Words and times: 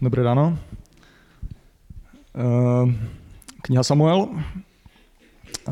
Dobré 0.00 0.22
ráno. 0.22 0.58
Eh, 2.34 2.94
kniha 3.62 3.82
Samuel, 3.82 4.28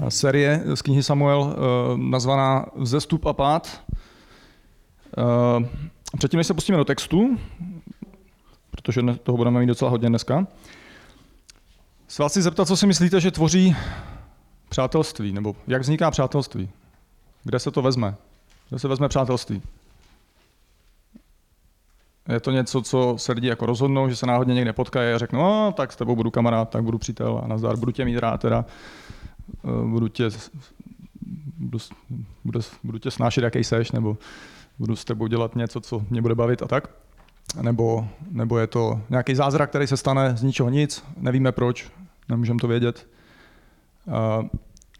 série 0.08 0.62
z 0.74 0.82
knihy 0.82 1.02
Samuel 1.02 1.54
eh, 1.54 1.56
nazvaná 1.96 2.66
Vzestup 2.76 3.26
a 3.26 3.32
pád. 3.32 3.82
Předtím, 6.18 6.38
než 6.38 6.46
se 6.46 6.54
pustíme 6.54 6.78
do 6.78 6.84
textu, 6.84 7.38
protože 8.70 9.02
toho 9.22 9.36
budeme 9.36 9.60
mít 9.60 9.66
docela 9.66 9.90
hodně 9.90 10.08
dneska, 10.08 10.46
se 12.08 12.22
vás 12.22 12.32
chci 12.32 12.42
zeptat, 12.42 12.68
co 12.68 12.76
si 12.76 12.86
myslíte, 12.86 13.20
že 13.20 13.30
tvoří 13.30 13.76
přátelství, 14.68 15.32
nebo 15.32 15.56
jak 15.66 15.82
vzniká 15.82 16.10
přátelství? 16.10 16.68
Kde 17.44 17.58
se 17.58 17.70
to 17.70 17.82
vezme? 17.82 18.14
Kde 18.68 18.78
se 18.78 18.88
vezme 18.88 19.08
přátelství? 19.08 19.62
Je 22.28 22.40
to 22.40 22.50
něco, 22.50 22.82
co 22.82 23.14
se 23.18 23.32
lidi 23.32 23.48
jako 23.48 23.66
rozhodnou, 23.66 24.08
že 24.08 24.16
se 24.16 24.26
náhodně 24.26 24.54
někde 24.54 24.72
potkají 24.72 25.12
a 25.12 25.18
řeknou, 25.18 25.40
no, 25.40 25.72
tak 25.76 25.92
s 25.92 25.96
tebou 25.96 26.16
budu 26.16 26.30
kamarád, 26.30 26.70
tak 26.70 26.82
budu 26.82 26.98
přítel 26.98 27.40
a 27.44 27.48
nazdar, 27.48 27.76
budu 27.76 27.92
tě 27.92 28.04
mít 28.04 28.18
rád 28.18 28.40
teda, 28.40 28.64
eh, 29.64 29.88
budu 29.88 30.08
tě, 30.08 30.30
budu, 31.58 31.78
budu, 32.44 32.60
budu 32.84 32.98
tě 32.98 33.10
snášet, 33.10 33.44
jaký 33.44 33.64
seš, 33.64 33.92
nebo 33.92 34.16
budu 34.78 34.96
s 34.96 35.04
tebou 35.04 35.26
dělat 35.26 35.56
něco, 35.56 35.80
co 35.80 36.02
mě 36.10 36.22
bude 36.22 36.34
bavit 36.34 36.62
a 36.62 36.66
tak. 36.66 36.88
Nebo, 37.62 38.08
nebo 38.30 38.58
je 38.58 38.66
to 38.66 39.00
nějaký 39.10 39.34
zázrak, 39.34 39.68
který 39.68 39.86
se 39.86 39.96
stane 39.96 40.36
z 40.36 40.42
ničeho 40.42 40.68
nic, 40.68 41.04
nevíme 41.16 41.52
proč, 41.52 41.90
nemůžeme 42.28 42.58
to 42.58 42.68
vědět. 42.68 43.06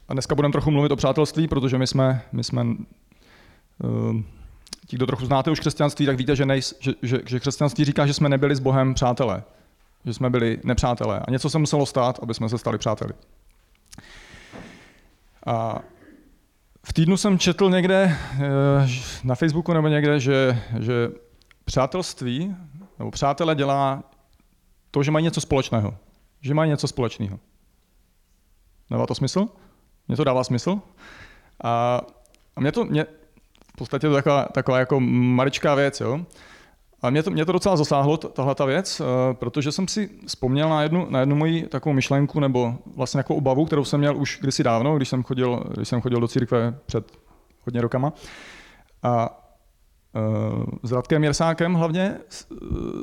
A 0.09 0.13
dneska 0.13 0.35
budeme 0.35 0.53
trochu 0.53 0.71
mluvit 0.71 0.93
o 0.93 0.97
přátelství, 0.97 1.49
protože 1.49 1.79
my 1.79 1.87
jsme, 1.87 2.23
my 2.33 2.45
jsme 2.45 2.65
uh, 2.65 4.21
ti, 4.87 4.97
kdo 4.97 5.07
trochu 5.07 5.27
znáte 5.27 5.51
už 5.51 5.61
křesťanství, 5.61 6.07
tak 6.07 6.17
víte, 6.17 6.37
že, 6.37 6.47
nej, 6.47 6.61
že, 6.81 6.93
že, 7.03 7.21
že 7.27 7.41
křesťanství 7.41 7.85
říká, 7.85 8.07
že 8.07 8.15
jsme 8.15 8.29
nebyli 8.29 8.57
s 8.57 8.61
Bohem 8.61 8.95
přátelé. 8.95 9.43
Že 10.05 10.15
jsme 10.15 10.31
byli 10.31 10.61
nepřátelé. 10.65 11.21
A 11.21 11.31
něco 11.31 11.51
se 11.51 11.59
muselo 11.59 11.87
stát, 11.87 12.19
aby 12.23 12.35
jsme 12.35 12.49
se 12.49 12.59
stali 12.59 12.79
přáteli. 12.79 13.13
A 15.47 15.79
v 16.87 16.93
týdnu 16.93 17.17
jsem 17.17 17.39
četl 17.39 17.71
někde 17.71 18.05
eh, 18.05 18.49
na 19.25 19.35
Facebooku 19.35 19.73
nebo 19.73 19.89
někde, 19.89 20.21
že, 20.21 20.63
že 20.79 21.09
přátelství 21.65 22.57
nebo 22.99 23.11
přátelé 23.11 23.55
dělá 23.55 24.03
to, 24.91 25.03
že 25.03 25.11
mají 25.11 25.25
něco 25.25 25.41
společného. 25.41 25.97
Že 26.41 26.55
mají 26.55 26.71
něco 26.71 26.89
společného. 26.89 27.39
Dává 28.91 29.07
to 29.07 29.15
smysl? 29.15 29.49
Mně 30.09 30.17
to 30.17 30.25
dává 30.25 30.45
smysl. 30.45 30.81
A, 31.65 32.01
a 32.57 32.61
mě 32.61 32.73
to, 32.73 32.85
mě, 32.85 33.07
v 33.77 33.79
podstatě 33.79 34.09
to 34.09 34.15
taková, 34.15 34.45
taková 34.53 34.79
jako 34.79 35.01
maličká 35.01 35.75
věc, 35.75 36.01
jo. 36.01 36.21
A 37.03 37.11
mě 37.11 37.23
to, 37.23 37.31
mě 37.31 37.45
to 37.45 37.53
docela 37.53 37.77
zasáhlo, 37.77 38.17
tahle 38.17 38.55
ta 38.55 38.65
věc, 38.65 39.01
eh, 39.01 39.35
protože 39.35 39.73
jsem 39.73 39.89
si 39.89 40.11
vzpomněl 40.27 40.69
na 40.69 40.83
jednu, 40.83 41.07
na 41.11 41.21
jednu 41.21 41.37
moji 41.37 41.63
takovou 41.63 41.93
myšlenku 41.93 42.41
nebo 42.41 42.75
vlastně 42.97 43.19
jako 43.19 43.35
obavu, 43.35 43.67
kterou 43.67 43.85
jsem 43.85 44.01
měl 44.01 44.17
už 44.17 44.39
kdysi 44.41 44.63
dávno, 44.63 44.97
když 44.97 45.09
jsem 45.09 45.23
chodil, 45.23 45.65
když 45.75 45.89
jsem 45.89 46.01
chodil 46.01 46.21
do 46.21 46.29
církve 46.29 46.79
před 46.87 47.13
hodně 47.65 47.81
rokama. 47.81 48.13
A 49.03 49.43
uh, 50.15 50.65
s 50.83 50.93
Radkem 50.93 51.25
Jersákem 51.25 51.75
hlavně 51.75 52.17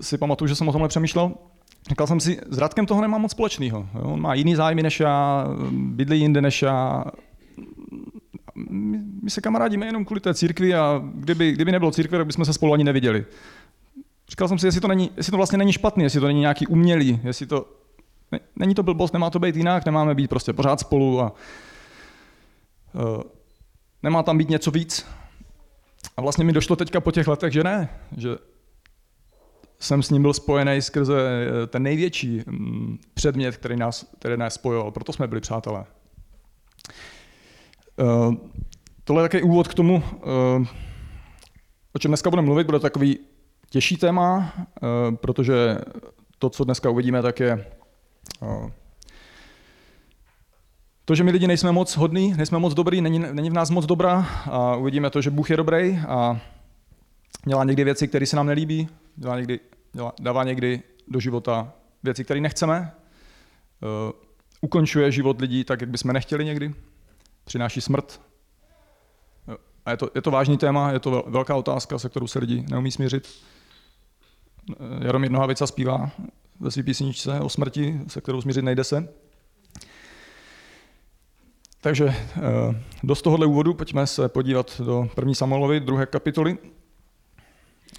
si 0.01 0.17
pamatuju, 0.17 0.47
že 0.47 0.55
jsem 0.55 0.67
o 0.67 0.71
tomhle 0.71 0.87
přemýšlel. 0.89 1.31
Říkal 1.89 2.07
jsem 2.07 2.19
si, 2.19 2.39
s 2.49 2.57
Radkem 2.57 2.85
toho 2.85 3.01
nemá 3.01 3.17
moc 3.17 3.31
společného. 3.31 3.87
On 4.01 4.21
má 4.21 4.33
jiný 4.33 4.55
zájmy 4.55 4.83
než 4.83 4.99
já, 4.99 5.47
bydlí 5.71 6.19
jinde 6.19 6.41
než 6.41 6.61
já, 6.61 7.03
my, 8.73 8.99
my 9.23 9.29
se 9.29 9.41
kamarádíme 9.41 9.85
jenom 9.85 10.05
kvůli 10.05 10.21
té 10.21 10.33
církvi 10.33 10.75
a 10.75 11.01
kdyby, 11.15 11.51
kdyby 11.51 11.71
nebylo 11.71 11.91
církve, 11.91 12.17
tak 12.17 12.27
bychom 12.27 12.45
se 12.45 12.53
spolu 12.53 12.73
ani 12.73 12.83
neviděli. 12.83 13.25
Říkal 14.29 14.47
jsem 14.47 14.59
si, 14.59 14.67
jestli 14.67 14.81
to, 14.81 14.87
není, 14.87 15.11
jestli 15.17 15.31
to 15.31 15.37
vlastně 15.37 15.57
není 15.57 15.73
špatný, 15.73 16.03
jestli 16.03 16.19
to 16.19 16.27
není 16.27 16.39
nějaký 16.39 16.67
umělý, 16.67 17.19
jestli 17.23 17.45
to, 17.45 17.65
ne, 18.31 18.39
není 18.55 18.75
to 18.75 18.83
blbost, 18.83 19.13
nemá 19.13 19.29
to 19.29 19.39
být 19.39 19.55
jinak, 19.55 19.85
nemáme 19.85 20.15
být 20.15 20.27
prostě 20.27 20.53
pořád 20.53 20.79
spolu 20.79 21.21
a 21.21 21.33
uh, 22.93 23.21
nemá 24.03 24.23
tam 24.23 24.37
být 24.37 24.49
něco 24.49 24.71
víc. 24.71 25.05
A 26.17 26.21
vlastně 26.21 26.43
mi 26.45 26.53
došlo 26.53 26.75
teďka 26.75 27.01
po 27.01 27.11
těch 27.11 27.27
letech, 27.27 27.53
že 27.53 27.63
ne, 27.63 27.89
že 28.17 28.29
jsem 29.79 30.03
s 30.03 30.09
ním 30.09 30.21
byl 30.21 30.33
spojený 30.33 30.81
skrze 30.81 31.19
e, 31.19 31.67
ten 31.67 31.83
největší 31.83 32.41
mm, 32.47 32.97
předmět, 33.13 33.57
který 33.57 33.75
nás, 33.75 34.05
který 34.19 34.37
nás 34.37 34.53
spojoval, 34.53 34.91
proto 34.91 35.13
jsme 35.13 35.27
byli 35.27 35.41
přátelé. 35.41 35.85
Uh, 37.97 38.35
tohle 39.03 39.23
je 39.23 39.29
takový 39.29 39.43
úvod 39.43 39.67
k 39.67 39.73
tomu, 39.73 39.95
uh, 39.95 40.67
o 41.93 41.99
čem 41.99 42.09
dneska 42.09 42.29
budeme 42.29 42.45
mluvit. 42.45 42.63
Bude 42.63 42.79
to 42.79 42.83
takový 42.83 43.19
těžší 43.69 43.97
téma, 43.97 44.53
uh, 44.57 45.15
protože 45.15 45.77
to, 46.39 46.49
co 46.49 46.63
dneska 46.63 46.89
uvidíme, 46.89 47.21
tak 47.21 47.39
je 47.39 47.65
to, 51.05 51.15
že 51.15 51.23
my 51.23 51.31
lidi 51.31 51.47
nejsme 51.47 51.71
moc 51.71 51.95
hodní, 51.95 52.33
nejsme 52.33 52.59
moc 52.59 52.73
dobrý, 52.73 53.01
není, 53.01 53.19
není 53.19 53.49
v 53.49 53.53
nás 53.53 53.69
moc 53.69 53.85
dobrá 53.85 54.27
a 54.51 54.75
uvidíme 54.75 55.09
to, 55.09 55.21
že 55.21 55.29
Bůh 55.29 55.49
je 55.49 55.57
dobrý 55.57 55.99
a 56.07 56.41
dělá 57.45 57.63
někdy 57.63 57.83
věci, 57.83 58.07
které 58.07 58.25
se 58.25 58.35
nám 58.35 58.47
nelíbí, 58.47 58.87
dělá 59.15 59.35
někdy, 59.35 59.59
dělá, 59.93 60.13
dává 60.19 60.43
někdy 60.43 60.81
do 61.07 61.19
života 61.19 61.73
věci, 62.03 62.23
které 62.23 62.41
nechceme, 62.41 62.91
ukončuje 64.61 65.11
život 65.11 65.41
lidí 65.41 65.63
tak, 65.63 65.81
jak 65.81 65.89
bychom 65.89 66.13
nechtěli 66.13 66.45
někdy 66.45 66.73
přináší 67.43 67.81
smrt. 67.81 68.21
A 69.85 69.91
je 69.91 69.97
to, 69.97 70.09
je 70.15 70.21
to 70.21 70.31
vážný 70.31 70.57
téma, 70.57 70.91
je 70.91 70.99
to 70.99 71.23
velká 71.27 71.55
otázka, 71.55 71.99
se 71.99 72.09
kterou 72.09 72.27
se 72.27 72.39
lidi 72.39 72.65
neumí 72.69 72.91
smířit. 72.91 73.29
Jaromír 75.01 75.31
Nohavica 75.31 75.67
zpívá 75.67 76.11
ve 76.59 76.71
své 76.71 76.83
písničce 76.83 77.39
o 77.39 77.49
smrti, 77.49 78.01
se 78.07 78.21
kterou 78.21 78.41
smířit 78.41 78.65
nejde 78.65 78.83
se. 78.83 79.07
Takže 81.81 82.05
eh, 82.07 82.81
do 83.03 83.15
tohohle 83.15 83.45
úvodu 83.45 83.73
pojďme 83.73 84.07
se 84.07 84.29
podívat 84.29 84.81
do 84.85 85.09
první 85.15 85.35
Samuelovy, 85.35 85.79
druhé 85.79 86.05
kapitoly. 86.05 86.57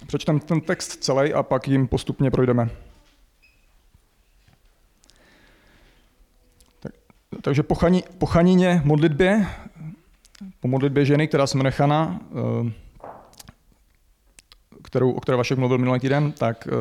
Přečteme 0.07 0.39
ten 0.39 0.61
text 0.61 1.03
celý 1.03 1.33
a 1.33 1.43
pak 1.43 1.67
jim 1.67 1.87
postupně 1.87 2.31
projdeme. 2.31 2.69
Takže 7.41 7.63
po, 7.63 7.75
chani, 7.75 8.03
po 8.17 8.25
chanině 8.25 8.81
modlitbě, 8.85 9.47
po 10.59 10.67
modlitbě 10.67 11.05
ženy, 11.05 11.27
která 11.27 11.47
se 11.47 11.57
jmenuje 11.57 11.71
Chana, 11.71 12.19
eh, 12.67 12.71
kterou, 14.83 15.11
o 15.11 15.19
které 15.19 15.35
Vašek 15.35 15.57
mluvil 15.57 15.77
minulý 15.77 15.99
týden, 15.99 16.31
tak 16.31 16.67
eh, 16.67 16.71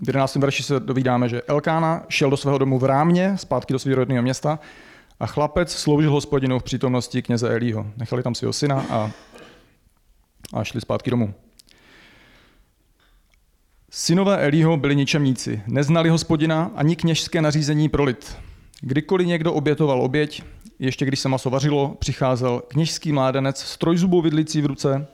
v 0.00 0.06
11. 0.06 0.36
verši 0.36 0.62
se 0.62 0.80
dovídáme, 0.80 1.28
že 1.28 1.42
Elkána 1.42 2.04
šel 2.08 2.30
do 2.30 2.36
svého 2.36 2.58
domu 2.58 2.78
v 2.78 2.84
Rámě, 2.84 3.36
zpátky 3.36 3.72
do 3.72 3.78
svého 3.78 3.96
rodného 3.96 4.22
města, 4.22 4.58
a 5.20 5.26
chlapec 5.26 5.72
sloužil 5.72 6.10
hospodinu 6.10 6.58
v 6.58 6.62
přítomnosti 6.62 7.22
kněze 7.22 7.48
Elího. 7.48 7.86
Nechali 7.96 8.22
tam 8.22 8.34
svého 8.34 8.52
syna 8.52 8.86
a, 8.90 9.10
a 10.54 10.64
šli 10.64 10.80
zpátky 10.80 11.10
domů. 11.10 11.34
Synové 13.90 14.36
Elího 14.36 14.76
byli 14.76 14.96
ničemníci, 14.96 15.62
neznali 15.66 16.08
hospodina 16.08 16.70
ani 16.74 16.96
kněžské 16.96 17.42
nařízení 17.42 17.88
pro 17.88 18.04
lid. 18.04 18.36
Kdykoliv 18.80 19.26
někdo 19.26 19.52
obětoval 19.52 20.02
oběť, 20.02 20.42
ještě 20.78 21.04
když 21.04 21.20
se 21.20 21.28
maso 21.28 21.50
vařilo, 21.50 21.96
přicházel 21.98 22.62
kněžský 22.68 23.12
mládenec 23.12 23.60
s 23.60 23.78
trojzubou 23.78 24.22
vidlicí 24.22 24.62
v 24.62 24.66
ruce, 24.66 25.06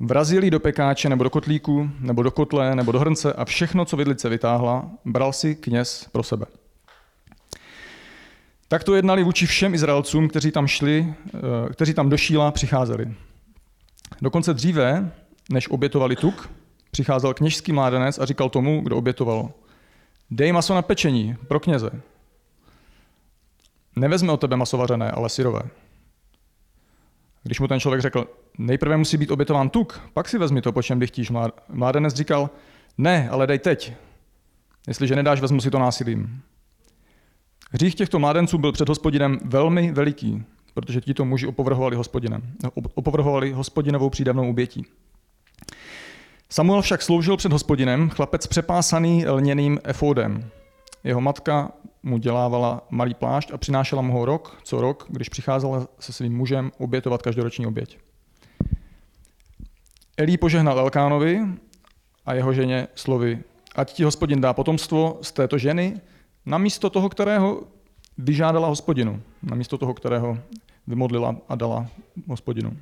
vrazil 0.00 0.50
do 0.50 0.60
pekáče 0.60 1.08
nebo 1.08 1.24
do 1.24 1.30
kotlíku, 1.30 1.90
nebo 2.00 2.22
do 2.22 2.30
kotle, 2.30 2.74
nebo 2.74 2.92
do 2.92 2.98
hrnce 2.98 3.32
a 3.32 3.44
všechno, 3.44 3.84
co 3.84 3.96
vidlice 3.96 4.28
vytáhla, 4.28 4.90
bral 5.04 5.32
si 5.32 5.54
kněz 5.54 6.08
pro 6.12 6.22
sebe. 6.22 6.46
Tak 8.68 8.84
to 8.84 8.94
jednali 8.94 9.24
vůči 9.24 9.46
všem 9.46 9.74
Izraelcům, 9.74 10.28
kteří 10.28 10.50
tam 10.50 10.66
šli, 10.66 11.14
eh, 11.34 11.38
kteří 11.72 11.94
tam 11.94 12.08
do 12.08 12.16
Šíla 12.16 12.50
přicházeli. 12.50 13.14
Dokonce 14.22 14.54
dříve, 14.54 15.12
než 15.50 15.68
obětovali 15.68 16.16
tuk, 16.16 16.50
přicházel 16.90 17.34
kněžský 17.34 17.72
mládenec 17.72 18.18
a 18.18 18.24
říkal 18.24 18.50
tomu, 18.50 18.80
kdo 18.80 18.96
obětoval, 18.96 19.50
dej 20.30 20.52
maso 20.52 20.74
na 20.74 20.82
pečení 20.82 21.36
pro 21.48 21.60
kněze. 21.60 21.90
Nevezme 23.96 24.32
od 24.32 24.40
tebe 24.40 24.56
maso 24.56 24.78
vařené, 24.78 25.10
ale 25.10 25.28
syrové. 25.28 25.60
Když 27.42 27.60
mu 27.60 27.68
ten 27.68 27.80
člověk 27.80 28.02
řekl, 28.02 28.26
nejprve 28.58 28.96
musí 28.96 29.16
být 29.16 29.30
obětován 29.30 29.70
tuk, 29.70 30.00
pak 30.12 30.28
si 30.28 30.38
vezmi 30.38 30.62
to, 30.62 30.72
po 30.72 30.82
čem 30.82 30.98
bych 30.98 31.10
chtíš. 31.10 31.32
Mládenec 31.68 32.14
říkal, 32.14 32.50
ne, 32.98 33.28
ale 33.30 33.46
dej 33.46 33.58
teď. 33.58 33.92
Jestliže 34.88 35.16
nedáš, 35.16 35.40
vezmu 35.40 35.60
si 35.60 35.70
to 35.70 35.78
násilím. 35.78 36.42
Hřích 37.70 37.94
těchto 37.94 38.18
mládenců 38.18 38.58
byl 38.58 38.72
před 38.72 38.88
hospodinem 38.88 39.38
velmi 39.44 39.92
veliký, 39.92 40.44
protože 40.74 41.00
tito 41.00 41.24
muži 41.24 41.46
opovrhovali 41.46 41.96
hospodinem, 41.96 42.42
opovrhovali 42.94 43.52
hospodinovou 43.52 44.10
přídavnou 44.10 44.50
obětí. 44.50 44.86
Samuel 46.50 46.82
však 46.82 47.02
sloužil 47.02 47.36
před 47.36 47.52
hospodinem, 47.52 48.10
chlapec 48.10 48.46
přepásaný 48.46 49.26
lněným 49.26 49.78
efodem. 49.84 50.50
Jeho 51.04 51.20
matka 51.20 51.72
mu 52.04 52.18
dělávala 52.18 52.86
malý 52.90 53.14
plášť 53.14 53.50
a 53.52 53.56
přinášela 53.56 54.02
mu 54.02 54.12
ho 54.12 54.24
rok 54.24 54.58
co 54.62 54.80
rok, 54.80 55.06
když 55.08 55.28
přicházela 55.28 55.88
se 56.00 56.12
svým 56.12 56.36
mužem 56.36 56.72
obětovat 56.78 57.22
každoroční 57.22 57.66
oběť. 57.66 57.98
Elí 60.16 60.38
požehnal 60.38 60.78
Elkánovi 60.78 61.40
a 62.26 62.34
jeho 62.34 62.52
ženě 62.52 62.88
slovy 62.94 63.44
ať 63.74 63.92
ti 63.92 64.04
hospodin 64.04 64.40
dá 64.40 64.52
potomstvo 64.52 65.18
z 65.22 65.32
této 65.32 65.58
ženy, 65.58 66.00
na 66.46 66.58
místo 66.58 66.90
toho, 66.90 67.08
kterého 67.08 67.62
vyžádala 68.18 68.68
hospodinu, 68.68 69.22
na 69.42 69.56
místo 69.56 69.78
toho, 69.78 69.94
kterého 69.94 70.38
vymodlila 70.86 71.36
a 71.48 71.54
dala 71.54 71.86
hospodinu. 72.26 72.76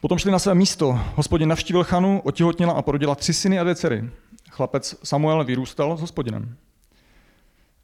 Potom 0.00 0.18
šli 0.18 0.30
na 0.30 0.38
své 0.38 0.54
místo. 0.54 1.00
Hospodin 1.14 1.48
navštívil 1.48 1.84
Chanu, 1.84 2.20
otěhotnila 2.20 2.72
a 2.72 2.82
porodila 2.82 3.14
tři 3.14 3.34
syny 3.34 3.58
a 3.58 3.62
dvě 3.62 3.74
dcery. 3.74 4.10
Chlapec 4.50 4.94
Samuel 5.04 5.44
vyrůstal 5.44 5.96
s 5.96 6.00
hospodinem. 6.00 6.56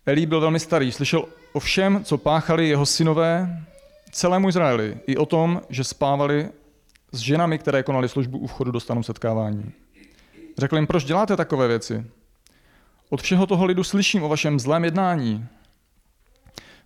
Elí 0.09 0.27
byl 0.27 0.41
velmi 0.41 0.61
starý, 0.61 0.93
slyšel 0.93 1.25
o 1.53 1.61
všem, 1.61 2.05
co 2.05 2.19
páchali 2.19 2.69
jeho 2.69 2.87
synové 2.87 3.63
celému 4.11 4.49
Izraeli, 4.49 4.99
i 5.07 5.17
o 5.17 5.27
tom, 5.27 5.61
že 5.69 5.85
spávali 5.85 6.49
s 7.13 7.19
ženami, 7.19 7.59
které 7.59 7.83
konaly 7.83 8.09
službu 8.09 8.39
u 8.39 8.47
vchodu 8.47 8.71
do 8.71 8.81
stanu 8.81 9.03
setkávání. 9.03 9.73
Řekl 10.59 10.77
jim, 10.77 10.87
proč 10.87 11.05
děláte 11.05 11.37
takové 11.37 11.69
věci? 11.69 12.05
Od 13.11 13.23
všeho 13.23 13.47
toho 13.47 13.65
lidu 13.65 13.85
slyším 13.85 14.23
o 14.23 14.29
vašem 14.29 14.61
zlém 14.61 14.85
jednání. 14.85 15.47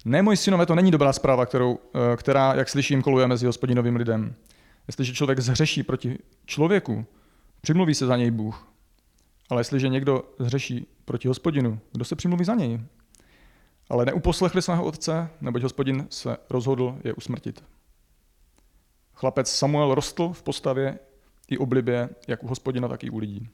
Ne, 0.05 0.23
moji 0.23 0.37
synové, 0.37 0.67
to 0.67 0.75
není 0.75 0.91
dobrá 0.91 1.13
zpráva, 1.13 1.47
kterou, 1.47 1.79
eh, 1.95 2.17
která, 2.17 2.55
jak 2.55 2.69
slyším, 2.69 3.03
koluje 3.03 3.27
mezi 3.27 3.47
hospodinovým 3.47 3.97
lidem. 3.97 4.35
Jestliže 4.87 5.15
člověk 5.15 5.41
zhřeší 5.41 5.83
proti 5.83 6.19
člověku, 6.47 7.07
přimluví 7.61 7.95
se 7.95 8.07
za 8.07 8.17
něj 8.17 8.31
Bůh. 8.31 8.69
Ale 9.51 9.61
jestliže 9.61 9.89
někdo 9.89 10.25
zhřeší 10.39 10.87
proti 11.05 11.29
hospodinu, 11.29 11.81
kdo 11.93 12.05
se 12.05 12.17
přimluví 12.17 12.45
za 12.45 12.55
něj? 12.55 12.81
Ale 13.89 14.05
neuposlechli 14.05 14.63
svého 14.63 14.85
otce, 14.85 15.31
neboť 15.41 15.63
hospodin 15.63 16.07
se 16.11 16.37
rozhodl 16.51 16.99
je 17.05 17.13
usmrtit. 17.13 17.65
Chlapec 19.15 19.51
Samuel 19.51 19.95
rostl 19.95 20.33
v 20.33 20.43
postavě 20.43 20.99
i 21.49 21.59
oblibě, 21.59 22.09
jak 22.29 22.43
u 22.43 22.47
hospodina, 22.47 22.89
tak 22.89 23.05
i 23.05 23.11
u 23.11 23.19
lidí. 23.19 23.49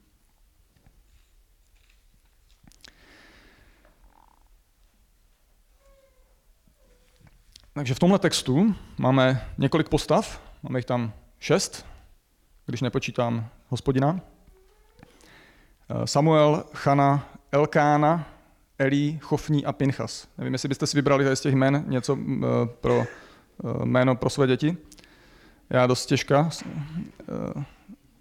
Takže 7.73 7.95
v 7.95 7.99
tomhle 7.99 8.19
textu 8.19 8.75
máme 8.99 9.53
několik 9.59 9.89
postav, 9.89 10.43
máme 10.63 10.79
jich 10.79 10.85
tam 10.85 11.13
šest, 11.39 11.87
když 12.67 12.81
nepočítám 12.81 13.49
hospodina. 13.69 14.21
Samuel, 16.05 16.65
Chana, 16.73 17.29
Elkána, 17.53 18.27
Elí, 18.79 19.19
Chofní 19.23 19.65
a 19.65 19.73
Pinchas. 19.73 20.29
Nevím, 20.39 20.53
jestli 20.53 20.69
byste 20.69 20.87
si 20.87 20.97
vybrali 20.97 21.37
z 21.37 21.41
těch 21.41 21.55
jmen 21.55 21.85
něco 21.87 22.19
pro 22.81 23.05
jméno 23.85 24.17
pro 24.17 24.31
své 24.31 24.47
děti. 24.47 24.77
Já 25.71 25.87
dost 25.87 26.07
těžká. 26.07 26.51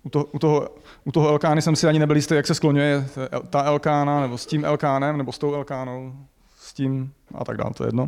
U 0.04 0.10
toho, 0.10 0.26
u, 0.26 0.40
toho, 0.40 0.76
u 1.04 1.12
toho 1.12 1.30
Elkány 1.30 1.62
jsem 1.62 1.76
si 1.76 1.88
ani 1.88 2.00
nebyl 2.00 2.16
jistý, 2.16 2.36
jak 2.36 2.48
se 2.48 2.56
skloňuje 2.56 3.08
ta 3.50 3.64
Elkána, 3.64 4.22
nebo 4.22 4.38
s 4.38 4.46
tím 4.46 4.66
Elkánem, 4.66 5.18
nebo 5.18 5.32
s 5.32 5.38
tou 5.38 5.54
Elkánou, 5.54 6.16
s 6.60 6.74
tím 6.74 7.14
a 7.36 7.46
tak 7.46 7.58
dále, 7.58 7.74
to 7.74 7.84
je 7.84 7.88
jedno. 7.88 8.08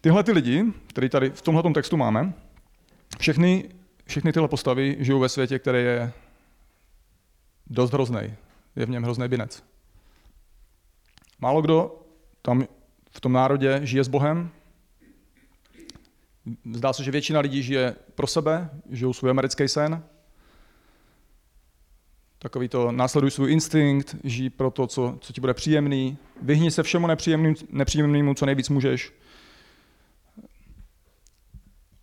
Tyhle 0.00 0.24
ty 0.24 0.32
lidi, 0.32 0.64
který 0.86 1.08
tady 1.08 1.30
v 1.30 1.42
tomhle 1.42 1.72
textu 1.74 1.96
máme, 1.96 2.32
všechny, 3.18 3.68
všechny 4.06 4.32
tyhle 4.32 4.48
postavy 4.48 4.96
žijou 5.00 5.20
ve 5.20 5.28
světě, 5.28 5.58
který 5.58 5.78
je 5.78 6.12
dost 7.66 7.92
hrozný. 7.92 8.34
Je 8.76 8.86
v 8.86 8.90
něm 8.90 9.02
hrozný 9.02 9.28
binec. 9.28 9.64
Málo 11.38 11.62
kdo 11.62 12.02
tam 12.42 12.66
v 13.10 13.20
tom 13.20 13.32
národě 13.32 13.80
žije 13.82 14.04
s 14.04 14.08
Bohem. 14.08 14.50
Zdá 16.72 16.92
se, 16.92 17.04
že 17.04 17.10
většina 17.10 17.40
lidí 17.40 17.62
žije 17.62 17.96
pro 18.14 18.26
sebe, 18.26 18.70
žijou 18.90 19.12
svůj 19.12 19.30
americký 19.30 19.68
sen. 19.68 20.04
Takový 22.38 22.68
to 22.68 22.92
následuj 22.92 23.30
svůj 23.30 23.52
instinkt, 23.52 24.16
žij 24.24 24.50
pro 24.50 24.70
to, 24.70 24.86
co, 24.86 25.18
co 25.20 25.32
ti 25.32 25.40
bude 25.40 25.54
příjemný, 25.54 26.18
vyhni 26.42 26.70
se 26.70 26.82
všemu 26.82 27.06
nepříjemným, 27.06 27.54
nepříjemnému, 27.70 28.34
co 28.34 28.46
nejvíc 28.46 28.68
můžeš. 28.68 29.12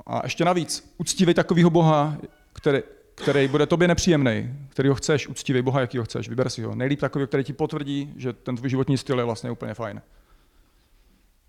A 0.05 0.21
ještě 0.23 0.45
navíc, 0.45 0.93
uctívej 0.97 1.35
takového 1.35 1.69
Boha, 1.69 2.17
který, 2.53 2.79
který 3.21 3.47
bude 3.47 3.65
tobě 3.65 3.87
nepříjemný, 3.87 4.53
který 4.69 4.89
ho 4.89 4.95
chceš, 4.95 5.27
uctívej 5.27 5.61
Boha, 5.61 5.81
jaký 5.81 5.97
ho 5.97 6.03
chceš, 6.03 6.29
vyber 6.29 6.49
si 6.49 6.63
ho. 6.63 6.75
Nejlíp 6.75 6.99
takový, 6.99 7.27
který 7.27 7.43
ti 7.43 7.53
potvrdí, 7.53 8.13
že 8.17 8.33
ten 8.33 8.55
tvůj 8.55 8.69
životní 8.69 8.97
styl 8.97 9.19
je 9.19 9.25
vlastně 9.25 9.51
úplně 9.51 9.73
fajn. 9.73 10.01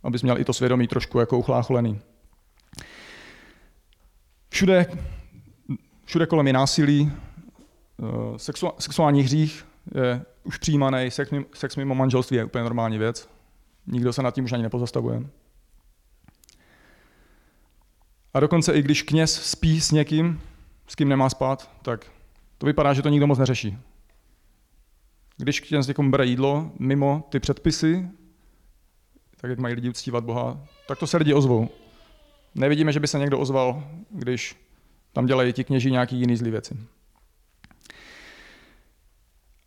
Abys 0.02 0.22
měl 0.22 0.38
i 0.38 0.44
to 0.44 0.52
svědomí 0.52 0.88
trošku 0.88 1.20
jako 1.20 1.38
uchlácholený. 1.38 2.00
Všude, 4.48 4.86
všude 6.04 6.26
kolem 6.26 6.46
je 6.46 6.52
násilí, 6.52 7.12
eh, 8.02 8.38
sexuální 8.78 9.22
hřích 9.22 9.66
je 9.94 10.24
už 10.44 10.58
přijímaný, 10.58 11.10
sex, 11.10 11.32
sex 11.54 11.76
mimo 11.76 11.94
manželství 11.94 12.36
je 12.36 12.44
úplně 12.44 12.64
normální 12.64 12.98
věc. 12.98 13.28
Nikdo 13.86 14.12
se 14.12 14.22
nad 14.22 14.34
tím 14.34 14.44
už 14.44 14.52
ani 14.52 14.62
nepozastavuje. 14.62 15.22
A 18.34 18.40
dokonce 18.40 18.72
i 18.72 18.82
když 18.82 19.02
kněz 19.02 19.42
spí 19.42 19.80
s 19.80 19.90
někým, 19.90 20.40
s 20.90 20.94
kým 20.94 21.08
nemá 21.08 21.30
spát, 21.30 21.70
tak 21.82 22.06
to 22.58 22.66
vypadá, 22.66 22.94
že 22.94 23.02
to 23.02 23.08
nikdo 23.08 23.26
moc 23.26 23.38
neřeší. 23.38 23.78
Když 25.36 25.60
kněz 25.60 25.86
někomu 25.86 26.10
bere 26.10 26.26
jídlo 26.26 26.70
mimo 26.78 27.28
ty 27.28 27.40
předpisy, 27.40 28.08
tak 29.40 29.50
jak 29.50 29.58
mají 29.58 29.74
lidi 29.74 29.88
uctívat 29.88 30.24
Boha, 30.24 30.60
tak 30.88 30.98
to 30.98 31.06
se 31.06 31.16
lidi 31.16 31.34
ozvou. 31.34 31.68
Nevidíme, 32.54 32.92
že 32.92 33.00
by 33.00 33.08
se 33.08 33.18
někdo 33.18 33.38
ozval, 33.38 33.84
když 34.10 34.56
tam 35.12 35.26
dělají 35.26 35.52
ti 35.52 35.64
kněží 35.64 35.90
nějaký 35.90 36.16
jiný 36.16 36.36
zlý 36.36 36.50
věci. 36.50 36.76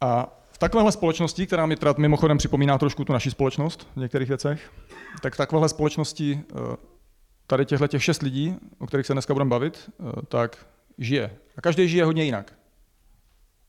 A 0.02 0.40
v 0.52 0.58
takovéhle 0.58 0.92
společnosti, 0.92 1.48
která 1.48 1.66
mi 1.66 1.76
teda 1.76 1.94
mimochodem 1.98 2.38
připomíná 2.38 2.78
trošku 2.78 3.06
tu 3.06 3.14
naši 3.14 3.32
společnost 3.32 3.88
v 3.96 4.00
některých 4.00 4.28
věcech, 4.28 4.72
tak 5.22 5.34
v 5.34 5.38
takovéhle 5.38 5.70
společnosti 5.70 6.42
eh, 6.42 6.76
tady 7.48 7.66
těchto 7.66 7.88
těch 7.88 8.04
šest 8.04 8.22
lidí, 8.22 8.56
o 8.80 8.88
kterých 8.88 9.06
se 9.06 9.14
dneska 9.14 9.34
budeme 9.34 9.50
bavit, 9.50 9.90
eh, 9.90 10.22
tak 10.28 10.73
žije. 10.98 11.32
A 11.58 11.62
každý 11.62 11.88
žije 11.88 12.06
hodně 12.06 12.24
jinak. 12.24 12.54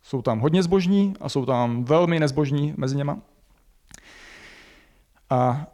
Jsou 0.03 0.23
tam 0.23 0.41
hodně 0.41 0.62
zbožní 0.62 1.15
a 1.21 1.29
jsou 1.29 1.47
tam 1.47 1.85
velmi 1.85 2.21
nezbožní 2.21 2.75
mezi 2.76 2.97
něma. 2.97 3.19
A 5.31 5.67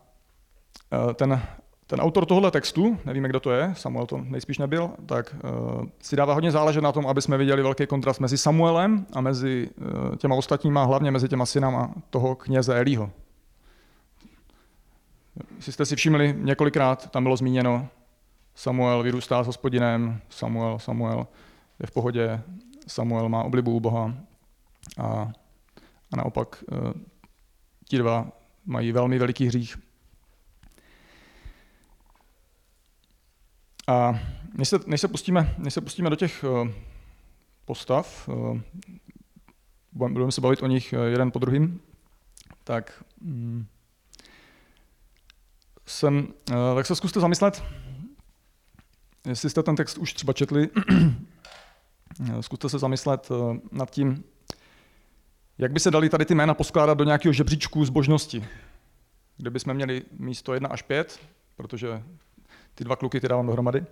eh, 0.93 1.15
ten 1.15 1.43
ten 1.91 2.01
autor 2.01 2.27
tohoto 2.27 2.51
textu, 2.51 2.99
nevíme, 3.05 3.29
kdo 3.29 3.41
to 3.41 3.51
je, 3.51 3.75
Samuel 3.77 4.07
to 4.07 4.19
nejspíš 4.19 4.59
nebyl, 4.59 4.91
tak 5.07 5.37
uh, 5.45 5.85
si 6.01 6.17
dává 6.17 6.35
hodně 6.35 6.51
záležet 6.51 6.81
na 6.81 6.93
tom, 6.93 7.07
aby 7.07 7.23
jsme 7.23 7.39
viděli 7.39 7.63
velký 7.63 7.87
kontrast 7.87 8.21
mezi 8.21 8.39
Samuelem 8.39 9.07
a 9.13 9.21
mezi 9.21 9.71
uh, 9.77 10.17
těma 10.17 10.35
ostatníma, 10.35 10.85
hlavně 10.85 11.11
mezi 11.11 11.29
těma 11.29 11.47
synama 11.47 11.95
toho 12.11 12.35
kněze 12.35 12.79
Elího. 12.79 13.11
Jestli 15.57 15.73
jste 15.73 15.87
si 15.87 15.97
všimli, 15.97 16.35
několikrát 16.39 17.11
tam 17.11 17.23
bylo 17.23 17.37
zmíněno, 17.37 17.89
Samuel 18.55 19.03
vyrůstá 19.03 19.43
s 19.43 19.47
hospodinem, 19.47 20.21
Samuel, 20.29 20.79
Samuel 20.79 21.27
je 21.81 21.87
v 21.87 21.91
pohodě, 21.91 22.43
Samuel 22.87 23.29
má 23.29 23.43
oblibu 23.43 23.77
u 23.77 23.81
Boha 23.81 24.15
a, 24.99 25.33
a 26.13 26.17
naopak 26.17 26.65
uh, 26.73 26.93
ti 27.85 27.99
dva 27.99 28.33
mají 28.65 28.93
velmi 28.93 29.19
veliký 29.19 29.47
hřích. 29.47 29.79
A 33.87 34.21
než 34.55 34.69
se, 34.69 34.79
než 34.87 35.01
se, 35.01 35.09
pustíme, 35.09 35.55
než 35.59 35.75
se 35.75 35.81
pustíme 35.81 36.11
do 36.11 36.17
těch 36.17 36.45
uh, 36.45 36.69
postav, 37.65 38.29
uh, 38.29 38.61
budeme 39.93 40.33
se 40.33 40.41
bavit 40.41 40.63
o 40.63 40.67
nich 40.67 40.93
jeden 40.93 41.31
po 41.31 41.39
druhým, 41.39 41.81
tak 42.65 43.05
um, 43.21 43.67
jsem, 45.87 46.29
tak 46.75 46.87
se 46.87 46.97
zkuste 46.97 47.21
zamyslet, 47.21 47.65
jestli 49.29 49.51
jste 49.51 49.63
ten 49.63 49.77
text 49.77 49.99
už 49.99 50.13
třeba 50.13 50.33
četli, 50.33 50.69
zkuste 52.41 52.69
se 52.69 52.79
zamyslet 52.79 53.31
uh, 53.31 53.57
nad 53.73 53.91
tím, 53.91 54.25
jak 55.59 55.73
by 55.73 55.81
se 55.81 55.91
dali 55.91 56.09
tady 56.09 56.25
ty 56.25 56.35
jména 56.35 56.55
poskládat 56.55 56.99
do 56.99 57.05
nějakého 57.05 57.33
žebříčku 57.33 57.85
zbožnosti, 57.85 58.45
kde 59.37 59.51
bychom 59.51 59.75
měli 59.75 60.03
místo 60.19 60.55
1 60.55 60.69
až 60.69 60.83
5, 60.83 61.21
protože 61.57 62.03
ty 62.75 62.85
dva 62.85 62.97
kluky 62.97 63.21
ty 63.21 63.29
dávám 63.29 63.47
dohromady. 63.47 63.85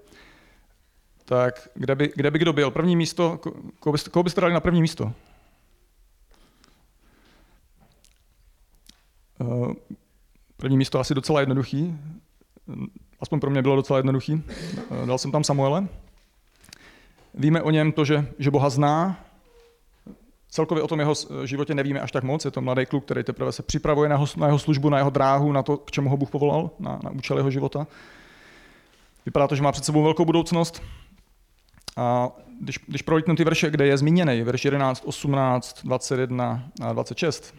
Tak 1.25 1.69
kde 1.75 1.95
by, 1.95 2.13
kde 2.17 2.31
by 2.31 2.39
kdo 2.39 2.53
byl? 2.53 2.71
První 2.71 2.97
místo, 2.97 3.41
koho 3.81 3.93
byste, 3.93 4.11
koho 4.11 4.23
byste 4.23 4.41
dali 4.41 4.53
na 4.53 4.61
první 4.61 4.83
místo? 4.83 5.13
Uh, 9.41 9.73
první 10.57 10.77
místo 10.77 11.01
asi 11.01 11.15
docela 11.15 11.41
jednoduchý, 11.41 11.99
aspoň 13.21 13.41
pro 13.41 13.51
mě 13.51 13.63
bylo 13.63 13.77
docela 13.77 13.99
jednoduchý. 13.99 14.35
Uh, 14.35 15.07
dal 15.07 15.19
jsem 15.19 15.33
tam 15.33 15.45
Samuele. 15.45 15.89
Víme 17.35 17.63
o 17.63 17.71
něm 17.71 17.93
to, 17.93 18.05
že, 18.05 18.27
že 18.39 18.51
Boha 18.51 18.71
zná, 18.71 19.25
Celkově 20.51 20.83
o 20.83 20.89
tom 20.89 20.99
jeho 20.99 21.15
životě 21.45 21.75
nevíme 21.75 22.01
až 22.01 22.13
tak 22.13 22.25
moc. 22.25 22.45
Je 22.45 22.51
to 22.51 22.61
mladý 22.61 22.87
kluk, 22.87 23.05
který 23.05 23.25
teprve 23.25 23.53
se 23.53 23.63
připravuje 23.63 24.09
na 24.09 24.15
jeho, 24.15 24.27
na 24.37 24.47
jeho 24.47 24.59
službu, 24.59 24.89
na 24.89 24.99
jeho 24.99 25.11
dráhu, 25.11 25.53
na 25.53 25.63
to, 25.63 25.77
k 25.77 25.91
čemu 25.91 26.11
ho 26.11 26.17
Bůh 26.17 26.31
povolal, 26.31 26.71
na, 26.79 27.01
na 27.05 27.11
účel 27.11 27.37
jeho 27.37 27.51
života. 27.51 27.87
Vypadá 29.27 29.49
to, 29.49 29.57
že 29.57 29.63
má 29.63 29.73
před 29.73 29.85
sebou 29.85 30.03
velkou 30.03 30.25
budoucnost. 30.25 30.83
A 31.97 32.31
když, 32.61 32.79
když 32.87 33.03
prolítnu 33.03 33.37
ty 33.37 33.45
verše, 33.45 33.71
kde 33.71 33.87
je 33.87 33.99
zmíněný, 33.99 34.43
verš 34.43 34.65
11, 34.65 35.03
18, 35.07 35.81
21 35.85 36.65
a 36.83 36.93
26, 36.93 37.55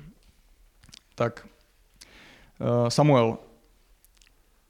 tak 1.16 1.48
eh, 2.62 2.92
Samuel 2.92 3.38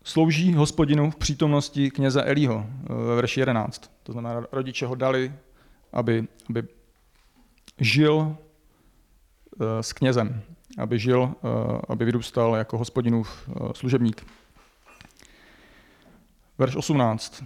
slouží 0.10 0.54
hospodinu 0.54 1.12
v 1.12 1.16
přítomnosti 1.16 1.92
kněze 1.92 2.24
Elího 2.24 2.66
eh, 2.66 2.94
ve 2.94 3.16
verši 3.16 3.40
11. 3.40 3.92
To 4.04 4.12
znamená, 4.12 4.44
rodiče 4.52 4.86
ho 4.86 4.96
dali, 4.96 5.34
aby, 5.94 6.28
aby 6.50 6.64
žil 7.80 8.36
eh, 9.62 9.84
s 9.84 9.94
knězem, 9.94 10.42
aby 10.78 11.00
žil, 11.00 11.36
aby 11.90 12.06
vyrůstal 12.06 12.56
jako 12.56 12.78
hospodinův 12.78 13.50
služebník. 13.74 14.26
Verš 16.58 16.76
18. 16.76 17.44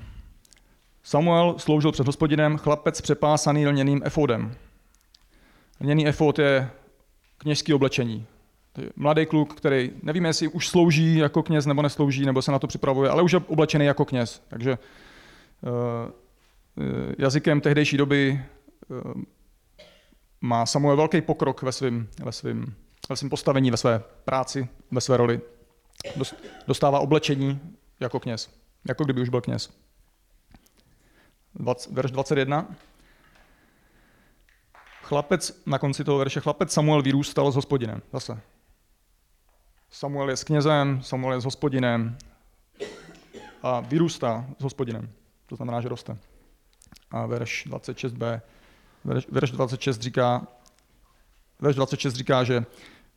Samuel 1.03 1.55
sloužil 1.57 1.91
před 1.91 2.07
hospodinem 2.07 2.57
chlapec 2.57 3.01
přepásaný 3.01 3.67
lněným 3.67 4.01
efodem. 4.05 4.55
Lněný 5.81 6.07
efod 6.07 6.39
je 6.39 6.71
kněžské 7.37 7.75
oblečení. 7.75 8.25
Mladý 8.95 9.25
kluk, 9.25 9.53
který 9.53 9.91
nevíme, 10.03 10.29
jestli 10.29 10.47
už 10.47 10.67
slouží 10.67 11.17
jako 11.17 11.43
kněz 11.43 11.65
nebo 11.65 11.81
neslouží, 11.81 12.25
nebo 12.25 12.41
se 12.41 12.51
na 12.51 12.59
to 12.59 12.67
připravuje, 12.67 13.09
ale 13.09 13.21
už 13.21 13.31
je 13.31 13.39
oblečený 13.47 13.85
jako 13.85 14.05
kněz. 14.05 14.43
Takže 14.47 14.77
uh, 15.61 16.81
jazykem 17.17 17.61
tehdejší 17.61 17.97
doby 17.97 18.41
uh, 18.87 19.21
má 20.41 20.65
Samuel 20.65 20.97
velký 20.97 21.21
pokrok 21.21 21.61
ve 21.61 21.71
svém 21.71 22.07
ve 22.23 22.31
svým, 22.31 22.75
ve 23.09 23.15
svým 23.15 23.29
postavení, 23.29 23.71
ve 23.71 23.77
své 23.77 24.03
práci, 24.25 24.67
ve 24.91 25.01
své 25.01 25.17
roli. 25.17 25.41
Dostává 26.67 26.99
oblečení 26.99 27.59
jako 27.99 28.19
kněz, 28.19 28.49
jako 28.87 29.03
kdyby 29.03 29.21
už 29.21 29.29
byl 29.29 29.41
kněz. 29.41 29.73
20, 31.55 31.91
verš 31.91 32.11
21. 32.11 32.75
Chlapec, 35.03 35.61
na 35.65 35.79
konci 35.79 36.03
toho 36.03 36.17
verše, 36.17 36.39
chlapec 36.39 36.71
Samuel 36.71 37.01
vyrůstal 37.01 37.51
s 37.51 37.55
hospodinem. 37.55 38.01
Zase. 38.13 38.41
Samuel 39.95 40.29
je 40.29 40.37
s 40.37 40.43
knězem, 40.43 41.01
Samuel 41.03 41.33
je 41.33 41.41
s 41.41 41.45
hospodinem 41.45 42.17
a 43.63 43.79
vyrůstá 43.79 44.45
s 44.59 44.63
hospodinem. 44.63 45.09
To 45.45 45.55
znamená, 45.55 45.81
že 45.81 45.89
roste. 45.89 46.17
A 47.11 47.25
verš 47.25 47.67
26b, 47.67 48.41
verš, 49.03 49.27
verš 49.29 49.51
26 49.51 50.01
říká, 50.01 50.47
verš 51.59 51.75
26 51.75 52.13
říká, 52.13 52.43
že 52.43 52.65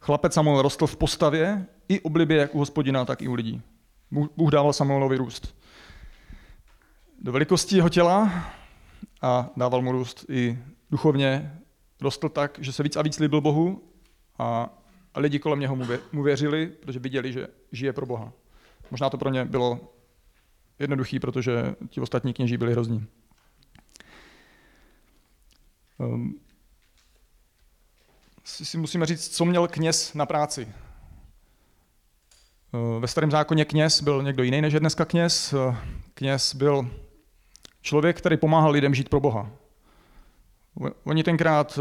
chlapec 0.01 0.35
Samuel 0.35 0.63
rostl 0.63 0.87
v 0.87 0.97
postavě 0.97 1.67
i 1.89 2.01
oblibě 2.01 2.37
jak 2.37 2.55
u 2.55 2.59
hospodina, 2.59 3.05
tak 3.05 3.23
i 3.23 3.29
u 3.29 3.35
lidí. 3.35 3.63
Bůh 4.11 4.51
dával 4.51 4.73
Samuelovi 4.73 5.17
růst 5.17 5.57
do 7.19 7.33
velikosti 7.33 7.77
jeho 7.77 7.89
těla 7.89 8.31
a 9.23 9.51
dával 9.57 9.83
mu 9.83 9.93
růst 9.93 10.25
i 10.29 10.59
duchovně. 10.91 11.61
Rostl 12.01 12.29
tak, 12.29 12.59
že 12.61 12.73
se 12.73 12.83
víc 12.83 12.97
a 12.97 13.03
víc 13.03 13.19
líbil 13.19 13.41
Bohu 13.41 13.83
a, 14.39 14.71
a 15.17 15.21
lidi 15.21 15.39
kolem 15.39 15.61
něho 15.61 15.77
mu 16.13 16.23
věřili, 16.23 16.67
protože 16.67 16.99
viděli, 16.99 17.33
že 17.33 17.49
žije 17.73 17.93
pro 17.93 18.07
Boha. 18.07 18.33
Možná 18.91 19.11
to 19.11 19.19
pro 19.19 19.31
ně 19.31 19.45
bylo 19.45 19.81
jednoduchý, 20.79 21.21
protože 21.21 21.75
ti 21.89 22.01
ostatní 22.01 22.35
kněží 22.35 22.57
byli 22.57 22.73
hrozní. 22.73 23.07
Um, 25.99 26.41
si 28.45 28.79
musíme 28.79 29.07
říct, 29.07 29.29
co 29.29 29.45
měl 29.45 29.69
kněz 29.69 30.15
na 30.15 30.27
práci. 30.27 30.69
Uh, 32.73 33.01
ve 33.01 33.09
starém 33.09 33.31
zákoně 33.31 33.65
kněz 33.65 34.03
byl 34.03 34.23
někdo 34.23 34.43
jiný 34.43 34.61
než 34.61 34.75
je 34.75 34.81
dneska 34.81 35.05
kněz. 35.05 35.53
Uh, 35.53 35.77
kněz 36.15 36.55
byl 36.55 36.91
Člověk, 37.87 38.19
který 38.19 38.37
pomáhal 38.37 38.71
lidem 38.71 38.95
žít 38.95 39.09
pro 39.09 39.21
Boha. 39.21 39.51
Oni 41.05 41.23
tenkrát 41.23 41.79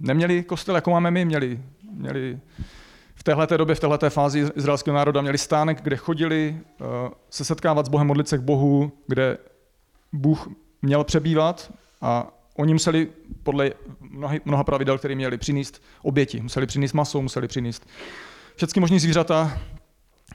neměli 0.00 0.42
kostel, 0.42 0.74
jako 0.74 0.90
máme 0.90 1.10
my, 1.10 1.24
měli, 1.24 1.62
měli 1.98 2.40
v 3.14 3.22
téhle 3.22 3.46
době, 3.46 3.74
v 3.74 3.80
téhle 3.80 3.98
fázi 4.10 4.46
izraelského 4.56 4.96
národa, 4.96 5.20
měli 5.20 5.38
stánek, 5.38 5.82
kde 5.82 5.96
chodili 5.96 6.56
eh, 6.58 6.84
se 7.30 7.44
setkávat 7.44 7.86
s 7.86 7.88
Bohem, 7.88 8.06
modlit 8.06 8.28
se 8.28 8.38
k 8.38 8.40
Bohu, 8.40 8.92
kde 9.06 9.38
Bůh 10.12 10.48
měl 10.82 11.04
přebývat 11.04 11.72
a 12.00 12.26
oni 12.56 12.72
museli 12.72 13.08
podle 13.42 13.72
mnoha, 14.44 14.64
pravidel, 14.64 14.98
které 14.98 15.14
měli, 15.14 15.38
přinést 15.38 15.82
oběti. 16.02 16.40
Museli 16.40 16.66
přinést 16.66 16.92
maso, 16.92 17.22
museli 17.22 17.48
přinést 17.48 17.88
všechny 18.56 18.80
možné 18.80 19.00
zvířata. 19.00 19.58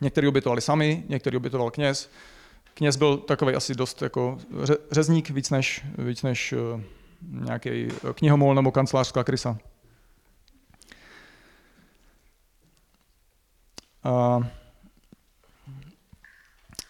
Některý 0.02 0.28
obětovali 0.28 0.62
sami, 0.62 1.04
některý 1.10 1.38
obětoval 1.38 1.72
kněz 1.72 2.10
kněz 2.74 2.96
byl 2.96 3.18
takový 3.18 3.56
asi 3.56 3.76
dost 3.76 4.02
jako 4.02 4.38
řezník 4.92 5.30
víc 5.30 5.50
než, 5.50 5.86
víc 5.98 6.24
než 6.24 6.54
uh, 6.54 6.82
nějaký 7.22 7.88
knihomol 8.14 8.56
nebo 8.56 8.72
kancelářská 8.72 9.24
krysa. 9.24 9.58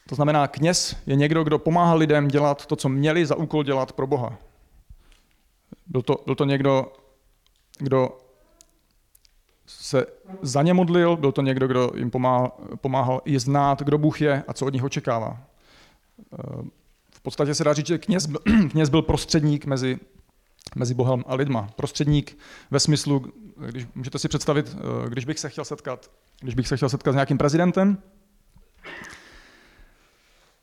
To 0.10 0.16
znamená, 0.16 0.48
kněz 0.48 0.96
je 1.06 1.16
někdo, 1.16 1.44
kdo 1.44 1.60
pomáhá 1.60 1.94
lidem 1.94 2.28
dělat 2.28 2.66
to, 2.66 2.76
co 2.76 2.90
měli 2.90 3.26
za 3.26 3.36
úkol 3.36 3.64
dělat 3.64 3.92
pro 3.92 4.08
Boha. 4.08 4.38
Byl 5.88 6.02
to, 6.02 6.16
byl 6.26 6.36
to 6.36 6.46
někdo, 6.46 6.94
kdo 7.78 8.18
se 9.66 10.06
za 10.42 10.62
ně 10.62 10.74
modlil, 10.74 11.18
byl 11.18 11.32
to 11.32 11.42
někdo, 11.42 11.68
kdo 11.68 11.92
jim 11.96 12.12
pomáhal, 12.12 12.52
pomáhal 12.82 13.22
i 13.26 13.40
znát, 13.40 13.82
kdo 13.82 13.98
Bůh 13.98 14.22
je 14.22 14.44
a 14.48 14.54
co 14.54 14.66
od 14.66 14.74
nich 14.74 14.84
očekává. 14.84 15.42
V 17.14 17.22
podstatě 17.22 17.56
se 17.56 17.64
dá 17.64 17.74
říct, 17.74 17.88
že 17.88 17.98
kněz, 17.98 18.28
kněz 18.72 18.90
byl 18.90 19.02
prostředník 19.02 19.66
mezi, 19.66 20.00
mezi 20.76 20.94
Bohem 20.94 21.24
a 21.28 21.36
lidma. 21.36 21.70
Prostředník 21.76 22.38
ve 22.72 22.80
smyslu, 22.80 23.26
když 23.70 23.88
můžete 23.96 24.20
si 24.20 24.28
představit, 24.28 24.78
eh, 24.78 25.10
když 25.10 25.26
bych 25.26 25.40
se 25.40 25.50
chtěl 25.50 25.66
setkat, 25.66 26.12
když 26.42 26.56
bych 26.56 26.68
se 26.68 26.78
chtěl 26.78 26.90
setkat 26.90 27.12
s 27.12 27.16
nějakým 27.16 27.38
prezidentem, 27.38 27.98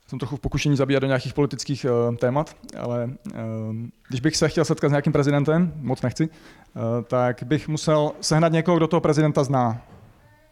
jsem 0.06 0.18
trochu 0.18 0.36
v 0.36 0.40
pokušení 0.40 0.76
zabíjat 0.76 1.00
do 1.00 1.06
nějakých 1.06 1.34
politických 1.34 1.86
uh, 2.08 2.16
témat, 2.16 2.56
ale 2.78 3.04
uh, 3.04 3.32
když 4.08 4.20
bych 4.20 4.36
se 4.36 4.48
chtěl 4.48 4.64
setkat 4.64 4.88
s 4.88 4.90
nějakým 4.90 5.12
prezidentem, 5.12 5.72
moc 5.76 6.02
nechci, 6.02 6.28
tak 7.06 7.42
bych 7.42 7.68
musel 7.68 8.12
sehnat 8.20 8.52
někoho, 8.52 8.76
kdo 8.76 8.86
toho 8.86 9.00
prezidenta 9.00 9.44
zná. 9.44 9.82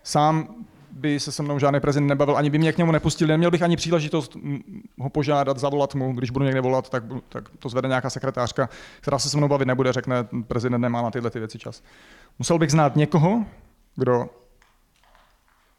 Sám 0.02 0.66
by 0.90 1.20
se 1.20 1.32
se 1.32 1.42
mnou 1.42 1.58
žádný 1.58 1.80
prezident 1.80 2.08
nebavil, 2.08 2.36
ani 2.36 2.50
by 2.50 2.58
mě 2.58 2.72
k 2.72 2.78
němu 2.78 2.92
nepustili, 2.92 3.28
neměl 3.28 3.50
bych 3.50 3.62
ani 3.62 3.76
příležitost 3.76 4.36
ho 4.98 5.10
požádat, 5.10 5.58
zavolat 5.58 5.94
mu, 5.94 6.12
když 6.12 6.30
budu 6.30 6.44
někde 6.44 6.60
volat, 6.60 6.90
tak, 6.90 7.02
tak 7.28 7.48
to 7.58 7.68
zvede 7.68 7.88
nějaká 7.88 8.10
sekretářka, 8.10 8.68
která 9.00 9.18
se 9.18 9.30
se 9.30 9.36
mnou 9.36 9.48
bavit 9.48 9.66
nebude, 9.66 9.92
řekne, 9.92 10.16
prezident 10.46 10.80
nemá 10.80 11.02
na 11.02 11.10
tyhle 11.10 11.30
ty 11.30 11.38
věci 11.38 11.58
čas. 11.58 11.82
Musel 12.38 12.58
bych 12.58 12.70
znát 12.70 12.96
někoho, 12.96 13.44
kdo 13.96 14.26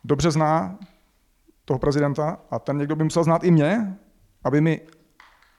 dobře 0.04 0.32
zná 0.32 0.78
toho 1.66 1.80
prezidenta 1.80 2.40
a 2.52 2.60
ten 2.60 2.78
někdo 2.78 2.96
by 2.96 3.04
musel 3.04 3.24
znát 3.24 3.44
i 3.44 3.52
mě, 3.52 3.98
aby, 4.44 4.62
mi, 4.62 4.82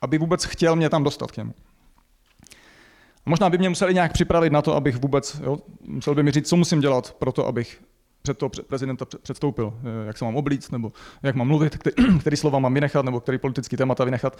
aby 0.02 0.18
vůbec 0.18 0.44
chtěl 0.44 0.76
mě 0.76 0.90
tam 0.90 1.04
dostat 1.04 1.32
k 1.32 1.36
němu. 1.36 1.54
Možná 3.26 3.50
by 3.50 3.58
mě 3.58 3.68
museli 3.68 3.94
nějak 3.94 4.12
připravit 4.12 4.52
na 4.52 4.62
to, 4.62 4.74
abych 4.76 4.96
vůbec, 4.96 5.40
jo, 5.44 5.58
musel 5.80 6.14
by 6.14 6.22
mi 6.22 6.30
říct, 6.30 6.48
co 6.48 6.56
musím 6.56 6.80
dělat 6.80 7.16
pro 7.18 7.32
to, 7.32 7.46
abych 7.46 7.82
před 8.22 8.38
toho 8.38 8.50
prezidenta 8.50 9.04
předstoupil, 9.22 9.74
eh, 9.82 10.06
jak 10.06 10.18
se 10.18 10.24
mám 10.24 10.36
oblíct, 10.36 10.72
nebo 10.72 10.92
jak 11.22 11.34
mám 11.34 11.46
mluvit, 11.46 11.76
který, 11.76 11.96
který 12.20 12.36
slova 12.36 12.58
mám 12.58 12.74
vynechat, 12.74 13.04
nebo 13.04 13.20
který 13.20 13.38
politický 13.38 13.76
témata 13.76 14.04
vynechat. 14.04 14.38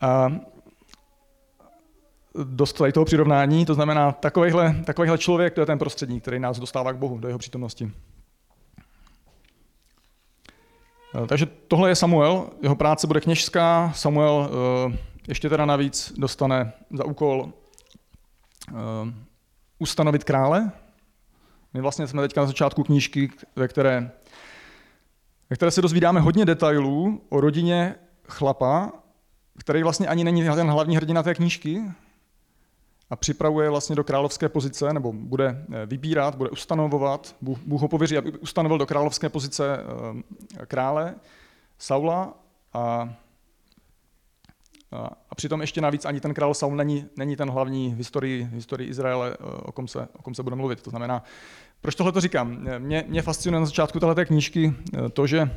A 0.00 0.36
dost 2.44 2.72
tady 2.72 2.92
toho 2.92 3.04
přirovnání, 3.04 3.66
to 3.66 3.74
znamená 3.74 4.12
takovýhle, 4.12 4.82
takovýhle 4.84 5.18
člověk, 5.18 5.54
to 5.54 5.60
je 5.60 5.66
ten 5.66 5.78
prostředník, 5.78 6.22
který 6.22 6.38
nás 6.38 6.58
dostává 6.58 6.92
k 6.92 6.96
Bohu, 6.96 7.18
do 7.18 7.28
jeho 7.28 7.38
přítomnosti. 7.38 7.92
Eh, 11.14 11.26
takže 11.26 11.46
tohle 11.46 11.88
je 11.88 11.94
Samuel, 11.94 12.50
jeho 12.62 12.76
práce 12.76 13.06
bude 13.06 13.20
kněžská, 13.20 13.92
Samuel 13.94 14.50
eh, 14.92 14.98
ještě 15.28 15.48
teda 15.48 15.66
navíc 15.66 16.12
dostane 16.16 16.72
za 16.90 17.04
úkol 17.04 17.52
ustanovit 19.78 20.24
krále, 20.24 20.72
my 21.74 21.80
vlastně 21.80 22.06
jsme 22.06 22.22
teďka 22.22 22.40
na 22.40 22.46
začátku 22.46 22.82
knížky, 22.82 23.30
ve 23.56 23.68
které, 23.68 24.10
ve 25.50 25.56
které 25.56 25.70
se 25.70 25.82
dozvídáme 25.82 26.20
hodně 26.20 26.44
detailů 26.44 27.22
o 27.28 27.40
rodině 27.40 27.94
chlapa, 28.28 28.92
který 29.58 29.82
vlastně 29.82 30.08
ani 30.08 30.24
není 30.24 30.44
ten 30.44 30.70
hlavní 30.70 30.96
hrdina 30.96 31.22
té 31.22 31.34
knížky 31.34 31.82
a 33.10 33.16
připravuje 33.16 33.70
vlastně 33.70 33.96
do 33.96 34.04
královské 34.04 34.48
pozice, 34.48 34.92
nebo 34.92 35.12
bude 35.12 35.64
eh, 35.72 35.86
vybírat, 35.86 36.34
bude 36.34 36.50
ustanovovat, 36.50 37.36
Bůh, 37.40 37.80
ho 37.80 37.88
pověří, 37.88 38.16
aby 38.16 38.32
ustanovil 38.32 38.78
do 38.78 38.86
královské 38.86 39.28
pozice 39.28 39.78
eh, 40.60 40.66
krále 40.66 41.14
Saula 41.78 42.34
a 42.72 43.14
a 45.30 45.34
přitom 45.34 45.60
ještě 45.60 45.80
navíc 45.80 46.04
ani 46.04 46.20
ten 46.20 46.34
král 46.34 46.54
Saul 46.54 46.76
není, 46.76 47.06
není 47.16 47.36
ten 47.36 47.50
hlavní 47.50 47.94
v 47.94 47.96
historii, 47.96 48.44
v 48.44 48.52
historii 48.52 48.88
Izraele, 48.88 49.36
eh, 49.40 49.44
o 49.44 49.72
kom, 49.72 49.88
se, 49.88 50.08
o 50.18 50.22
kom 50.22 50.34
se 50.34 50.42
bude 50.42 50.56
mluvit. 50.56 50.82
To 50.82 50.90
znamená, 50.90 51.22
proč 51.80 51.94
tohle 51.94 52.12
to 52.12 52.20
říkám? 52.20 52.66
Mě, 52.78 53.04
mě 53.08 53.22
fascinuje 53.22 53.60
na 53.60 53.66
začátku 53.66 54.00
této 54.00 54.24
knížky 54.24 54.74
eh, 54.94 55.08
to, 55.08 55.26
že 55.26 55.50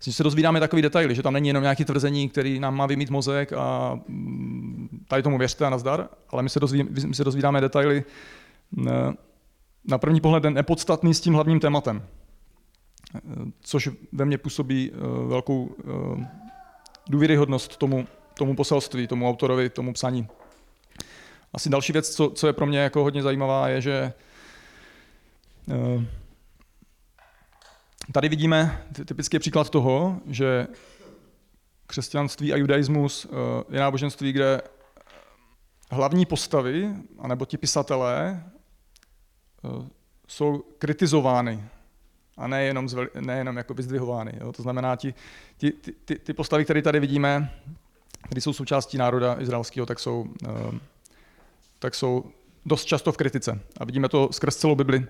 se 0.00 0.22
dozvídáme 0.22 0.60
takový 0.60 0.82
detaily, 0.82 1.14
že 1.14 1.22
tam 1.22 1.32
není 1.32 1.48
jenom 1.48 1.62
nějaký 1.62 1.84
tvrzení, 1.84 2.28
který 2.28 2.60
nám 2.60 2.76
má 2.76 2.86
vymít 2.86 3.10
mozek 3.10 3.52
a 3.52 3.98
mm, 4.08 5.04
tady 5.08 5.22
tomu 5.22 5.38
věřte 5.38 5.66
a 5.66 5.70
nazdar, 5.70 6.08
ale 6.30 6.42
my 6.42 6.48
se, 6.48 6.60
dozví, 6.60 6.82
my 7.06 7.14
se 7.14 7.24
dozvídáme 7.24 7.60
detaily 7.60 8.04
na 9.84 9.98
první 9.98 10.20
pohled 10.20 10.44
nepodstatný 10.44 11.14
s 11.14 11.20
tím 11.20 11.34
hlavním 11.34 11.60
tématem, 11.60 12.02
což 13.60 13.88
ve 14.12 14.24
mně 14.24 14.38
působí 14.38 14.92
velkou 15.26 15.76
důvěryhodnost 17.10 17.76
tomu, 17.76 18.06
tomu 18.34 18.56
poselství, 18.56 19.06
tomu 19.06 19.28
autorovi, 19.28 19.70
tomu 19.70 19.92
psaní. 19.92 20.28
Asi 21.52 21.70
další 21.70 21.92
věc, 21.92 22.14
co, 22.14 22.30
co 22.30 22.46
je 22.46 22.52
pro 22.52 22.66
mě 22.66 22.78
jako 22.78 23.02
hodně 23.02 23.22
zajímavá, 23.22 23.68
je, 23.68 23.80
že 23.80 24.12
eh, 25.70 26.06
tady 28.12 28.28
vidíme 28.28 28.86
typický 29.04 29.38
příklad 29.38 29.70
toho, 29.70 30.20
že 30.26 30.66
křesťanství 31.86 32.52
a 32.52 32.56
judaismus 32.56 33.26
eh, 33.26 33.64
je 33.74 33.80
náboženství, 33.80 34.32
kde 34.32 34.62
hlavní 35.90 36.26
postavy, 36.26 36.94
anebo 37.18 37.44
ti 37.44 37.58
pisatelé, 37.58 38.44
eh, 39.64 39.88
jsou 40.28 40.64
kritizovány 40.78 41.64
a 42.36 42.46
nejenom, 42.46 42.88
zveli, 42.88 43.08
nejenom 43.20 43.56
jako 43.56 43.74
vyzdvihovány. 43.74 44.32
Jo. 44.40 44.52
To 44.52 44.62
znamená, 44.62 44.96
ti, 44.96 45.14
ti, 45.56 45.72
ty, 46.04 46.18
ty 46.18 46.32
postavy, 46.32 46.64
které 46.64 46.82
tady 46.82 47.00
vidíme, 47.00 47.50
které 48.22 48.40
jsou 48.40 48.52
součástí 48.52 48.98
národa 48.98 49.36
izraelského, 49.40 49.86
tak 49.86 49.98
jsou, 49.98 50.20
uh, 50.20 50.74
tak 51.78 51.94
jsou 51.94 52.24
dost 52.66 52.84
často 52.84 53.12
v 53.12 53.16
kritice. 53.16 53.60
A 53.76 53.84
vidíme 53.84 54.08
to 54.08 54.28
skrz 54.32 54.56
celou 54.56 54.74
Bibli. 54.74 55.06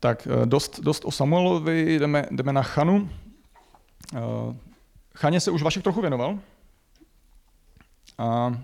Tak 0.00 0.28
uh, 0.30 0.46
dost, 0.46 0.80
dost 0.80 1.04
o 1.04 1.10
Samuelovi, 1.10 1.98
jdeme, 1.98 2.26
jdeme 2.30 2.52
na 2.52 2.62
Chanu. 2.62 3.10
Uh, 4.12 4.56
Chaně 5.16 5.40
se 5.40 5.50
už 5.50 5.62
Vašek 5.62 5.82
trochu 5.82 6.00
věnoval. 6.00 6.38
A, 8.18 8.58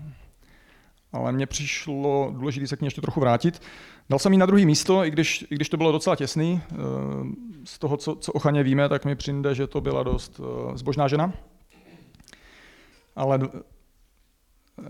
ale 1.13 1.31
mně 1.31 1.45
přišlo 1.45 2.33
důležité 2.37 2.67
se 2.67 2.77
k 2.77 2.81
ní 2.81 2.87
ještě 2.87 3.01
trochu 3.01 3.19
vrátit. 3.19 3.61
Dal 4.09 4.19
jsem 4.19 4.31
ji 4.31 4.37
na 4.37 4.45
druhé 4.45 4.65
místo, 4.65 5.05
i 5.05 5.11
když, 5.11 5.45
i 5.49 5.55
když 5.55 5.69
to 5.69 5.77
bylo 5.77 5.91
docela 5.91 6.15
těsný. 6.15 6.61
Eh, 6.71 6.75
z 7.65 7.79
toho, 7.79 7.97
co, 7.97 8.15
co 8.15 8.31
o 8.31 8.39
Chaně 8.39 8.63
víme, 8.63 8.89
tak 8.89 9.05
mi 9.05 9.15
přijde, 9.15 9.55
že 9.55 9.67
to 9.67 9.81
byla 9.81 10.03
dost 10.03 10.41
eh, 10.43 10.77
zbožná 10.77 11.07
žena. 11.07 11.33
Ale 13.21 13.39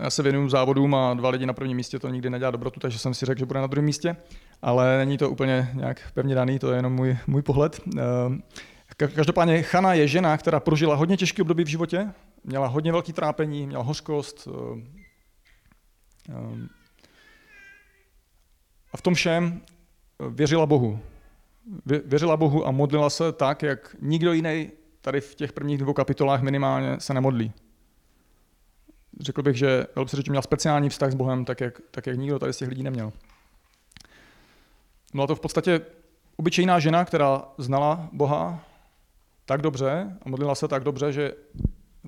já 0.00 0.10
se 0.10 0.22
věnuju 0.22 0.48
závodům 0.48 0.94
a 0.94 1.14
dva 1.14 1.30
lidi 1.30 1.46
na 1.46 1.52
prvním 1.52 1.76
místě 1.76 1.98
to 1.98 2.08
nikdy 2.08 2.30
nedělá 2.30 2.50
dobrotu, 2.50 2.80
takže 2.80 2.98
jsem 2.98 3.14
si 3.14 3.26
řekl, 3.26 3.38
že 3.38 3.46
bude 3.46 3.60
na 3.60 3.66
druhém 3.66 3.84
místě. 3.84 4.16
Ale 4.62 4.98
není 4.98 5.18
to 5.18 5.30
úplně 5.30 5.70
nějak 5.74 6.12
pevně 6.14 6.34
daný, 6.34 6.58
to 6.58 6.70
je 6.70 6.78
jenom 6.78 6.92
můj, 6.92 7.18
můj 7.26 7.42
pohled. 7.42 7.80
Eh, 7.98 9.08
každopádně 9.08 9.62
Chana 9.62 9.94
je 9.94 10.08
žena, 10.08 10.36
která 10.36 10.60
prožila 10.60 10.94
hodně 10.94 11.16
těžké 11.16 11.42
období 11.42 11.64
v 11.64 11.68
životě, 11.68 12.12
měla 12.44 12.66
hodně 12.66 12.92
velký 12.92 13.12
trápení, 13.12 13.66
měla 13.66 13.82
hořkost, 13.82 14.48
a 18.92 18.96
v 18.96 19.02
tom 19.02 19.14
všem 19.14 19.60
eh, 19.60 20.30
věřila 20.30 20.66
Bohu. 20.66 20.98
Věřila 21.86 22.36
Bohu 22.36 22.66
a 22.66 22.70
modlila 22.70 23.10
se 23.10 23.32
tak, 23.32 23.62
jak 23.62 23.96
nikdo 24.00 24.32
jiný 24.32 24.70
tady 25.00 25.20
v 25.20 25.34
těch 25.34 25.52
prvních 25.52 25.78
dvou 25.78 25.92
kapitolách 25.92 26.42
minimálně 26.42 27.00
se 27.00 27.14
nemodlí. 27.14 27.52
Řekl 29.20 29.42
bych, 29.42 29.56
že 29.56 29.86
velmi 29.96 30.08
řečeno 30.08 30.32
měla 30.32 30.42
speciální 30.42 30.88
vztah 30.88 31.12
s 31.12 31.14
Bohem, 31.14 31.44
tak 31.44 31.60
jak, 31.60 31.80
tak 31.90 32.06
jak 32.06 32.18
nikdo 32.18 32.38
tady 32.38 32.52
z 32.52 32.56
těch 32.56 32.68
lidí 32.68 32.82
neměl. 32.82 33.12
Byla 35.14 35.26
to 35.26 35.36
v 35.36 35.40
podstatě 35.40 35.80
obyčejná 36.36 36.78
žena, 36.78 37.04
která 37.04 37.44
znala 37.58 38.08
Boha 38.12 38.64
tak 39.46 39.62
dobře 39.62 40.16
a 40.22 40.28
modlila 40.28 40.54
se 40.54 40.68
tak 40.68 40.84
dobře, 40.84 41.12
že 41.12 41.32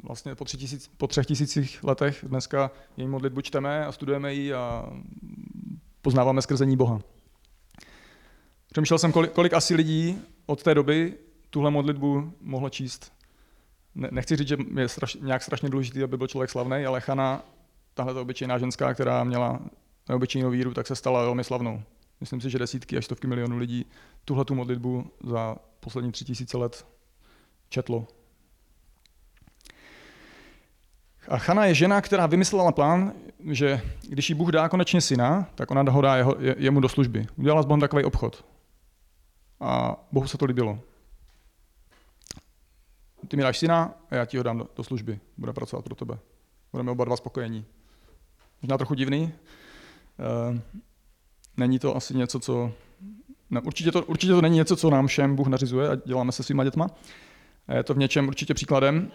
vlastně 0.03 0.35
po, 0.35 0.45
tři 0.45 0.57
tisíc, 0.57 0.91
po 0.97 1.07
třech 1.07 1.27
tisících 1.27 1.85
letech 1.85 2.25
dneska 2.29 2.71
její 2.97 3.09
modlitbu 3.09 3.41
čteme 3.41 3.87
a 3.87 3.93
studujeme 3.93 4.35
ji 4.35 4.55
a 4.55 4.93
poznáváme 6.03 6.43
skrzení 6.43 6.77
Boha. 6.77 7.01
Přemýšlel 8.73 8.99
jsem, 8.99 9.13
kolik, 9.13 9.33
kolik 9.33 9.53
asi 9.53 9.75
lidí 9.75 10.19
od 10.47 10.63
té 10.63 10.75
doby 10.75 11.15
tuhle 11.51 11.71
modlitbu 11.71 12.33
mohlo 12.41 12.71
číst. 12.71 13.14
Ne, 13.95 14.09
nechci 14.11 14.37
říct, 14.37 14.49
že 14.49 14.57
je 14.79 14.89
straš, 14.89 15.15
nějak 15.15 15.43
strašně 15.43 15.69
důležitý, 15.69 16.03
aby 16.03 16.17
byl 16.17 16.27
člověk 16.27 16.51
slavný, 16.51 16.87
ale 16.87 17.01
Chana, 17.01 17.43
tahle 17.95 18.21
obyčejná 18.21 18.59
ženská, 18.59 18.95
která 18.95 19.25
měla 19.25 19.61
neobyčejnou 20.09 20.51
víru, 20.51 20.75
tak 20.75 20.87
se 20.87 20.97
stala 20.97 21.23
velmi 21.23 21.45
slavnou. 21.45 21.83
Myslím 22.21 22.41
si, 22.41 22.51
že 22.51 22.59
desítky 22.59 22.97
až 22.97 23.05
stovky 23.05 23.27
milionů 23.27 23.59
lidí 23.59 23.87
tuhle 24.25 24.45
tu 24.45 24.55
modlitbu 24.55 25.11
za 25.25 25.57
poslední 25.81 26.13
tři 26.13 26.25
tisíce 26.25 26.57
let 26.57 26.87
četlo. 27.69 28.07
A 31.29 31.39
Chana 31.39 31.65
je 31.67 31.75
žena, 31.75 32.01
která 32.01 32.27
vymyslela 32.27 32.73
plán, 32.73 33.13
že 33.51 33.81
když 34.09 34.29
jí 34.29 34.35
Bůh 34.35 34.51
dá 34.51 34.69
konečně 34.69 35.01
syna, 35.01 35.49
tak 35.55 35.71
ona 35.71 35.93
ho 35.93 36.01
dá 36.01 36.17
jeho, 36.17 36.37
jemu 36.57 36.81
do 36.81 36.89
služby. 36.89 37.27
Udělala 37.37 37.63
s 37.63 37.67
Bohem 37.67 37.81
takový 37.81 38.05
obchod. 38.05 38.45
A 39.61 39.97
Bohu 40.13 40.27
se 40.27 40.39
to 40.39 40.45
líbilo. 40.45 40.79
Ty 43.29 43.37
mi 43.37 43.43
dáš 43.43 43.59
syna 43.59 43.95
a 44.11 44.15
já 44.15 44.25
ti 44.25 44.37
ho 44.37 44.43
dám 44.43 44.59
do, 44.59 44.69
do 44.77 44.85
služby. 44.85 45.21
Bude 45.37 45.53
pracovat 45.53 45.85
pro 45.85 45.95
tebe. 45.95 46.19
Budeme 46.73 46.91
oba 46.91 47.05
dva 47.05 47.17
spokojení. 47.17 47.65
Možná 48.63 48.79
trochu 48.79 48.95
divný. 48.95 49.33
E, 50.19 50.61
není 51.57 51.79
to 51.79 51.97
asi 51.97 52.17
něco, 52.17 52.41
co... 52.41 52.73
Ne, 53.51 53.61
určitě, 53.61 53.93
to, 53.93 54.05
určitě 54.05 54.33
to 54.33 54.41
není 54.41 54.57
něco, 54.57 54.77
co 54.77 54.91
nám 54.91 55.07
všem 55.07 55.37
Bůh 55.37 55.47
nařizuje 55.47 55.89
a 55.89 55.95
děláme 55.95 56.33
se 56.33 56.43
svýma 56.43 56.65
dětma. 56.65 56.91
Je 57.75 57.83
to 57.83 57.95
v 57.95 57.99
něčem 57.99 58.29
určitě 58.29 58.55
příkladem. 58.55 59.13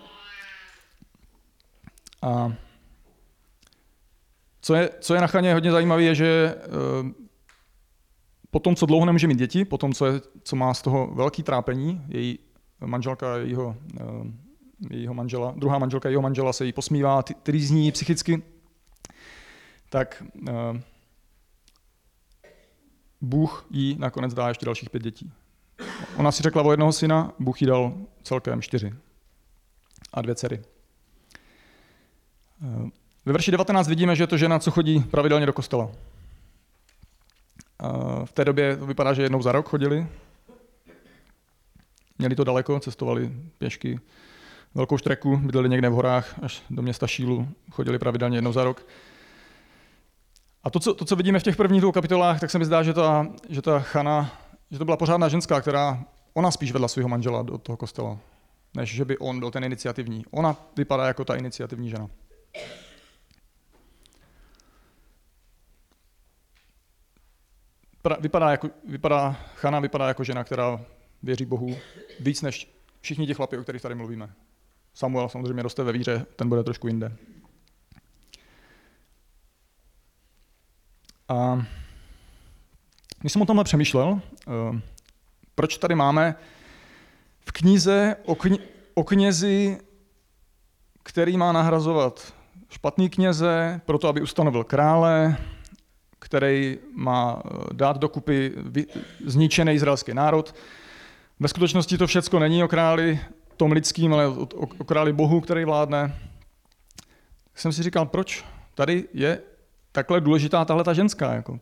A 2.22 2.54
co 4.62 4.76
je, 4.76 4.90
co 5.00 5.14
je 5.14 5.22
na 5.22 5.28
Chaně 5.28 5.54
hodně 5.54 5.72
zajímavé, 5.72 6.04
je, 6.04 6.16
že 6.16 6.56
eh, 6.58 7.30
po 8.52 8.60
tom, 8.60 8.76
co 8.76 8.86
dlouho 8.86 9.06
nemůže 9.06 9.28
mít 9.28 9.40
děti, 9.40 9.66
po 9.66 9.78
tom, 9.78 9.94
co, 9.94 10.06
je, 10.06 10.22
co 10.44 10.56
má 10.56 10.74
z 10.74 10.82
toho 10.82 11.08
velký 11.08 11.44
trápení, 11.44 12.02
její 12.08 12.40
manželka 12.86 13.38
jejího, 13.38 13.76
eh, 14.00 14.04
jejího 14.90 15.14
manžela, 15.14 15.54
druhá 15.58 15.78
manželka 15.78 16.10
jejího 16.10 16.22
manžela 16.22 16.54
se 16.54 16.66
jí 16.66 16.74
posmívá, 16.74 17.22
trýzní 17.22 17.92
psychicky, 17.92 18.42
tak 19.90 20.24
eh, 20.50 20.82
Bůh 23.22 23.66
jí 23.70 23.96
nakonec 24.00 24.34
dá 24.34 24.48
ještě 24.48 24.66
dalších 24.66 24.90
pět 24.90 25.04
dětí. 25.04 25.32
Ona 26.18 26.32
si 26.32 26.44
řekla 26.44 26.64
o 26.64 26.72
jednoho 26.72 26.92
syna, 26.92 27.34
Bůh 27.40 27.62
jí 27.62 27.68
dal 27.68 27.94
celkem 28.24 28.62
čtyři 28.62 28.94
a 30.14 30.22
dvě 30.22 30.36
dcery. 30.36 30.62
Ve 33.26 33.34
verši 33.34 33.52
19 33.52 33.88
vidíme, 33.88 34.16
že 34.16 34.24
je 34.24 34.28
to 34.28 34.38
žena, 34.38 34.60
co 34.60 34.72
chodí 34.72 35.00
pravidelně 35.00 35.46
do 35.46 35.54
kostela. 35.54 35.92
V 38.26 38.32
té 38.32 38.46
době 38.46 38.78
to 38.78 38.86
vypadá, 38.86 39.14
že 39.14 39.24
jednou 39.24 39.42
za 39.42 39.52
rok 39.52 39.70
chodili. 39.70 40.08
Měli 42.20 42.36
to 42.36 42.44
daleko, 42.44 42.80
cestovali 42.80 43.32
pěšky 43.58 44.00
velkou 44.76 44.98
štreku, 44.98 45.38
bydleli 45.38 45.70
někde 45.70 45.90
v 45.90 45.94
horách 45.94 46.40
až 46.42 46.64
do 46.70 46.82
města 46.82 47.08
Šílu, 47.08 47.48
chodili 47.72 48.00
pravidelně 48.00 48.38
jednou 48.38 48.54
za 48.54 48.64
rok. 48.64 48.88
A 50.64 50.70
to 50.70 50.80
co, 50.80 50.94
to, 50.94 51.06
co 51.06 51.16
vidíme 51.16 51.40
v 51.40 51.44
těch 51.44 51.56
prvních 51.56 51.82
dvou 51.82 51.92
kapitolách, 51.92 52.40
tak 52.40 52.52
se 52.52 52.60
mi 52.60 52.66
zdá, 52.66 52.84
že 52.84 52.94
ta, 52.94 53.28
že 53.50 53.62
ta 53.62 53.80
Chana, 53.80 54.32
že 54.72 54.78
to 54.78 54.86
byla 54.86 54.98
pořádná 54.98 55.30
ženská, 55.30 55.62
která, 55.62 56.04
ona 56.34 56.52
spíš 56.52 56.72
vedla 56.72 56.88
svého 56.88 57.10
manžela 57.10 57.42
do 57.42 57.58
toho 57.58 57.78
kostela, 57.78 58.18
než 58.76 58.96
že 58.96 59.06
by 59.06 59.18
on 59.18 59.40
byl 59.40 59.52
ten 59.52 59.64
iniciativní. 59.64 60.26
Ona 60.32 60.56
vypadá 60.78 61.08
jako 61.08 61.26
ta 61.26 61.36
iniciativní 61.36 61.90
žena. 61.90 62.10
vypadá, 68.20 68.52
jako, 68.52 68.70
vypadá, 68.88 69.36
Chana 69.56 69.80
vypadá 69.80 70.08
jako 70.08 70.24
žena, 70.24 70.44
která 70.44 70.80
věří 71.24 71.46
Bohu 71.46 71.78
víc 72.20 72.42
než 72.42 72.74
všichni 73.02 73.28
ti 73.28 73.34
chlapi, 73.34 73.58
o 73.58 73.64
kterých 73.64 73.82
tady 73.82 73.96
mluvíme. 73.96 74.30
Samuel 74.94 75.30
samozřejmě 75.30 75.64
roste 75.64 75.84
ve 75.84 75.92
víře, 75.92 76.26
ten 76.36 76.50
bude 76.50 76.64
trošku 76.64 76.88
jinde. 76.88 77.12
A 81.30 81.66
když 83.20 83.34
jsem 83.34 83.42
o 83.42 83.46
tomhle 83.46 83.64
přemýšlel, 83.64 84.22
eh, 84.48 84.82
proč 85.56 85.78
tady 85.78 85.96
máme 85.96 86.36
v 87.40 87.52
knize 87.52 88.16
o, 88.26 88.34
kni- 88.34 88.62
o 88.94 89.04
knězi, 89.04 89.78
který 91.04 91.38
má 91.38 91.52
nahrazovat 91.52 92.34
špatný 92.70 93.10
kněze, 93.10 93.82
proto 93.86 94.08
aby 94.08 94.22
ustanovil 94.22 94.64
krále, 94.64 95.38
který 96.20 96.78
má 96.96 97.42
eh, 97.46 97.50
dát 97.74 97.98
dokupy 97.98 98.54
zničený 99.26 99.74
izraelský 99.74 100.14
národ. 100.14 100.56
Ve 101.40 101.48
skutečnosti 101.48 101.98
to 101.98 102.08
všecko 102.08 102.40
není 102.40 102.64
o 102.64 102.68
králi 102.68 103.20
tom 103.58 103.72
lidským, 103.72 104.14
ale 104.14 104.28
o, 104.28 104.68
králi 104.68 105.14
Bohu, 105.14 105.42
který 105.42 105.66
vládne. 105.66 106.16
Jsem 107.56 107.72
si 107.72 107.84
říkal, 107.84 108.06
proč 108.06 108.46
tady 108.76 109.08
je 109.14 109.42
takhle 109.92 110.22
důležitá 110.22 110.66
tahle 110.66 110.84
ta 110.84 110.94
ženská. 110.94 111.34
Jako. 111.34 111.60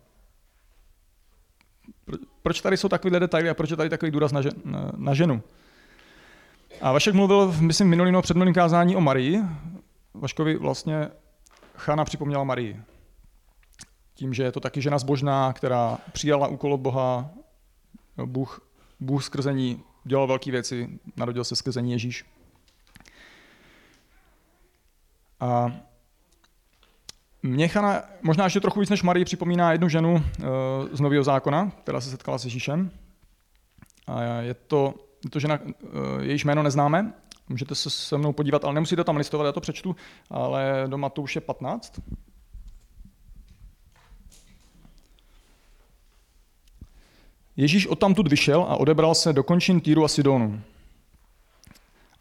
Proč 2.41 2.61
tady 2.61 2.77
jsou 2.77 2.89
takovýhle 2.89 3.19
detaily 3.19 3.49
a 3.49 3.53
proč 3.53 3.69
je 3.69 3.77
tady 3.77 3.89
takový 3.89 4.11
důraz 4.11 4.31
na, 4.31 4.41
žen, 4.41 4.53
na, 4.65 4.91
na 4.97 5.13
ženu? 5.13 5.43
A 6.81 6.91
Vašek 6.91 7.13
mluvil, 7.13 7.55
myslím, 7.59 7.89
minulý 7.89 8.11
nebo 8.11 8.21
předminulým 8.21 8.53
kázání 8.53 8.95
o 8.95 9.01
Marii. 9.01 9.41
Vaškovi 10.13 10.57
vlastně 10.57 11.07
Chana 11.75 12.05
připomněla 12.05 12.43
Marii. 12.43 12.81
Tím, 14.13 14.33
že 14.33 14.43
je 14.43 14.51
to 14.51 14.59
taky 14.59 14.81
žena 14.81 14.97
zbožná, 14.99 15.53
která 15.53 15.97
přijala 16.11 16.47
úkol 16.47 16.73
od 16.73 16.77
Boha, 16.77 17.29
Bůh, 18.25 18.66
Bůh 18.99 19.23
skrze 19.23 19.53
ní 19.53 19.83
dělal 20.03 20.27
velké 20.27 20.51
věci, 20.51 20.99
narodil 21.17 21.43
se 21.43 21.55
skrze 21.55 21.81
ní 21.81 21.91
Ježíš. 21.91 22.25
A 25.39 25.71
mě 27.43 27.67
Chana 27.67 28.03
možná 28.21 28.43
ještě 28.43 28.59
trochu 28.59 28.79
víc 28.79 28.89
než 28.89 29.03
Marii 29.03 29.25
připomíná 29.25 29.71
jednu 29.71 29.89
ženu 29.89 30.13
uh, 30.13 30.21
z 30.91 30.99
Nového 30.99 31.23
zákona, 31.23 31.71
která 31.83 32.01
se 32.01 32.09
setkala 32.09 32.37
s 32.37 32.45
Ježíšem. 32.45 32.91
A 34.07 34.21
je 34.21 34.53
to, 34.53 34.93
je 35.23 35.29
to 35.29 35.39
žena, 35.39 35.59
uh, 35.61 35.69
jejíž 36.21 36.45
jméno 36.45 36.63
neznáme, 36.63 37.13
můžete 37.49 37.75
se 37.75 37.89
se 37.89 38.17
mnou 38.17 38.33
podívat, 38.33 38.65
ale 38.65 38.73
nemusíte 38.73 39.03
tam 39.03 39.17
listovat, 39.17 39.45
já 39.45 39.51
to 39.51 39.61
přečtu, 39.61 39.95
ale 40.29 40.87
už 41.21 41.35
je 41.35 41.41
15. 41.41 41.99
Ježíš 47.57 47.87
odtamtud 47.87 48.27
vyšel 48.27 48.61
a 48.69 48.75
odebral 48.75 49.15
se 49.15 49.33
do 49.33 49.43
končin 49.43 49.81
Týru 49.81 50.03
a 50.03 50.07
Sidonu. 50.07 50.61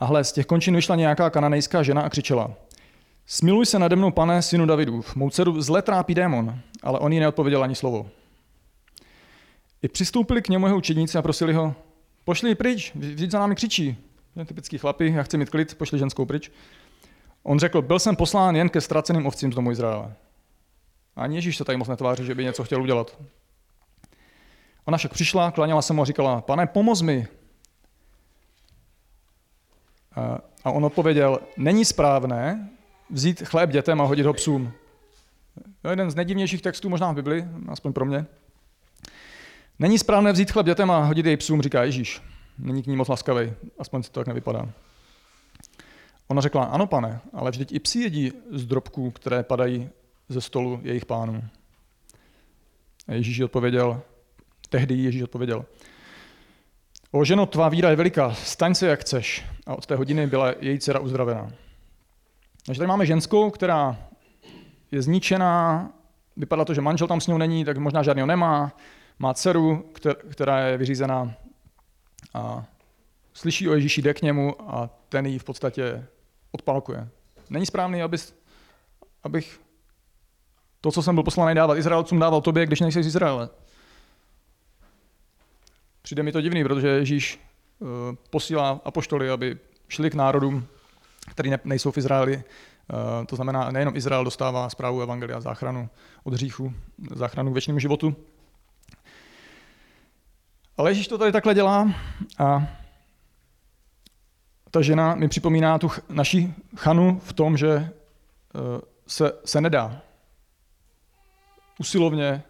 A 0.00 0.04
hle, 0.04 0.24
z 0.24 0.32
těch 0.32 0.46
končin 0.46 0.76
vyšla 0.76 0.96
nějaká 0.96 1.30
kananejská 1.30 1.82
žena 1.82 2.02
a 2.02 2.10
křičela. 2.10 2.50
Smiluj 3.26 3.66
se 3.66 3.78
nade 3.78 3.96
mnou, 3.96 4.10
pane, 4.10 4.42
synu 4.42 4.66
Davidův. 4.66 5.16
Mou 5.16 5.30
dceru 5.30 5.60
zle 5.62 5.82
trápí 5.82 6.14
démon, 6.14 6.58
ale 6.82 6.98
on 6.98 7.12
jí 7.12 7.20
neodpověděl 7.20 7.62
ani 7.62 7.74
slovo. 7.74 8.10
I 9.82 9.88
přistoupili 9.88 10.42
k 10.42 10.48
němu 10.48 10.66
jeho 10.66 10.76
učedníci 10.76 11.18
a 11.18 11.22
prosili 11.22 11.52
ho, 11.52 11.74
pošli 12.24 12.54
pryč, 12.54 12.92
vždyť 12.94 13.30
za 13.30 13.38
námi 13.38 13.54
křičí. 13.54 13.96
Typický 14.46 14.78
chlapi, 14.78 15.12
já 15.16 15.22
chci 15.22 15.38
mít 15.38 15.50
klid, 15.50 15.74
pošli 15.74 15.98
ženskou 15.98 16.24
pryč. 16.24 16.50
On 17.42 17.58
řekl, 17.58 17.82
byl 17.82 17.98
jsem 17.98 18.16
poslán 18.16 18.56
jen 18.56 18.68
ke 18.68 18.80
ztraceným 18.80 19.26
ovcím 19.26 19.52
z 19.52 19.56
domu 19.56 19.70
Izraele. 19.70 20.14
Ani 21.16 21.36
Ježíš 21.36 21.56
se 21.56 21.64
tady 21.64 21.78
moc 21.78 21.88
netváří, 21.88 22.26
že 22.26 22.34
by 22.34 22.44
něco 22.44 22.64
chtěl 22.64 22.82
udělat. 22.82 23.18
Ona 24.86 24.98
však 24.98 25.12
přišla, 25.12 25.50
klaněla 25.50 25.82
se 25.82 25.92
mu 25.92 26.02
a 26.02 26.04
říkala, 26.04 26.40
pane, 26.40 26.66
pomoz 26.66 27.02
mi. 27.02 27.28
A 30.64 30.70
on 30.70 30.84
odpověděl, 30.84 31.40
není 31.56 31.84
správné 31.84 32.70
vzít 33.10 33.42
chléb 33.42 33.70
dětem 33.70 34.00
a 34.00 34.04
hodit 34.04 34.26
ho 34.26 34.34
psům. 34.34 34.72
To 35.82 35.88
je 35.88 35.92
jeden 35.92 36.10
z 36.10 36.14
nejdivnějších 36.14 36.62
textů 36.62 36.88
možná 36.88 37.12
v 37.12 37.14
Bibli, 37.14 37.48
aspoň 37.68 37.92
pro 37.92 38.04
mě. 38.04 38.26
Není 39.78 39.98
správné 39.98 40.32
vzít 40.32 40.50
chléb 40.50 40.66
dětem 40.66 40.90
a 40.90 41.04
hodit 41.04 41.26
jej 41.26 41.36
psům, 41.36 41.62
říká 41.62 41.84
Ježíš. 41.84 42.22
Není 42.58 42.82
k 42.82 42.86
ní 42.86 42.96
moc 42.96 43.08
laskavý, 43.08 43.52
aspoň 43.78 44.02
si 44.02 44.10
to 44.10 44.20
tak 44.20 44.26
nevypadá. 44.26 44.68
Ona 46.28 46.40
řekla, 46.40 46.64
ano 46.64 46.86
pane, 46.86 47.20
ale 47.32 47.50
vždyť 47.50 47.72
i 47.72 47.80
psi 47.80 47.98
jedí 47.98 48.32
z 48.50 48.64
drobků, 48.64 49.10
které 49.10 49.42
padají 49.42 49.90
ze 50.28 50.40
stolu 50.40 50.80
jejich 50.82 51.06
pánů. 51.06 51.44
A 53.08 53.12
Ježíš 53.12 53.40
odpověděl, 53.40 54.02
tehdy 54.68 54.94
Ježíš 54.94 55.22
odpověděl, 55.22 55.64
o 57.10 57.24
ženo, 57.24 57.46
tvá 57.46 57.68
víra 57.68 57.90
je 57.90 57.96
veliká, 57.96 58.34
staň 58.34 58.74
se 58.74 58.86
jak 58.86 59.00
chceš. 59.00 59.44
A 59.66 59.74
od 59.74 59.86
té 59.86 59.96
hodiny 59.96 60.26
byla 60.26 60.54
její 60.60 60.78
dcera 60.78 61.00
uzdravená. 61.00 61.50
Takže 62.66 62.78
tady 62.78 62.88
máme 62.88 63.06
ženskou, 63.06 63.50
která 63.50 63.96
je 64.90 65.02
zničená, 65.02 65.90
vypadá 66.36 66.64
to, 66.64 66.74
že 66.74 66.80
manžel 66.80 67.08
tam 67.08 67.20
s 67.20 67.26
ní 67.26 67.38
není, 67.38 67.64
tak 67.64 67.76
možná 67.76 68.02
žádného 68.02 68.26
nemá, 68.26 68.76
má 69.18 69.34
dceru, 69.34 69.90
která 70.30 70.60
je 70.60 70.76
vyřízená 70.76 71.34
a 72.34 72.64
slyší 73.34 73.68
o 73.68 73.74
Ježíši, 73.74 74.02
jde 74.02 74.14
k 74.14 74.22
němu 74.22 74.70
a 74.70 74.90
ten 75.08 75.26
ji 75.26 75.38
v 75.38 75.44
podstatě 75.44 76.06
odpalkuje. 76.52 77.08
Není 77.50 77.66
správný, 77.66 78.02
abys, 78.02 78.34
abych 79.24 79.60
to, 80.80 80.92
co 80.92 81.02
jsem 81.02 81.14
byl 81.14 81.24
poslaný 81.24 81.54
dávat 81.54 81.78
Izraelcům, 81.78 82.18
dával 82.18 82.40
tobě, 82.40 82.66
když 82.66 82.80
nejsi 82.80 83.02
z 83.02 83.06
Izraele. 83.06 83.48
Přijde 86.06 86.22
mi 86.22 86.32
to 86.32 86.40
divný, 86.40 86.64
protože 86.64 86.88
Ježíš 86.88 87.40
uh, 87.78 87.88
posílá 88.30 88.80
apoštoly, 88.84 89.30
aby 89.30 89.58
šli 89.88 90.10
k 90.10 90.14
národům, 90.14 90.66
který 91.30 91.50
ne, 91.50 91.58
nejsou 91.64 91.90
v 91.90 91.98
Izraeli. 91.98 92.36
Uh, 92.36 93.26
to 93.26 93.36
znamená, 93.36 93.70
nejenom 93.70 93.96
Izrael 93.96 94.24
dostává 94.24 94.68
zprávu 94.68 95.02
Evangelia, 95.02 95.40
záchranu 95.40 95.88
od 96.24 96.34
hříchu, 96.34 96.74
záchranu 97.14 97.50
k 97.50 97.52
věčnému 97.52 97.78
životu. 97.78 98.16
Ale 100.76 100.90
Ježíš 100.90 101.08
to 101.08 101.18
tady 101.18 101.32
takhle 101.32 101.54
dělá 101.54 101.94
a 102.38 102.68
ta 104.70 104.82
žena 104.82 105.14
mi 105.14 105.28
připomíná 105.28 105.78
tu 105.78 105.90
naši 106.08 106.54
chanu 106.76 107.20
v 107.24 107.32
tom, 107.32 107.56
že 107.56 107.76
uh, 107.76 108.80
se, 109.06 109.32
se 109.44 109.60
nedá. 109.60 110.02
Usilovně 111.78 112.42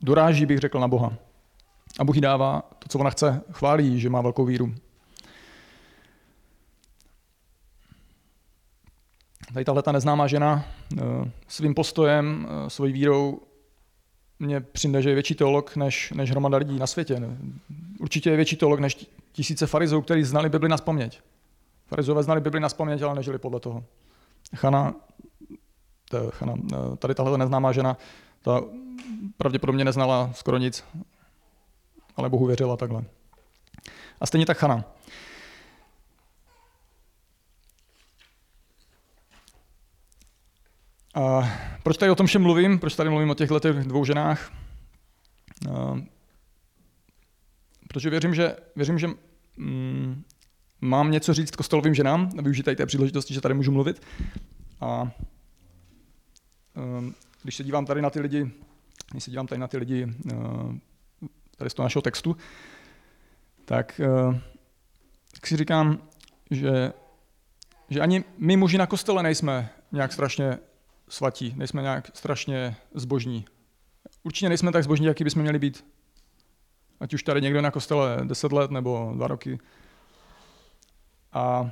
doráží, 0.00 0.46
bych 0.46 0.58
řekl, 0.58 0.80
na 0.80 0.88
Boha. 0.88 1.25
A 1.98 2.04
Bůh 2.04 2.14
jí 2.14 2.20
dává 2.20 2.62
to, 2.78 2.88
co 2.88 2.98
ona 2.98 3.10
chce, 3.10 3.42
chválí, 3.52 4.00
že 4.00 4.10
má 4.10 4.20
velkou 4.20 4.44
víru. 4.44 4.74
Tady 9.54 9.64
tahle 9.64 9.82
ta 9.82 9.92
neznámá 9.92 10.26
žena 10.26 10.64
eh, 10.98 11.02
svým 11.48 11.74
postojem, 11.74 12.48
eh, 12.48 12.70
svojí 12.70 12.92
vírou 12.92 13.40
mě 14.38 14.60
přijde, 14.60 15.02
že 15.02 15.08
je 15.08 15.14
větší 15.14 15.34
teolog 15.34 15.76
než, 15.76 16.12
než 16.12 16.30
hromada 16.30 16.58
lidí 16.58 16.78
na 16.78 16.86
světě. 16.86 17.36
Určitě 18.00 18.30
je 18.30 18.36
větší 18.36 18.56
teolog 18.56 18.80
než 18.80 19.06
tisíce 19.32 19.66
farizů, 19.66 20.02
kteří 20.02 20.24
znali 20.24 20.48
Bibli 20.48 20.68
na 20.68 20.76
spaměť. 20.76 21.20
Farizové 21.86 22.22
znali 22.22 22.40
Bibli 22.40 22.60
na 22.60 22.68
spaměť, 22.68 23.02
ale 23.02 23.14
nežili 23.14 23.38
podle 23.38 23.60
toho. 23.60 23.84
Chana, 24.56 24.94
to, 26.10 26.30
Chana 26.30 26.54
eh, 26.72 26.96
tady 26.96 27.14
tahle 27.14 27.38
neznámá 27.38 27.72
žena, 27.72 27.96
ta 28.42 28.62
pravděpodobně 29.36 29.84
neznala 29.84 30.30
skoro 30.34 30.58
nic, 30.58 30.84
ale 32.16 32.28
Bohu 32.28 32.46
věřila 32.46 32.76
takhle. 32.76 33.04
A 34.20 34.26
stejně 34.26 34.46
tak 34.46 34.58
Chana. 34.58 34.84
A 41.14 41.48
proč 41.82 41.96
tady 41.96 42.10
o 42.10 42.14
tom 42.14 42.26
všem 42.26 42.42
mluvím? 42.42 42.78
Proč 42.78 42.94
tady 42.94 43.10
mluvím 43.10 43.30
o 43.30 43.34
těchto 43.34 43.60
dvou 43.72 44.04
ženách? 44.04 44.52
A, 45.70 46.00
protože 47.88 48.10
věřím, 48.10 48.34
že, 48.34 48.56
věřím, 48.76 48.98
že 48.98 49.06
mm, 49.56 50.22
mám 50.80 51.10
něco 51.10 51.34
říct 51.34 51.56
kostelovým 51.56 51.94
ženám 51.94 52.30
a 52.38 52.42
tady 52.62 52.76
té 52.76 52.86
příležitosti, 52.86 53.34
že 53.34 53.40
tady 53.40 53.54
můžu 53.54 53.72
mluvit. 53.72 54.02
A 54.80 55.10
když 57.42 57.54
se 57.54 57.64
dívám 57.64 57.86
tady 57.86 58.02
na 58.02 58.10
ty 58.10 58.20
lidi, 58.20 58.50
když 59.10 59.24
se 59.24 59.30
dívám 59.30 59.46
tady 59.46 59.60
na 59.60 59.68
ty 59.68 59.78
lidi 59.78 60.06
tady 61.56 61.70
z 61.70 61.74
toho 61.74 61.84
našeho 61.84 62.02
textu, 62.02 62.36
tak, 63.64 64.00
uh, 64.26 64.36
tak 65.34 65.46
si 65.46 65.56
říkám, 65.56 66.08
že, 66.50 66.92
že 67.90 68.00
ani 68.00 68.24
my 68.38 68.56
muži 68.56 68.78
na 68.78 68.86
kostele 68.86 69.22
nejsme 69.22 69.70
nějak 69.92 70.12
strašně 70.12 70.58
svatí, 71.08 71.54
nejsme 71.56 71.82
nějak 71.82 72.16
strašně 72.16 72.76
zbožní. 72.94 73.44
Určitě 74.22 74.48
nejsme 74.48 74.72
tak 74.72 74.84
zbožní, 74.84 75.06
jaký 75.06 75.24
bychom 75.24 75.42
měli 75.42 75.58
být. 75.58 75.86
Ať 77.00 77.14
už 77.14 77.22
tady 77.22 77.40
někdo 77.40 77.60
na 77.62 77.70
kostele 77.70 78.18
10 78.24 78.52
let 78.52 78.70
nebo 78.70 79.12
dva 79.14 79.26
roky. 79.26 79.58
A 81.32 81.70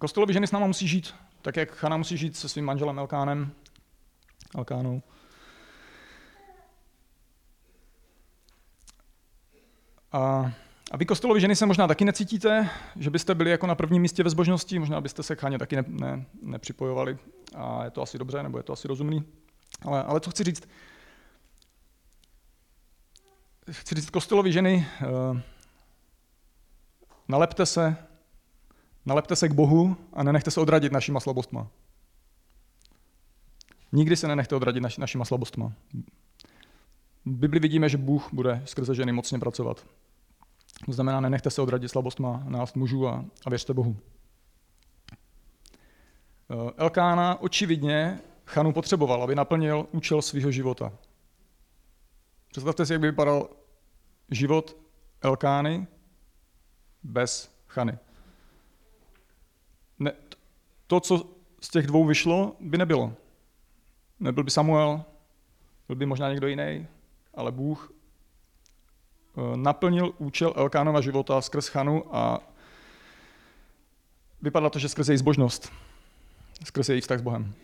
kostelovi 0.00 0.32
ženy 0.32 0.46
s 0.46 0.52
náma 0.52 0.66
musí 0.66 0.88
žít, 0.88 1.14
tak 1.42 1.56
jak 1.56 1.70
Chana 1.70 1.96
musí 1.96 2.16
žít 2.16 2.36
se 2.36 2.48
svým 2.48 2.64
manželem 2.64 2.98
Elkánem, 2.98 3.52
Elkánou. 4.56 5.02
A, 10.12 10.52
a 10.90 10.96
vy 10.96 11.06
kostelovi 11.06 11.40
ženy 11.40 11.56
se 11.56 11.66
možná 11.66 11.88
taky 11.88 12.04
necítíte, 12.04 12.70
že 12.96 13.10
byste 13.10 13.34
byli 13.34 13.50
jako 13.50 13.66
na 13.66 13.74
prvním 13.74 14.02
místě 14.02 14.22
ve 14.22 14.30
zbožnosti, 14.30 14.78
možná 14.78 15.00
byste 15.00 15.22
se 15.22 15.36
k 15.36 15.40
Chaně 15.40 15.58
taky 15.58 15.76
ne, 15.76 15.84
ne, 15.86 16.26
nepřipojovali 16.42 17.18
a 17.54 17.84
je 17.84 17.90
to 17.90 18.02
asi 18.02 18.18
dobře, 18.18 18.42
nebo 18.42 18.58
je 18.58 18.62
to 18.62 18.72
asi 18.72 18.88
rozumný. 18.88 19.24
Ale, 19.82 20.02
ale 20.02 20.20
co 20.20 20.30
chci 20.30 20.44
říct? 20.44 20.68
Chci 23.70 23.94
říct 23.94 24.10
kostelovi 24.10 24.52
ženy, 24.52 24.86
uh, 25.02 25.40
nalepte 27.28 27.66
se, 27.66 27.96
nalepte 29.06 29.36
se 29.36 29.48
k 29.48 29.52
Bohu 29.52 29.96
a 30.12 30.22
nenechte 30.22 30.50
se 30.50 30.60
odradit 30.60 30.92
našima 30.92 31.20
slabostma. 31.20 31.68
Nikdy 33.92 34.16
se 34.16 34.28
nenechte 34.28 34.56
odradit 34.56 34.82
naš, 34.82 34.98
našima 34.98 35.24
slabostma. 35.24 35.72
V 37.26 37.36
Bibli 37.36 37.60
vidíme, 37.60 37.88
že 37.88 37.98
Bůh 37.98 38.28
bude 38.32 38.62
skrze 38.64 38.94
ženy 38.94 39.12
mocně 39.12 39.38
pracovat. 39.38 39.86
To 40.86 40.92
znamená, 40.92 41.20
nenechte 41.20 41.50
se 41.50 41.62
odradit 41.62 41.88
slabostma 41.88 42.42
nás 42.48 42.74
mužů 42.74 43.08
a, 43.08 43.24
a 43.46 43.50
věřte 43.50 43.74
Bohu. 43.74 43.96
Eh, 46.50 46.72
Elkána 46.76 47.40
očividně 47.40 48.20
Chanu 48.46 48.72
potřeboval, 48.72 49.22
aby 49.22 49.34
naplnil 49.34 49.86
účel 49.92 50.22
svého 50.22 50.50
života. 50.50 50.92
Představte 52.50 52.86
si, 52.86 52.92
jak 52.92 53.00
by 53.00 53.06
vypadal 53.06 53.48
život 54.30 54.76
Elkány, 55.20 55.86
bez 57.02 57.56
Chany. 57.66 57.98
Ne, 59.98 60.12
to, 60.86 61.00
co 61.00 61.26
z 61.60 61.68
těch 61.68 61.86
dvou 61.86 62.04
vyšlo, 62.04 62.56
by 62.60 62.78
nebylo. 62.78 63.12
Nebyl 64.20 64.44
by 64.44 64.50
Samuel, 64.50 65.04
byl 65.86 65.96
by 65.96 66.06
možná 66.06 66.30
někdo 66.30 66.46
jiný, 66.46 66.86
ale 67.34 67.52
Bůh 67.52 67.92
eh, 67.92 69.56
naplnil 69.56 70.14
účel 70.18 70.52
Elkánova 70.56 71.00
života 71.00 71.40
skrz 71.40 71.68
Chanu 71.68 72.16
a 72.16 72.40
vypadá 74.42 74.70
to, 74.70 74.78
že 74.78 74.88
skrz 74.88 75.08
její 75.08 75.18
zbožnost, 75.18 75.72
skrz 76.64 76.88
její 76.88 77.00
vztah 77.00 77.18
s 77.18 77.22
Bohem. 77.22 77.54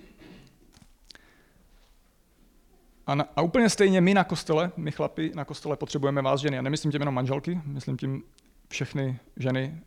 A, 3.06 3.14
na, 3.14 3.24
a 3.36 3.42
úplně 3.42 3.70
stejně 3.70 4.00
my 4.00 4.14
na 4.14 4.24
kostele, 4.24 4.72
my 4.76 4.92
chlapi 4.92 5.32
na 5.34 5.44
kostele 5.44 5.76
potřebujeme 5.76 6.22
vás 6.22 6.40
ženy. 6.40 6.58
A 6.58 6.62
nemyslím 6.62 6.92
tím 6.92 7.00
jenom 7.00 7.14
manželky, 7.14 7.60
myslím 7.64 7.96
tím 7.96 8.22
všechny 8.68 9.18
ženy, 9.36 9.82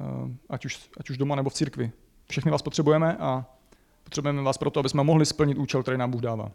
eh, 0.00 0.04
ať 0.48 0.64
už, 0.64 0.90
ať 1.00 1.10
už 1.10 1.18
doma 1.18 1.36
nebo 1.36 1.50
v 1.50 1.54
církvi. 1.54 1.92
Všechny 2.30 2.50
vás 2.50 2.62
potřebujeme 2.62 3.16
a 3.16 3.46
potřebujeme 4.04 4.42
vás 4.42 4.58
proto, 4.58 4.80
aby 4.80 4.88
jsme 4.88 5.04
mohli 5.04 5.26
splnit 5.26 5.58
účel, 5.58 5.82
který 5.82 5.98
nám 5.98 6.10
Bůh 6.10 6.20
dává. 6.20 6.50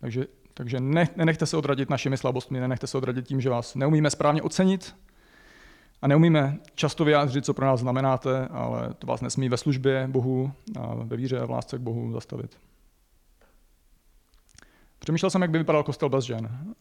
Takže, 0.00 0.26
takže 0.54 0.80
ne, 0.80 1.08
nenechte 1.16 1.46
se 1.46 1.56
odradit 1.56 1.90
našimi 1.90 2.16
slabostmi, 2.16 2.60
nenechte 2.60 2.86
se 2.86 2.98
odradit 2.98 3.26
tím, 3.26 3.40
že 3.40 3.50
vás 3.50 3.74
neumíme 3.74 4.10
správně 4.10 4.42
ocenit 4.42 4.96
a 6.02 6.08
neumíme 6.08 6.58
často 6.74 7.04
vyjádřit, 7.04 7.44
co 7.44 7.54
pro 7.54 7.66
nás 7.66 7.80
znamenáte, 7.80 8.48
ale 8.48 8.94
to 8.94 9.06
vás 9.06 9.20
nesmí 9.20 9.48
ve 9.48 9.56
službě 9.56 10.08
Bohu 10.10 10.52
a 10.80 10.94
ve 10.94 11.16
víře 11.16 11.40
a 11.40 11.46
v 11.46 11.50
lásce 11.50 11.78
k 11.78 11.80
Bohu 11.80 12.12
zastavit. 12.12 12.58
Přemýšlel 14.98 15.30
jsem, 15.30 15.42
jak 15.42 15.50
by 15.50 15.58
vypadal 15.58 15.82
kostel 15.82 16.08
bez 16.08 16.24
žen. 16.24 16.74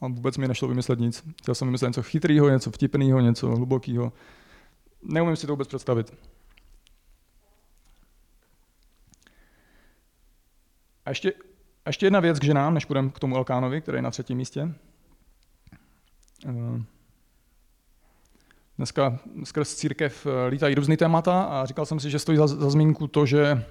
A 0.00 0.08
vůbec 0.08 0.36
mi 0.36 0.48
nešlo 0.48 0.68
vymyslet 0.68 0.98
nic. 0.98 1.24
Chtěl 1.38 1.54
jsem 1.54 1.68
vymyslet 1.68 1.88
něco 1.88 2.02
chytrého, 2.02 2.48
něco 2.48 2.70
vtipného, 2.70 3.20
něco 3.20 3.56
hlubokého. 3.56 4.12
Neumím 5.02 5.36
si 5.36 5.46
to 5.46 5.52
vůbec 5.52 5.68
představit. 5.68 6.14
A 11.06 11.10
ještě, 11.10 11.32
a 11.84 11.88
ještě 11.88 12.06
jedna 12.06 12.20
věc 12.20 12.38
k 12.38 12.44
ženám, 12.44 12.74
než 12.74 12.84
půjdeme 12.84 13.10
k 13.10 13.18
tomu 13.18 13.36
Elkánovi, 13.36 13.80
který 13.80 13.98
je 13.98 14.02
na 14.02 14.10
třetím 14.10 14.38
místě. 14.38 14.74
Eh, 16.46 16.82
dneska 18.76 19.18
skrz 19.44 19.74
církev 19.74 20.26
eh, 20.26 20.48
lítají 20.48 20.74
různý 20.74 20.96
témata 20.96 21.42
a 21.42 21.66
říkal 21.66 21.86
jsem 21.86 22.00
si, 22.00 22.10
že 22.10 22.18
stojí 22.18 22.38
za, 22.38 22.46
za 22.46 22.70
zmínku 22.70 23.06
to, 23.06 23.26
že 23.26 23.64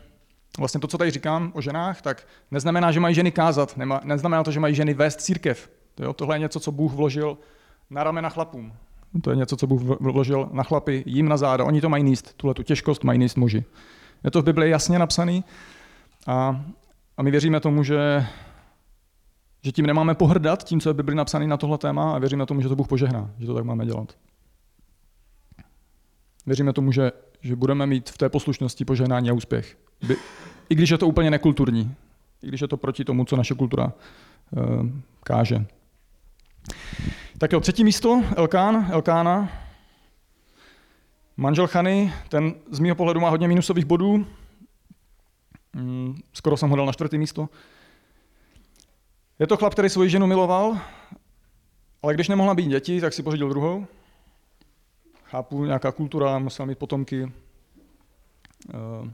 vlastně 0.59 0.79
to, 0.79 0.87
co 0.87 0.97
tady 0.97 1.11
říkám 1.11 1.51
o 1.55 1.61
ženách, 1.61 2.01
tak 2.01 2.27
neznamená, 2.51 2.91
že 2.91 2.99
mají 2.99 3.15
ženy 3.15 3.31
kázat, 3.31 3.77
nema, 3.77 4.01
neznamená 4.03 4.43
to, 4.43 4.51
že 4.51 4.59
mají 4.59 4.75
ženy 4.75 4.93
vést 4.93 5.21
církev. 5.21 5.69
Jo, 5.99 6.13
tohle 6.13 6.35
je 6.35 6.39
něco, 6.39 6.59
co 6.59 6.71
Bůh 6.71 6.93
vložil 6.93 7.37
na 7.89 8.03
ramena 8.03 8.29
chlapům. 8.29 8.73
To 9.21 9.29
je 9.29 9.35
něco, 9.35 9.57
co 9.57 9.67
Bůh 9.67 9.81
vložil 9.99 10.49
na 10.51 10.63
chlapy, 10.63 11.03
jim 11.05 11.29
na 11.29 11.37
záda. 11.37 11.63
Oni 11.63 11.81
to 11.81 11.89
mají 11.89 12.03
níst, 12.03 12.33
tuhle 12.37 12.53
tu 12.53 12.63
těžkost 12.63 13.03
mají 13.03 13.19
níst 13.19 13.37
muži. 13.37 13.63
Je 14.23 14.31
to 14.31 14.41
v 14.41 14.45
Biblii 14.45 14.71
jasně 14.71 14.99
napsaný 14.99 15.43
a, 16.27 16.65
a 17.17 17.23
my 17.23 17.31
věříme 17.31 17.59
tomu, 17.59 17.83
že, 17.83 18.25
že 19.61 19.71
tím 19.71 19.85
nemáme 19.85 20.15
pohrdat 20.15 20.63
tím, 20.63 20.81
co 20.81 20.89
je 20.89 20.93
v 20.93 20.95
Biblii 20.95 21.15
napsaný 21.15 21.47
na 21.47 21.57
tohle 21.57 21.77
téma 21.77 22.15
a 22.15 22.19
věříme 22.19 22.45
tomu, 22.45 22.61
že 22.61 22.69
to 22.69 22.75
Bůh 22.75 22.87
požehná, 22.87 23.31
že 23.39 23.47
to 23.47 23.53
tak 23.53 23.63
máme 23.63 23.85
dělat. 23.85 24.17
Věříme 26.45 26.73
tomu, 26.73 26.91
že, 26.91 27.11
že 27.41 27.55
budeme 27.55 27.85
mít 27.85 28.09
v 28.09 28.17
té 28.17 28.29
poslušnosti 28.29 28.85
požehnání 28.85 29.29
a 29.29 29.33
úspěch. 29.33 29.77
By, 30.07 30.15
I 30.69 30.75
když 30.75 30.89
je 30.89 30.97
to 30.97 31.07
úplně 31.07 31.31
nekulturní. 31.31 31.95
I 32.43 32.47
když 32.47 32.61
je 32.61 32.67
to 32.67 32.77
proti 32.77 33.05
tomu, 33.05 33.25
co 33.25 33.35
naše 33.35 33.53
kultura 33.53 33.93
uh, 34.51 34.89
káže. 35.23 35.65
Tak 37.37 37.51
jo, 37.51 37.59
třetí 37.59 37.83
místo, 37.83 38.23
Elkán, 38.35 38.87
Elkána. 38.91 39.49
Manžel 41.37 41.67
Chany, 41.67 42.13
ten 42.29 42.53
z 42.71 42.79
mého 42.79 42.95
pohledu 42.95 43.19
má 43.19 43.29
hodně 43.29 43.47
minusových 43.47 43.85
bodů. 43.85 44.25
Mm, 45.73 46.15
skoro 46.33 46.57
jsem 46.57 46.69
ho 46.69 46.75
dal 46.75 46.85
na 46.85 46.91
čtvrtý 46.91 47.17
místo. 47.17 47.49
Je 49.39 49.47
to 49.47 49.57
chlap, 49.57 49.73
který 49.73 49.89
svoji 49.89 50.09
ženu 50.09 50.27
miloval, 50.27 50.77
ale 52.03 52.13
když 52.13 52.27
nemohla 52.27 52.53
být 52.53 52.67
děti, 52.67 53.01
tak 53.01 53.13
si 53.13 53.23
pořídil 53.23 53.49
druhou. 53.49 53.87
Chápu, 55.23 55.65
nějaká 55.65 55.91
kultura, 55.91 56.39
musel 56.39 56.65
mít 56.65 56.77
potomky. 56.77 57.31
Eh, 58.69 59.11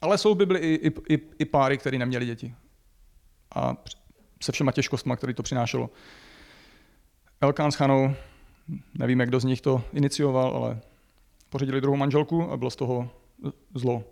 ale 0.00 0.18
jsou 0.18 0.34
v 0.34 0.38
Bibli 0.38 0.58
i, 0.58 0.88
i, 0.88 1.14
i, 1.14 1.20
i 1.38 1.44
páry, 1.44 1.78
které 1.78 1.98
neměly 1.98 2.26
děti. 2.26 2.54
A 3.54 3.76
se 4.42 4.52
všema 4.52 4.72
těžkostmi, 4.72 5.12
které 5.16 5.34
to 5.34 5.42
přinášelo. 5.42 5.90
Elkán 7.40 7.72
s 7.72 7.74
Chanou, 7.74 8.14
nevíme, 8.94 9.26
kdo 9.26 9.40
z 9.40 9.44
nich 9.44 9.60
to 9.60 9.84
inicioval, 9.92 10.56
ale 10.56 10.80
pořídili 11.48 11.80
druhou 11.80 11.96
manželku 11.96 12.50
a 12.50 12.56
bylo 12.56 12.70
z 12.70 12.76
toho 12.76 13.10
zlo. 13.74 14.04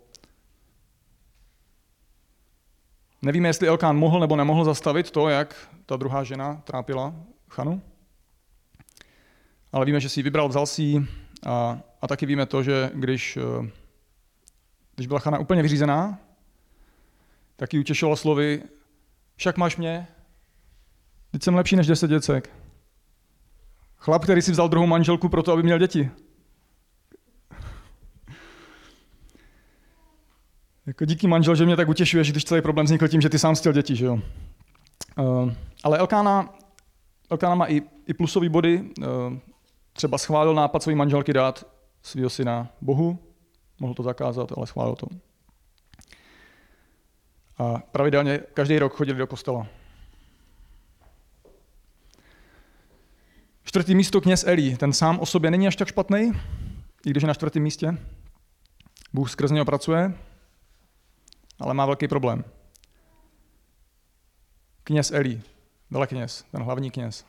Nevíme, 3.21 3.49
jestli 3.49 3.67
Elkán 3.67 3.97
mohl 3.97 4.19
nebo 4.19 4.35
nemohl 4.35 4.65
zastavit 4.65 5.11
to, 5.11 5.29
jak 5.29 5.69
ta 5.85 5.97
druhá 5.97 6.23
žena 6.23 6.61
trápila 6.63 7.15
Chanu. 7.49 7.81
Ale 9.71 9.85
víme, 9.85 9.99
že 9.99 10.09
si 10.09 10.19
ji 10.19 10.23
vybral, 10.23 10.49
vzal 10.49 10.65
si 10.65 10.81
ji 10.81 11.07
a, 11.45 11.79
a 12.01 12.07
taky 12.07 12.25
víme 12.25 12.45
to, 12.45 12.63
že 12.63 12.91
když, 12.93 13.37
eh, 13.37 13.69
když 14.95 15.07
byla 15.07 15.19
Chana 15.19 15.39
úplně 15.39 15.61
vyřízená, 15.61 16.19
tak 17.55 17.73
ji 17.73 17.79
utěšila 17.79 18.15
slovy, 18.15 18.63
však 19.35 19.57
máš 19.57 19.77
mě, 19.77 20.07
teď 21.31 21.43
jsem 21.43 21.55
lepší 21.55 21.75
než 21.75 21.87
deset 21.87 22.09
děcek. 22.09 22.49
Chlap, 23.97 24.23
který 24.23 24.41
si 24.41 24.51
vzal 24.51 24.69
druhou 24.69 24.87
manželku 24.87 25.29
proto, 25.29 25.51
aby 25.51 25.63
měl 25.63 25.77
děti. 25.77 26.11
Jako 30.85 31.05
díky 31.05 31.27
manžel, 31.27 31.55
že 31.55 31.65
mě 31.65 31.75
tak 31.75 31.89
utěšuje, 31.89 32.23
že 32.23 32.31
když 32.31 32.45
celý 32.45 32.61
problém 32.61 32.85
vznikl 32.85 33.07
tím, 33.07 33.21
že 33.21 33.29
ty 33.29 33.39
sám 33.39 33.55
chtěl 33.55 33.73
děti, 33.73 33.95
že 33.95 34.05
jo. 34.05 34.19
Uh, 35.17 35.53
ale 35.83 35.97
Elkána, 35.97 36.53
Elkána 37.29 37.55
má 37.55 37.65
i, 37.65 37.81
i 38.07 38.13
plusové 38.13 38.49
body. 38.49 38.81
Uh, 38.99 39.05
třeba 39.93 40.17
schválil 40.17 40.53
nápad 40.53 40.83
své 40.83 40.95
manželky 40.95 41.33
dát 41.33 41.67
svého 42.03 42.29
syna 42.29 42.67
Bohu. 42.81 43.19
Mohl 43.79 43.93
to 43.93 44.03
zakázat, 44.03 44.51
ale 44.57 44.67
schválil 44.67 44.95
to. 44.95 45.07
A 47.57 47.79
pravidelně 47.91 48.39
každý 48.53 48.79
rok 48.79 48.95
chodili 48.95 49.17
do 49.17 49.27
kostela. 49.27 49.67
Čtvrtý 53.63 53.95
místo 53.95 54.21
kněz 54.21 54.43
Elí, 54.47 54.77
ten 54.77 54.93
sám 54.93 55.19
o 55.19 55.25
sobě 55.25 55.51
není 55.51 55.67
až 55.67 55.75
tak 55.75 55.87
špatný, 55.87 56.31
i 57.05 57.09
když 57.09 57.23
je 57.23 57.27
na 57.27 57.33
čtvrtém 57.33 57.63
místě. 57.63 57.97
Bůh 59.13 59.29
skrz 59.29 59.51
něho 59.51 59.65
pracuje, 59.65 60.13
ale 61.61 61.73
má 61.73 61.85
velký 61.85 62.07
problém. 62.07 62.43
Kněz 64.83 65.11
Elí, 65.11 65.41
velekněz, 65.89 66.45
ten 66.51 66.63
hlavní 66.63 66.91
kněz, 66.91 67.25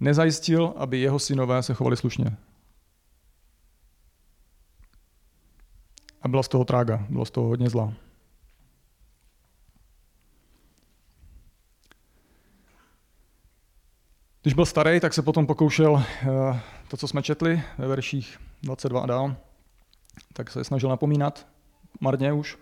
nezajistil, 0.00 0.74
aby 0.76 1.00
jeho 1.00 1.18
synové 1.18 1.62
se 1.62 1.74
chovali 1.74 1.96
slušně. 1.96 2.36
A 6.22 6.28
byla 6.28 6.42
z 6.42 6.48
toho 6.48 6.64
trága, 6.64 7.06
bylo 7.08 7.24
z 7.24 7.30
toho 7.30 7.48
hodně 7.48 7.70
zla. 7.70 7.92
Když 14.42 14.54
byl 14.54 14.66
starý, 14.66 15.00
tak 15.00 15.14
se 15.14 15.22
potom 15.22 15.46
pokoušel 15.46 16.02
eh, 16.02 16.60
to, 16.88 16.96
co 16.96 17.08
jsme 17.08 17.22
četli 17.22 17.62
ve 17.78 17.86
verších 17.86 18.40
22 18.62 19.00
a 19.00 19.06
dál, 19.06 19.36
tak 20.32 20.50
se 20.50 20.64
snažil 20.64 20.88
napomínat, 20.88 21.46
marně 22.00 22.32
už. 22.32 22.58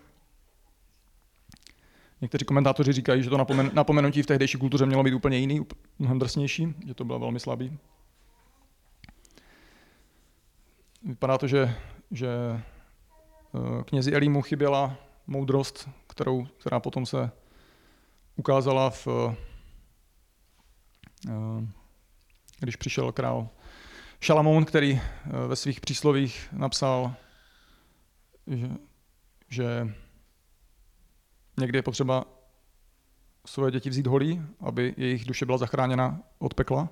Někteří 2.21 2.45
komentátoři 2.45 2.93
říkají, 2.93 3.23
že 3.23 3.29
to 3.29 3.37
napomen, 3.37 3.71
napomenutí 3.73 4.21
v 4.21 4.25
tehdejší 4.25 4.57
kultuře 4.57 4.85
mělo 4.85 5.03
být 5.03 5.13
úplně 5.13 5.37
jiný, 5.37 5.65
mnohem 5.99 6.19
drsnější, 6.19 6.73
že 6.87 6.93
to 6.93 7.05
bylo 7.05 7.19
velmi 7.19 7.39
slabý. 7.39 7.77
Vypadá 11.03 11.37
to, 11.37 11.47
že, 11.47 11.75
že 12.11 12.27
eh, 12.29 13.83
knězi 13.83 14.13
Elímu 14.13 14.41
chyběla 14.41 14.95
moudrost, 15.27 15.89
kterou, 16.07 16.45
která 16.45 16.79
potom 16.79 17.05
se 17.05 17.31
ukázala 18.35 18.89
v 18.89 19.07
Eh, 21.29 21.67
když 22.59 22.75
přišel 22.75 23.11
král 23.11 23.49
Šalamoun, 24.19 24.65
který 24.65 25.01
eh, 25.01 25.47
ve 25.47 25.55
svých 25.55 25.81
příslovích 25.81 26.49
napsal, 26.51 27.13
že, 28.47 28.69
že 29.51 29.93
někdy 31.59 31.77
je 31.77 31.81
potřeba 31.81 32.25
svoje 33.45 33.71
děti 33.71 33.89
vzít 33.89 34.07
holí, 34.07 34.41
aby 34.59 34.93
jejich 34.97 35.25
duše 35.25 35.45
byla 35.45 35.57
zachráněna 35.57 36.21
od 36.39 36.53
pekla. 36.53 36.89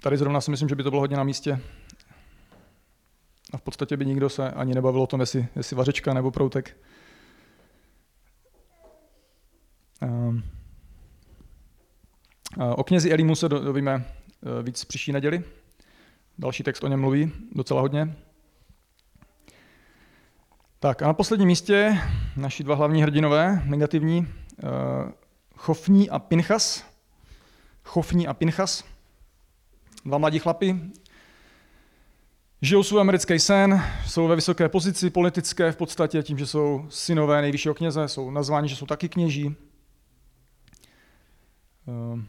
Tady 0.00 0.16
zrovna 0.16 0.40
si 0.40 0.50
myslím, 0.50 0.68
že 0.68 0.74
by 0.74 0.82
to 0.82 0.90
bylo 0.90 1.00
hodně 1.00 1.16
na 1.16 1.24
místě. 1.24 1.60
A 3.52 3.56
v 3.56 3.62
podstatě 3.62 3.96
by 3.96 4.06
nikdo 4.06 4.28
se 4.28 4.50
ani 4.50 4.74
nebavil 4.74 5.02
o 5.02 5.06
tom, 5.06 5.20
jestli, 5.20 5.48
jestli 5.56 5.76
vařečka 5.76 6.14
nebo 6.14 6.30
proutek. 6.30 6.76
Um, 10.02 10.42
o 12.76 12.84
knězi 12.84 13.12
Elimu 13.12 13.34
se 13.34 13.48
dovíme 13.48 13.92
e, 13.94 14.62
víc 14.62 14.84
příští 14.84 15.12
neděli. 15.12 15.44
Další 16.38 16.62
text 16.62 16.84
o 16.84 16.88
něm 16.88 17.00
mluví 17.00 17.32
docela 17.52 17.80
hodně. 17.80 18.16
Tak 20.82 21.02
a 21.02 21.06
na 21.06 21.14
posledním 21.14 21.48
místě 21.48 21.98
naši 22.36 22.64
dva 22.64 22.74
hlavní 22.74 23.02
hrdinové, 23.02 23.62
negativní, 23.64 24.28
Chofní 25.56 26.10
a 26.10 26.18
Pinchas. 26.18 26.84
Chofní 27.84 28.28
a 28.28 28.34
Pinchas. 28.34 28.84
Dva 30.04 30.18
mladí 30.18 30.38
chlapi, 30.38 30.80
žijou 32.62 32.82
svůj 32.82 33.00
americký 33.00 33.38
sen, 33.38 33.82
jsou 34.06 34.28
ve 34.28 34.36
vysoké 34.36 34.68
pozici 34.68 35.10
politické 35.10 35.72
v 35.72 35.76
podstatě 35.76 36.22
tím, 36.22 36.38
že 36.38 36.46
jsou 36.46 36.86
synové 36.88 37.42
nejvyššího 37.42 37.74
kněze, 37.74 38.08
jsou 38.08 38.30
nazváni, 38.30 38.68
že 38.68 38.76
jsou 38.76 38.86
taky 38.86 39.08
kněží. 39.08 39.56
Ehm, 41.88 42.26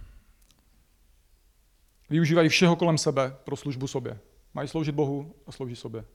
využívají 2.09 2.49
všeho 2.49 2.75
kolem 2.75 2.97
sebe 2.97 3.35
pro 3.43 3.55
službu 3.55 3.87
sobě. 3.87 4.19
Mají 4.53 4.67
sloužit 4.67 4.95
Bohu 4.95 5.35
a 5.47 5.51
slouží 5.51 5.75
sobě. 5.75 6.05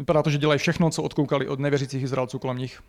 Vypadá 0.00 0.22
to, 0.22 0.30
že 0.30 0.38
dělají 0.38 0.58
všechno, 0.58 0.90
co 0.90 1.02
odkoukali 1.02 1.48
od 1.48 1.60
nevěřících 1.60 2.02
Izraelců 2.02 2.38
kolem 2.38 2.58
nich. 2.58 2.82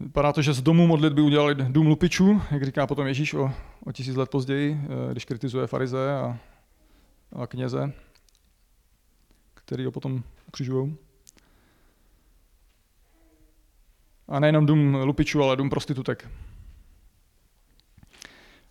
Vypadá 0.00 0.32
to, 0.32 0.42
že 0.42 0.52
z 0.52 0.62
domu 0.62 0.86
modlitby 0.86 1.20
udělali 1.20 1.54
dům 1.54 1.86
lupičů, 1.86 2.42
jak 2.50 2.64
říká 2.64 2.86
potom 2.86 3.06
Ježíš 3.06 3.34
o, 3.34 3.52
o 3.84 3.92
tisíc 3.92 4.16
let 4.16 4.30
později, 4.30 4.80
eh, 4.84 5.12
když 5.12 5.24
kritizuje 5.24 5.66
farize 5.66 6.14
a, 6.14 6.38
a 7.32 7.46
kněze, 7.46 7.92
který 9.54 9.84
ho 9.84 9.90
potom 9.90 10.22
ukřižují. 10.48 10.96
A 14.28 14.40
nejenom 14.40 14.66
dům 14.66 14.94
lupičů, 14.94 15.42
ale 15.42 15.56
dům 15.56 15.70
prostitutek. 15.70 16.30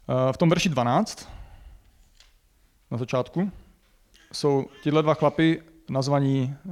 Eh, 0.10 0.34
v 0.34 0.38
tom 0.38 0.50
verši 0.50 0.70
12, 0.70 1.30
na 2.92 2.98
začátku, 2.98 3.52
jsou 4.36 4.66
tyhle 4.84 5.02
dva 5.02 5.14
chlapy 5.14 5.62
nazvaní 5.90 6.56
eh, 6.66 6.70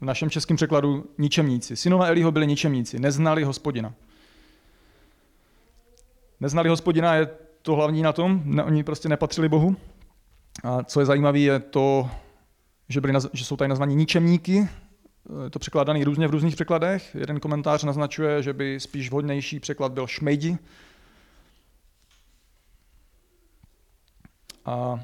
v 0.00 0.04
našem 0.04 0.30
českém 0.30 0.56
překladu 0.56 1.06
ničemníci. 1.18 1.76
Synové 1.76 2.08
Eliho 2.08 2.32
byli 2.32 2.46
ničemníci, 2.46 2.98
neznali 2.98 3.44
hospodina. 3.44 3.94
Neznali 6.40 6.68
hospodina 6.68 7.14
je 7.14 7.28
to 7.62 7.74
hlavní 7.74 8.02
na 8.02 8.12
tom, 8.12 8.42
ne, 8.44 8.64
oni 8.64 8.84
prostě 8.84 9.08
nepatřili 9.08 9.48
Bohu. 9.48 9.76
A 10.64 10.82
co 10.82 11.00
je 11.00 11.06
zajímavé, 11.06 11.38
je 11.38 11.58
to, 11.58 12.10
že, 12.88 13.00
byli, 13.00 13.14
že 13.32 13.44
jsou 13.44 13.56
tady 13.56 13.68
nazvaní 13.68 13.94
ničemníky, 13.94 14.68
je 15.44 15.50
to 15.50 15.58
překládaný 15.58 16.04
různě 16.04 16.28
v 16.28 16.30
různých 16.30 16.54
překladech. 16.54 17.14
Jeden 17.14 17.40
komentář 17.40 17.84
naznačuje, 17.84 18.42
že 18.42 18.52
by 18.52 18.80
spíš 18.80 19.10
vhodnější 19.10 19.60
překlad 19.60 19.92
byl 19.92 20.06
šmejdi. 20.06 20.58
A 24.64 25.00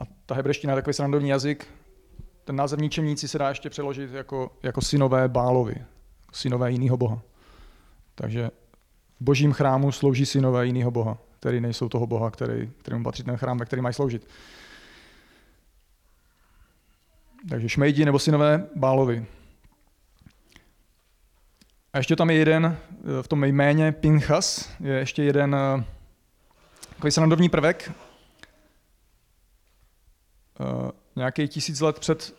a 0.00 0.04
ta 0.26 0.34
hebreština 0.34 0.72
je 0.72 0.76
takový 0.76 0.94
srandovní 0.94 1.28
jazyk. 1.28 1.66
Ten 2.44 2.56
název 2.56 2.80
ničemníci 2.80 3.28
se 3.28 3.38
dá 3.38 3.48
ještě 3.48 3.70
přeložit 3.70 4.12
jako, 4.12 4.50
jako 4.62 4.80
synové 4.80 5.28
Bálovi, 5.28 5.74
synové 6.32 6.72
jiného 6.72 6.96
boha. 6.96 7.22
Takže 8.14 8.50
v 9.20 9.24
božím 9.24 9.52
chrámu 9.52 9.92
slouží 9.92 10.26
synové 10.26 10.66
jiného 10.66 10.90
boha, 10.90 11.18
který 11.40 11.60
nejsou 11.60 11.88
toho 11.88 12.06
boha, 12.06 12.30
který, 12.30 12.70
kterému 12.78 13.04
patří 13.04 13.22
ten 13.22 13.36
chrám, 13.36 13.58
ve 13.58 13.64
který 13.64 13.82
mají 13.82 13.94
sloužit. 13.94 14.28
Takže 17.48 17.68
šmejdi 17.68 18.04
nebo 18.04 18.18
synové 18.18 18.66
Bálovi. 18.76 19.26
A 21.92 21.98
ještě 21.98 22.16
tam 22.16 22.30
je 22.30 22.36
jeden, 22.36 22.78
v 23.22 23.28
tom 23.28 23.44
jméně 23.44 23.92
Pinchas, 23.92 24.70
je 24.80 24.92
ještě 24.92 25.22
jeden 25.22 25.54
eh, 25.54 25.84
takový 26.88 27.10
srandovní 27.10 27.48
prvek, 27.48 27.92
uh, 30.60 30.90
nějaký 31.16 31.48
tisíc 31.48 31.80
let 31.80 31.98
před, 31.98 32.36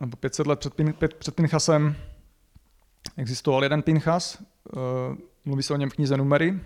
nebo 0.00 0.16
500 0.16 0.46
let 0.46 0.58
před, 0.58 0.74
Pin, 0.74 0.94
před 1.18 1.34
Pinchasem 1.34 1.96
existoval 3.16 3.62
jeden 3.62 3.82
Pinchas, 3.82 4.42
uh, 4.76 4.82
mluví 5.44 5.62
se 5.62 5.74
o 5.74 5.76
něm 5.76 5.90
v 5.90 5.94
knize 5.94 6.16
Numery. 6.16 6.60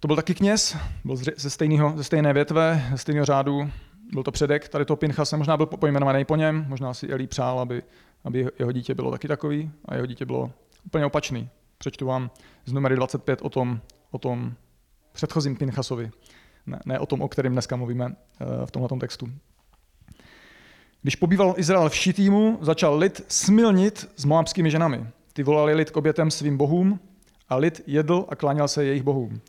To 0.00 0.06
byl 0.06 0.16
taky 0.16 0.34
kněz, 0.34 0.76
byl 1.04 1.16
ze, 1.16 1.50
stejného, 1.50 1.92
ze 1.96 2.04
stejné 2.04 2.32
větve, 2.32 2.88
ze 2.90 2.98
stejného 2.98 3.24
řádu, 3.24 3.70
byl 4.12 4.22
to 4.22 4.32
předek 4.32 4.68
tady 4.68 4.84
toho 4.84 4.96
Pinchase, 4.96 5.36
možná 5.36 5.56
byl 5.56 5.66
pojmenovaný 5.66 6.24
po 6.24 6.36
něm, 6.36 6.64
možná 6.68 6.94
si 6.94 7.08
Elí 7.08 7.26
přál, 7.26 7.60
aby, 7.60 7.82
aby 8.24 8.46
jeho 8.58 8.72
dítě 8.72 8.94
bylo 8.94 9.10
taky 9.10 9.28
takový 9.28 9.70
a 9.84 9.94
jeho 9.94 10.06
dítě 10.06 10.26
bylo 10.26 10.52
úplně 10.86 11.06
opačný. 11.06 11.48
Přečtu 11.78 12.06
vám 12.06 12.30
z 12.64 12.72
numery 12.72 12.96
25 12.96 13.42
o 13.42 13.48
tom, 13.48 13.80
o 14.10 14.18
tom 14.18 14.54
předchozím 15.12 15.56
Pinchasovi 15.56 16.10
ne, 16.66 16.80
ne 16.86 16.98
o 16.98 17.06
tom, 17.06 17.22
o 17.22 17.28
kterém 17.28 17.52
dneska 17.52 17.76
mluvíme 17.76 18.06
eh, 18.40 18.66
v 18.66 18.70
tomhle 18.70 18.98
textu. 19.00 19.28
Když 21.02 21.16
pobýval 21.16 21.54
Izrael 21.56 21.88
v 21.88 21.96
Šitýmu, 21.96 22.58
začal 22.60 22.98
lid 22.98 23.24
smilnit 23.28 24.08
s 24.16 24.24
moabskými 24.24 24.70
ženami. 24.70 25.06
Ty 25.32 25.42
volali 25.42 25.74
lid 25.74 25.90
k 25.90 25.96
obětem 25.96 26.30
svým 26.30 26.56
bohům 26.56 27.00
a 27.48 27.56
lid 27.56 27.82
jedl 27.86 28.26
a 28.28 28.36
kláněl 28.36 28.68
se 28.68 28.84
jejich 28.84 29.02
bohům. 29.02 29.40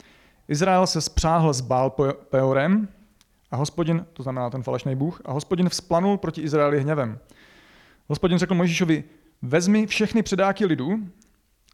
Izrael 0.47 0.87
se 0.87 1.01
spřáhl 1.01 1.53
s 1.53 1.61
Baal 1.61 1.95
Peorem 2.29 2.87
a 3.51 3.55
hospodin, 3.55 4.05
to 4.13 4.23
znamená 4.23 4.49
ten 4.49 4.63
falešný 4.63 4.95
bůh, 4.95 5.21
a 5.25 5.31
hospodin 5.31 5.69
vzplanul 5.69 6.17
proti 6.17 6.41
Izraeli 6.41 6.81
hněvem. 6.81 7.19
Hospodin 8.07 8.37
řekl 8.37 8.55
Mojžíšovi, 8.55 9.03
vezmi 9.41 9.87
všechny 9.87 10.23
předáky 10.23 10.65
lidu 10.65 10.99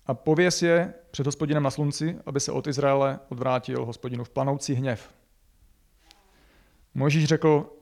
a 0.06 0.14
pověs 0.14 0.62
je 0.62 0.94
před 1.12 1.26
hospodinem 1.26 1.64
na 1.64 1.72
slunci, 1.72 2.18
aby 2.26 2.40
se 2.40 2.52
od 2.52 2.68
Izraele 2.68 3.20
odvrátil 3.30 3.86
hospodinu 3.86 4.24
v 4.24 4.30
planoucí 4.30 4.74
hněv. 4.74 5.21
Možíš 6.94 7.26
řekl 7.26 7.74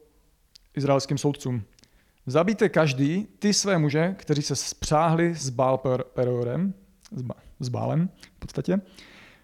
izraelským 0.76 1.18
soudcům, 1.18 1.64
zabijte 2.26 2.70
každý 2.70 3.28
ty 3.40 3.54
své 3.54 3.78
muže, 3.78 4.16
kteří 4.18 4.42
se 4.42 4.56
spřáhli 4.56 5.36
s 5.36 5.50
Baal 5.50 5.78
Perorem, 6.14 6.74
s 7.60 7.70
Bálem 7.70 8.10
v 8.36 8.40
podstatě. 8.40 8.82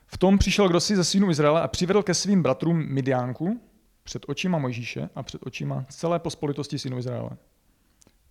V 0.08 0.18
tom 0.18 0.38
přišel 0.38 0.70
kdo 0.70 0.80
si 0.80 0.96
ze 0.96 1.04
synů 1.04 1.30
Izraele 1.32 1.62
a 1.62 1.68
přivedl 1.68 2.04
ke 2.04 2.14
svým 2.14 2.44
bratrům 2.44 2.86
Midiánku 2.88 3.62
před 4.04 4.26
očima 4.28 4.58
Mojžíše 4.58 5.10
a 5.16 5.24
před 5.24 5.42
očima 5.46 5.86
celé 5.90 6.20
pospolitosti 6.20 6.80
synů 6.80 6.98
Izraele. 6.98 7.30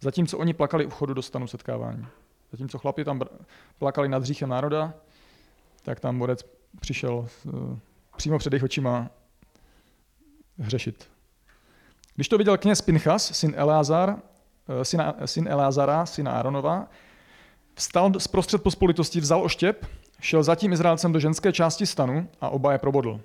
Zatímco 0.00 0.38
oni 0.38 0.54
plakali 0.54 0.86
u 0.86 0.90
vchodu 0.90 1.14
do 1.14 1.22
stanu 1.22 1.46
setkávání. 1.46 2.06
Zatímco 2.52 2.78
chlapi 2.78 3.04
tam 3.04 3.20
plakali 3.78 4.08
nad 4.08 4.22
hříchem 4.22 4.48
národa, 4.48 4.94
tak 5.82 6.00
tam 6.00 6.18
borec 6.18 6.44
přišel 6.80 7.28
uh, 7.44 7.78
přímo 8.16 8.38
před 8.38 8.52
jejich 8.52 8.62
očima 8.64 9.10
hřešit. 10.58 11.13
Když 12.14 12.28
to 12.28 12.38
viděl 12.38 12.58
kněz 12.58 12.80
Pinchas, 12.80 13.38
syn, 13.38 13.54
Eleazar, 13.56 14.16
eh, 14.80 14.84
syna, 14.84 15.14
syn 15.24 15.48
Eleazara, 15.48 16.06
syna 16.06 16.32
Aaronova, 16.32 16.88
vstal 17.74 18.12
z 18.20 18.28
prostřed 18.28 18.62
pospolitosti, 18.62 19.20
vzal 19.20 19.42
oštěp, 19.42 19.86
šel 20.20 20.42
zatím 20.42 20.72
Izraelcem 20.72 21.12
do 21.12 21.20
ženské 21.20 21.52
části 21.52 21.86
stanu 21.86 22.28
a 22.40 22.48
oba 22.48 22.72
je 22.72 22.78
probodl. 22.78 23.20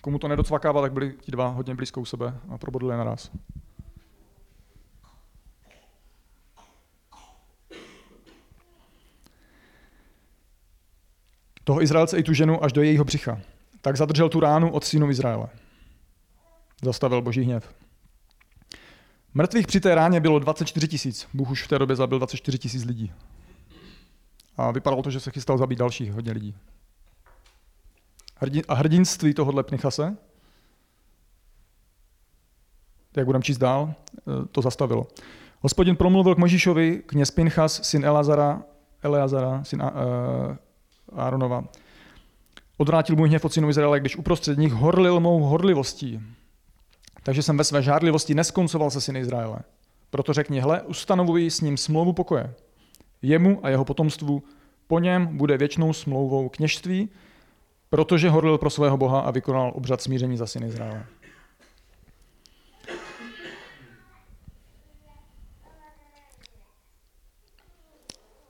Komu 0.00 0.18
to 0.18 0.28
nedocvakává, 0.28 0.80
tak 0.80 0.92
byli 0.92 1.14
ti 1.20 1.32
dva 1.32 1.48
hodně 1.48 1.74
blízko 1.74 2.00
u 2.00 2.04
sebe 2.04 2.34
a 2.48 2.58
probodli 2.58 2.92
je 2.92 2.96
naraz. 2.96 3.30
Toho 11.64 11.82
Izraelce 11.82 12.18
i 12.18 12.22
tu 12.22 12.32
ženu 12.32 12.64
až 12.64 12.72
do 12.72 12.82
jejího 12.82 13.04
břicha 13.04 13.40
tak 13.84 13.96
zadržel 13.96 14.28
tu 14.28 14.40
ránu 14.40 14.72
od 14.72 14.84
synů 14.84 15.10
Izraele. 15.10 15.48
Zastavil 16.82 17.22
boží 17.22 17.42
hněv. 17.42 17.74
Mrtvých 19.34 19.66
při 19.66 19.80
té 19.80 19.94
ráně 19.94 20.20
bylo 20.20 20.38
24 20.38 20.88
tisíc. 20.88 21.28
Bůh 21.34 21.50
už 21.50 21.62
v 21.62 21.68
té 21.68 21.78
době 21.78 21.96
zabil 21.96 22.18
24 22.18 22.58
tisíc 22.58 22.84
lidí. 22.84 23.12
A 24.56 24.70
vypadalo 24.70 25.02
to, 25.02 25.10
že 25.10 25.20
se 25.20 25.30
chystal 25.30 25.58
zabít 25.58 25.78
dalších 25.78 26.12
hodně 26.12 26.32
lidí. 26.32 26.54
A 28.68 28.74
hrdinství 28.74 29.34
tohohle 29.34 29.62
Pnichase, 29.62 30.16
jak 33.16 33.26
budeme 33.26 33.42
číst 33.42 33.58
dál, 33.58 33.94
eh, 34.18 34.22
to 34.52 34.62
zastavilo. 34.62 35.06
Hospodin 35.60 35.96
promluvil 35.96 36.34
k 36.34 36.38
Možíšovi, 36.38 37.02
kněz 37.06 37.30
Pinchas, 37.30 37.88
syn 37.88 38.04
Elazara, 38.04 38.62
Eleazara, 39.02 39.64
syn 39.64 39.82
Áronova. 41.12 41.64
Odvrátil 42.76 43.16
můj 43.16 43.28
hněv 43.28 43.44
od 43.44 43.52
synu 43.52 43.68
Izraele, 43.68 44.00
když 44.00 44.16
uprostřed 44.16 44.58
nich 44.58 44.72
horlil 44.72 45.20
mou 45.20 45.42
horlivostí. 45.42 46.20
Takže 47.22 47.42
jsem 47.42 47.56
ve 47.56 47.64
své 47.64 47.82
žádlivosti 47.82 48.34
neskoncoval 48.34 48.90
se 48.90 49.00
syny 49.00 49.20
Izraele. 49.20 49.58
Proto 50.10 50.32
řekni, 50.32 50.60
hle, 50.60 50.82
ustanovuji 50.82 51.50
s 51.50 51.60
ním 51.60 51.76
smlouvu 51.76 52.12
pokoje. 52.12 52.54
Jemu 53.22 53.60
a 53.62 53.68
jeho 53.68 53.84
potomstvu 53.84 54.42
po 54.86 54.98
něm 54.98 55.36
bude 55.36 55.56
věčnou 55.56 55.92
smlouvou 55.92 56.48
kněžství, 56.48 57.08
protože 57.90 58.30
horlil 58.30 58.58
pro 58.58 58.70
svého 58.70 58.96
Boha 58.96 59.20
a 59.20 59.30
vykonal 59.30 59.72
obřad 59.74 60.02
smíření 60.02 60.36
za 60.36 60.46
syny 60.46 60.66
Izraele. 60.66 61.06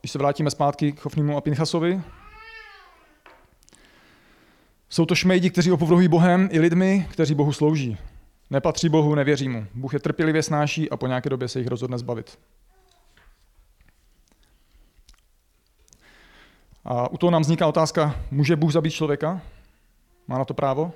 Když 0.01 0.13
se 0.13 0.19
vrátíme 0.19 0.51
zpátky 0.51 0.93
k 0.93 1.01
Chofnímu 1.01 1.37
a 1.37 1.41
Pinchasovi, 1.41 2.03
jsou 4.95 5.07
to 5.07 5.15
šmejdi, 5.15 5.51
kteří 5.51 5.73
opovrhují 5.73 6.09
Bohem 6.09 6.49
i 6.53 6.61
lidmi, 6.61 7.09
kteří 7.11 7.35
Bohu 7.35 7.53
slouží. 7.53 7.99
Nepatří 8.51 8.89
Bohu, 8.89 9.15
nevěří 9.15 9.49
mu. 9.49 9.67
Bůh 9.75 9.93
je 9.93 9.99
trpělivě 9.99 10.43
snáší 10.43 10.91
a 10.91 10.97
po 10.97 11.07
nějaké 11.07 11.31
době 11.31 11.49
se 11.49 11.59
jich 11.59 11.69
rozhodne 11.69 11.99
zbavit. 11.99 12.39
A 16.85 17.09
u 17.09 17.17
toho 17.17 17.31
nám 17.31 17.43
vzniká 17.43 17.67
otázka, 17.67 18.21
může 18.31 18.57
Bůh 18.57 18.73
zabít 18.73 18.93
člověka? 18.93 19.41
Má 20.29 20.39
na 20.39 20.45
to 20.45 20.55
právo? 20.55 20.93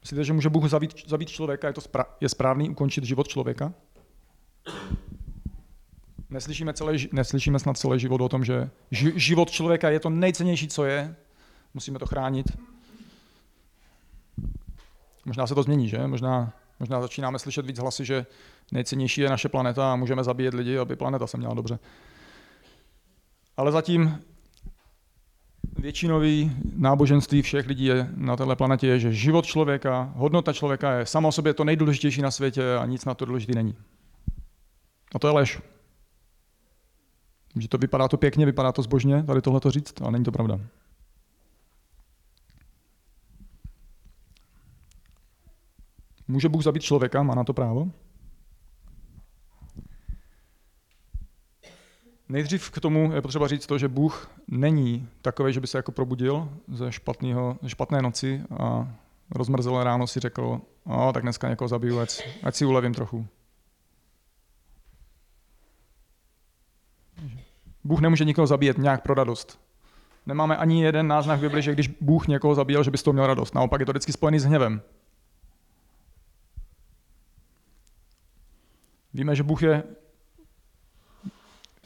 Myslíte, 0.00 0.24
že 0.24 0.32
může 0.32 0.48
Bůh 0.48 0.68
zabít, 0.70 1.08
zabít 1.08 1.28
člověka? 1.28 1.66
Je 1.66 1.72
to 1.72 1.80
spra- 1.80 2.06
je 2.20 2.28
správný 2.28 2.70
ukončit 2.70 3.04
život 3.04 3.28
člověka? 3.28 3.72
Neslyšíme, 6.30 6.72
celý, 6.72 7.08
neslyšíme 7.12 7.58
snad 7.58 7.78
celý 7.78 8.00
život 8.00 8.20
o 8.20 8.28
tom, 8.28 8.44
že 8.44 8.70
ži- 8.92 9.16
život 9.16 9.50
člověka 9.50 9.90
je 9.90 10.00
to 10.00 10.10
nejcennější, 10.10 10.68
co 10.68 10.84
je. 10.84 11.14
Musíme 11.74 11.98
to 11.98 12.06
chránit. 12.06 12.46
Možná 15.28 15.46
se 15.46 15.54
to 15.54 15.62
změní, 15.62 15.88
že? 15.88 16.06
Možná, 16.06 16.52
možná 16.80 17.00
začínáme 17.00 17.38
slyšet 17.38 17.66
víc 17.66 17.78
hlasy, 17.78 18.04
že 18.04 18.26
nejcennější 18.72 19.20
je 19.20 19.30
naše 19.30 19.48
planeta 19.48 19.92
a 19.92 19.96
můžeme 19.96 20.24
zabíjet 20.24 20.54
lidi, 20.54 20.78
aby 20.78 20.96
planeta 20.96 21.26
se 21.26 21.36
měla 21.36 21.54
dobře. 21.54 21.78
Ale 23.56 23.72
zatím 23.72 24.18
většinový 25.78 26.52
náboženství 26.76 27.42
všech 27.42 27.66
lidí 27.66 27.84
je 27.84 28.08
na 28.16 28.36
této 28.36 28.56
planetě 28.56 28.86
je, 28.86 28.98
že 29.00 29.12
život 29.12 29.46
člověka, 29.46 30.12
hodnota 30.16 30.52
člověka 30.52 30.92
je 30.92 31.06
sama 31.06 31.28
o 31.28 31.32
sobě 31.32 31.54
to 31.54 31.64
nejdůležitější 31.64 32.22
na 32.22 32.30
světě 32.30 32.76
a 32.76 32.86
nic 32.86 33.04
na 33.04 33.14
to 33.14 33.24
důležitý 33.24 33.54
není. 33.54 33.74
A 35.14 35.18
to 35.18 35.28
je 35.28 35.32
lež. 35.32 35.60
Že 37.56 37.68
to 37.68 37.78
vypadá 37.78 38.08
to 38.08 38.16
pěkně, 38.16 38.46
vypadá 38.46 38.72
to 38.72 38.82
zbožně, 38.82 39.22
tady 39.22 39.42
tohle 39.42 39.60
to 39.60 39.70
říct, 39.70 40.02
ale 40.02 40.12
není 40.12 40.24
to 40.24 40.32
pravda. 40.32 40.60
Může 46.28 46.48
Bůh 46.48 46.62
zabít 46.62 46.82
člověka, 46.82 47.22
má 47.22 47.34
na 47.34 47.44
to 47.44 47.54
právo? 47.54 47.90
Nejdřív 52.28 52.70
k 52.70 52.80
tomu 52.80 53.12
je 53.12 53.22
potřeba 53.22 53.48
říct 53.48 53.66
to, 53.66 53.78
že 53.78 53.88
Bůh 53.88 54.30
není 54.48 55.08
takový, 55.22 55.52
že 55.52 55.60
by 55.60 55.66
se 55.66 55.78
jako 55.78 55.92
probudil 55.92 56.48
ze, 56.68 56.92
špatného, 56.92 57.58
ze 57.62 57.68
špatné 57.68 58.02
noci 58.02 58.42
a 58.58 58.88
rozmrzelé 59.30 59.84
ráno 59.84 60.06
si 60.06 60.20
řekl, 60.20 60.60
a 60.86 61.12
tak 61.12 61.22
dneska 61.22 61.48
někoho 61.48 61.68
zabiju, 61.68 61.98
ať, 61.98 62.22
ať 62.42 62.54
si 62.54 62.64
ulevím 62.64 62.94
trochu. 62.94 63.26
Bůh 67.84 68.00
nemůže 68.00 68.24
nikoho 68.24 68.46
zabíjet 68.46 68.78
nějak 68.78 69.02
pro 69.02 69.14
radost. 69.14 69.60
Nemáme 70.26 70.56
ani 70.56 70.82
jeden 70.84 71.08
náznak 71.08 71.38
v 71.38 71.42
Bibli, 71.42 71.62
že 71.62 71.72
když 71.72 71.88
Bůh 71.88 72.28
někoho 72.28 72.54
zabíjel, 72.54 72.82
že 72.82 72.90
by 72.90 72.98
z 72.98 73.02
toho 73.02 73.12
měl 73.12 73.26
radost. 73.26 73.54
Naopak 73.54 73.80
je 73.80 73.86
to 73.86 73.92
vždycky 73.92 74.12
spojený 74.12 74.38
s 74.38 74.44
hněvem. 74.44 74.82
Víme, 79.14 79.36
že 79.36 79.42
Bůh 79.42 79.62
je 79.62 79.82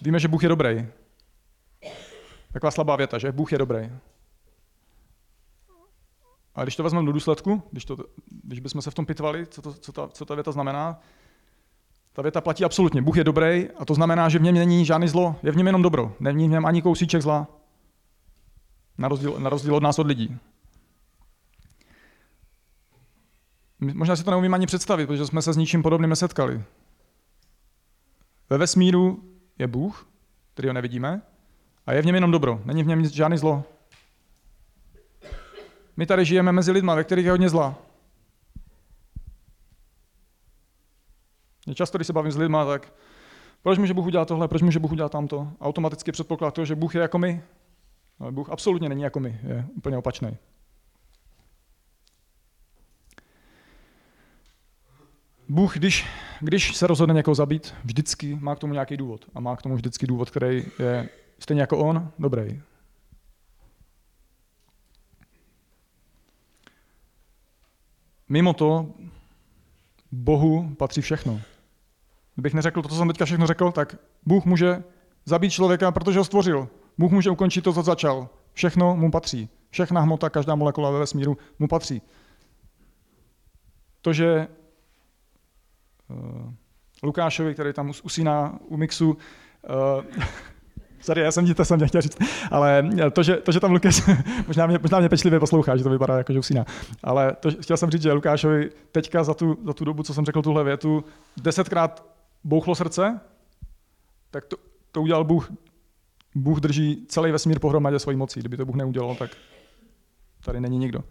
Víme, 0.02 0.20
že 0.20 0.28
Bůh 0.28 0.42
je 0.42 0.48
dobrý. 0.48 0.86
Taková 2.52 2.70
slabá 2.70 2.96
věta, 2.96 3.18
že 3.18 3.32
Bůh 3.32 3.52
je 3.52 3.58
dobrý. 3.58 3.90
A 6.54 6.62
když 6.62 6.76
to 6.76 6.82
vezmeme 6.82 7.06
do 7.06 7.12
důsledku, 7.12 7.62
když, 7.70 7.84
to, 7.84 7.96
když 8.42 8.60
bychom 8.60 8.82
se 8.82 8.90
v 8.90 8.94
tom 8.94 9.06
pitvali, 9.06 9.46
co, 9.46 9.62
to, 9.62 9.74
co, 9.74 9.92
ta, 9.92 10.08
co 10.08 10.24
ta 10.24 10.34
věta 10.34 10.52
znamená, 10.52 11.00
ta 12.12 12.22
věta 12.22 12.40
platí 12.40 12.64
absolutně. 12.64 13.02
Bůh 13.02 13.16
je 13.16 13.24
dobrý 13.24 13.70
a 13.78 13.84
to 13.84 13.94
znamená, 13.94 14.28
že 14.28 14.38
v 14.38 14.42
něm 14.42 14.54
není 14.54 14.84
žádný 14.84 15.08
zlo, 15.08 15.36
je 15.42 15.52
v 15.52 15.56
něm 15.56 15.66
jenom 15.66 15.82
dobro. 15.82 16.16
Není 16.20 16.48
v 16.48 16.50
něm 16.50 16.66
ani 16.66 16.82
kousíček 16.82 17.22
zla. 17.22 17.46
Na 18.98 19.08
rozdíl, 19.08 19.38
na 19.38 19.50
rozdíl 19.50 19.76
od 19.76 19.82
nás, 19.82 19.98
od 19.98 20.06
lidí. 20.06 20.38
Možná 23.80 24.16
si 24.16 24.24
to 24.24 24.30
neumím 24.30 24.54
ani 24.54 24.66
představit, 24.66 25.06
protože 25.06 25.26
jsme 25.26 25.42
se 25.42 25.52
s 25.52 25.56
ničím 25.56 25.82
podobným 25.82 26.10
nesetkali. 26.10 26.64
Ve 28.52 28.58
vesmíru 28.58 29.22
je 29.58 29.66
Bůh, 29.66 30.08
který 30.54 30.68
ho 30.68 30.72
nevidíme, 30.72 31.22
a 31.86 31.92
je 31.92 32.02
v 32.02 32.06
něm 32.06 32.14
jenom 32.14 32.30
dobro. 32.30 32.60
Není 32.64 32.82
v 32.82 32.86
něm 32.86 33.02
nic, 33.02 33.12
žádný 33.12 33.38
zlo. 33.38 33.64
My 35.96 36.06
tady 36.06 36.24
žijeme 36.24 36.52
mezi 36.52 36.72
lidma, 36.72 36.94
ve 36.94 37.04
kterých 37.04 37.24
je 37.24 37.30
hodně 37.30 37.48
zla. 37.48 37.74
Mě 41.66 41.74
často, 41.74 41.98
když 41.98 42.06
se 42.06 42.12
bavím 42.12 42.32
s 42.32 42.36
lidma, 42.36 42.64
tak 42.64 42.92
proč 43.62 43.78
může 43.78 43.94
Bůh 43.94 44.06
udělat 44.06 44.28
tohle, 44.28 44.48
proč 44.48 44.62
může 44.62 44.78
Bůh 44.78 44.92
udělat 44.92 45.12
tamto? 45.12 45.48
Automaticky 45.60 46.12
předpoklad 46.12 46.54
to, 46.54 46.64
že 46.64 46.74
Bůh 46.74 46.94
je 46.94 47.00
jako 47.00 47.18
my. 47.18 47.42
Ale 48.20 48.32
Bůh 48.32 48.50
absolutně 48.50 48.88
není 48.88 49.02
jako 49.02 49.20
my, 49.20 49.40
je 49.42 49.66
úplně 49.76 49.98
opačný. 49.98 50.36
Bůh, 55.52 55.76
když, 55.76 56.06
když 56.40 56.76
se 56.76 56.86
rozhodne 56.86 57.14
někoho 57.14 57.34
zabít, 57.34 57.74
vždycky 57.84 58.38
má 58.40 58.56
k 58.56 58.58
tomu 58.58 58.72
nějaký 58.72 58.96
důvod. 58.96 59.24
A 59.34 59.40
má 59.40 59.56
k 59.56 59.62
tomu 59.62 59.74
vždycky 59.74 60.06
důvod, 60.06 60.30
který 60.30 60.64
je 60.78 61.08
stejně 61.38 61.60
jako 61.60 61.78
on, 61.78 62.10
dobrý. 62.18 62.62
Mimo 68.28 68.52
to, 68.52 68.94
Bohu 70.12 70.74
patří 70.78 71.00
všechno. 71.00 71.40
Kdybych 72.34 72.54
neřekl 72.54 72.82
to, 72.82 72.88
co 72.88 72.94
jsem 72.94 73.08
teďka 73.08 73.24
všechno 73.24 73.46
řekl, 73.46 73.72
tak 73.72 73.96
Bůh 74.26 74.44
může 74.44 74.82
zabít 75.24 75.52
člověka, 75.52 75.92
protože 75.92 76.18
ho 76.18 76.24
stvořil. 76.24 76.68
Bůh 76.98 77.12
může 77.12 77.30
ukončit 77.30 77.62
to, 77.62 77.72
co 77.72 77.82
začal. 77.82 78.28
Všechno 78.52 78.96
mu 78.96 79.10
patří. 79.10 79.48
Všechna 79.70 80.00
hmota, 80.00 80.30
každá 80.30 80.54
molekula 80.54 80.90
ve 80.90 80.98
vesmíru 80.98 81.36
mu 81.58 81.68
patří. 81.68 82.02
To, 84.00 84.12
že 84.12 84.48
Lukášovi, 87.02 87.54
který 87.54 87.72
tam 87.72 87.92
usíná 88.02 88.58
u 88.68 88.76
mixu, 88.76 89.10
uh, 89.10 90.22
Sorry, 91.02 91.22
já 91.22 91.32
jsem 91.32 91.46
ti 91.46 91.54
to 91.54 91.64
jsem 91.64 91.88
chtěl 91.88 92.00
říct, 92.00 92.18
ale 92.50 92.90
to, 93.12 93.22
že, 93.22 93.36
to, 93.36 93.52
že 93.52 93.60
tam 93.60 93.72
Lukáš, 93.72 94.02
možná 94.46 94.66
mě, 94.66 94.78
možná 94.82 95.00
mě 95.00 95.08
pečlivě 95.08 95.40
poslouchá, 95.40 95.76
že 95.76 95.84
to 95.84 95.90
vypadá 95.90 96.18
jako, 96.18 96.32
že 96.32 96.38
usíná, 96.38 96.64
ale 97.04 97.36
to, 97.40 97.50
chtěl 97.50 97.76
jsem 97.76 97.90
říct, 97.90 98.02
že 98.02 98.12
Lukášovi 98.12 98.70
teďka 98.92 99.24
za 99.24 99.34
tu, 99.34 99.58
za 99.64 99.72
tu 99.72 99.84
dobu, 99.84 100.02
co 100.02 100.14
jsem 100.14 100.24
řekl 100.24 100.42
tuhle 100.42 100.64
větu, 100.64 101.04
desetkrát 101.42 102.06
bouchlo 102.44 102.74
srdce, 102.74 103.20
tak 104.30 104.44
to, 104.44 104.56
to 104.92 105.02
udělal 105.02 105.24
Bůh. 105.24 105.52
Bůh 106.34 106.60
drží 106.60 107.06
celý 107.08 107.32
vesmír 107.32 107.58
pohromadě 107.58 107.98
svojí 107.98 108.16
mocí. 108.16 108.40
Kdyby 108.40 108.56
to 108.56 108.64
Bůh 108.66 108.76
neudělal, 108.76 109.14
tak 109.14 109.30
tady 110.44 110.60
není 110.60 110.78
nikdo. 110.78 111.04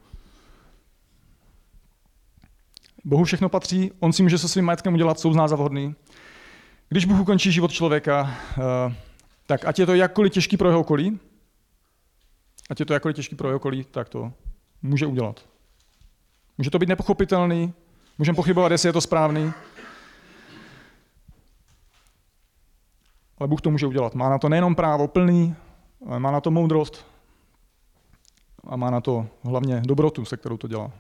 Bohu 3.05 3.23
všechno 3.23 3.49
patří, 3.49 3.91
on 3.99 4.13
si 4.13 4.23
může 4.23 4.37
se 4.37 4.47
svým 4.47 4.65
majetkem 4.65 4.93
udělat, 4.93 5.19
co 5.19 5.29
uzná 5.29 5.47
za 5.47 5.55
vhodný. 5.55 5.95
Když 6.89 7.05
Bůh 7.05 7.19
ukončí 7.19 7.51
život 7.51 7.71
člověka, 7.71 8.37
eh, 8.57 8.95
tak 9.45 9.65
ať 9.65 9.79
je 9.79 9.85
to 9.85 9.95
jakkoliv 9.95 10.33
těžký 10.33 10.57
pro 10.57 10.67
jeho 10.69 10.79
okolí, 10.79 11.19
ať 12.69 12.79
je 12.79 12.85
to 12.85 12.93
jakkoliv 12.93 13.15
těžký 13.15 13.35
pro 13.35 13.47
jeho 13.47 13.57
okolí, 13.57 13.83
tak 13.91 14.09
to 14.09 14.33
může 14.81 15.05
udělat. 15.05 15.45
Může 16.57 16.69
to 16.69 16.79
být 16.79 16.89
nepochopitelný, 16.89 17.73
můžeme 18.17 18.35
pochybovat, 18.35 18.71
jestli 18.71 18.89
je 18.89 18.93
to 18.93 19.01
správný, 19.01 19.53
ale 23.37 23.47
Bůh 23.47 23.61
to 23.61 23.71
může 23.71 23.87
udělat. 23.87 24.15
Má 24.15 24.29
na 24.29 24.37
to 24.37 24.49
nejenom 24.49 24.75
právo 24.75 25.07
plný, 25.07 25.55
ale 26.07 26.19
má 26.19 26.31
na 26.31 26.41
to 26.41 26.51
moudrost 26.51 27.05
a 28.67 28.75
má 28.75 28.89
na 28.89 29.01
to 29.01 29.27
hlavně 29.43 29.81
dobrotu, 29.85 30.25
se 30.25 30.37
kterou 30.37 30.57
to 30.57 30.67
dělá. 30.67 30.91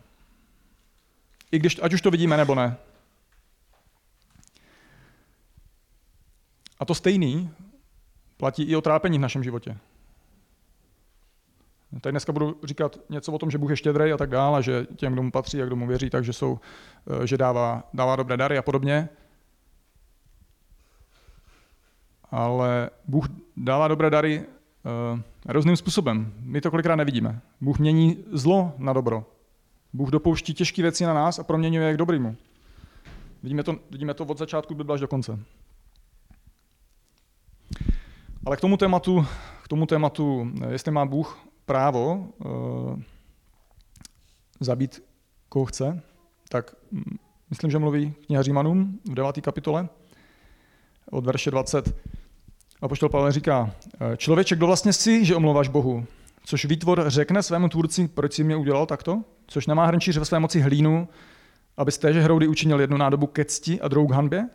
I 1.51 1.59
když, 1.59 1.79
ať 1.83 1.93
už 1.93 2.01
to 2.01 2.11
vidíme 2.11 2.37
nebo 2.37 2.55
ne. 2.55 2.77
A 6.79 6.85
to 6.85 6.95
stejný 6.95 7.49
platí 8.37 8.63
i 8.63 8.75
o 8.75 8.81
trápení 8.81 9.17
v 9.17 9.21
našem 9.21 9.43
životě. 9.43 9.77
Tady 12.01 12.11
dneska 12.11 12.31
budu 12.31 12.59
říkat 12.63 12.97
něco 13.09 13.31
o 13.31 13.37
tom, 13.37 13.51
že 13.51 13.57
Bůh 13.57 13.69
je 13.69 13.77
štědrý 13.77 14.13
a 14.13 14.17
tak 14.17 14.29
dále, 14.29 14.63
že 14.63 14.87
těm, 14.95 15.13
kdo 15.13 15.23
mu 15.23 15.31
patří 15.31 15.61
a 15.61 15.65
kdo 15.65 15.75
mu 15.75 15.87
věří, 15.87 16.09
takže 16.09 16.33
jsou, 16.33 16.59
eh, 17.23 17.27
že 17.27 17.37
dává, 17.37 17.83
dává 17.93 18.15
dobré 18.15 18.37
dary 18.37 18.57
a 18.57 18.61
podobně. 18.61 19.09
Ale 22.31 22.89
Bůh 23.07 23.25
dává 23.57 23.87
dobré 23.87 24.09
dary 24.09 24.45
uh, 24.45 25.19
různým 25.45 25.77
způsobem. 25.77 26.33
My 26.39 26.61
to 26.61 26.71
kolikrát 26.71 26.95
nevidíme. 26.95 27.41
Bůh 27.61 27.79
mění 27.79 28.23
zlo 28.31 28.73
na 28.77 28.93
dobro. 28.93 29.25
Bůh 29.93 30.09
dopouští 30.09 30.53
těžké 30.53 30.81
věci 30.81 31.05
na 31.05 31.13
nás 31.13 31.39
a 31.39 31.43
proměňuje 31.43 31.87
je 31.87 31.93
k 31.93 31.97
dobrýmu. 31.97 32.35
Vidíme 33.43 33.63
to, 33.63 33.75
vidíme 33.91 34.13
to 34.13 34.25
od 34.25 34.37
začátku 34.37 34.75
Bible 34.75 34.95
až 34.95 35.01
do 35.01 35.07
konce. 35.07 35.39
Ale 38.45 38.57
k 38.57 38.61
tomu 38.61 38.77
tématu, 38.77 39.25
k 39.63 39.67
tomu 39.67 39.85
tématu 39.85 40.51
jestli 40.69 40.91
má 40.91 41.05
Bůh 41.05 41.47
právo 41.65 42.27
uh, 42.37 43.01
zabít 44.59 45.03
koho 45.49 45.65
chce, 45.65 46.01
tak 46.49 46.75
myslím, 47.49 47.71
že 47.71 47.79
mluví 47.79 48.13
kniha 48.25 48.43
Římanům 48.43 48.99
v 49.09 49.13
9. 49.13 49.41
kapitole 49.41 49.89
od 51.11 51.25
verše 51.25 51.51
20. 51.51 51.95
A 52.81 52.87
poštol 52.87 53.09
Pavel 53.09 53.31
říká, 53.31 53.71
člověče, 54.17 54.55
kdo 54.55 54.67
vlastně 54.67 54.93
jsi, 54.93 55.25
že 55.25 55.35
omlouváš 55.35 55.67
Bohu? 55.67 56.05
Což 56.45 56.65
výtvor 56.65 57.03
řekne 57.07 57.43
svému 57.43 57.69
tvůrci, 57.69 58.07
proč 58.07 58.33
si 58.33 58.43
mě 58.43 58.55
udělal 58.55 58.85
takto? 58.85 59.23
Což 59.51 59.67
nemá 59.67 59.85
hrnčíř 59.85 60.17
ve 60.17 60.25
své 60.25 60.39
moci 60.39 60.59
hlínu, 60.59 61.07
aby 61.77 61.91
z 61.91 61.97
téže 61.97 62.21
hroudy 62.21 62.47
učinil 62.47 62.81
jednu 62.81 62.97
nádobu 62.97 63.27
ke 63.27 63.45
cti 63.45 63.81
a 63.81 63.87
druhou 63.87 64.07
k 64.07 64.11
hanbě? 64.11 64.49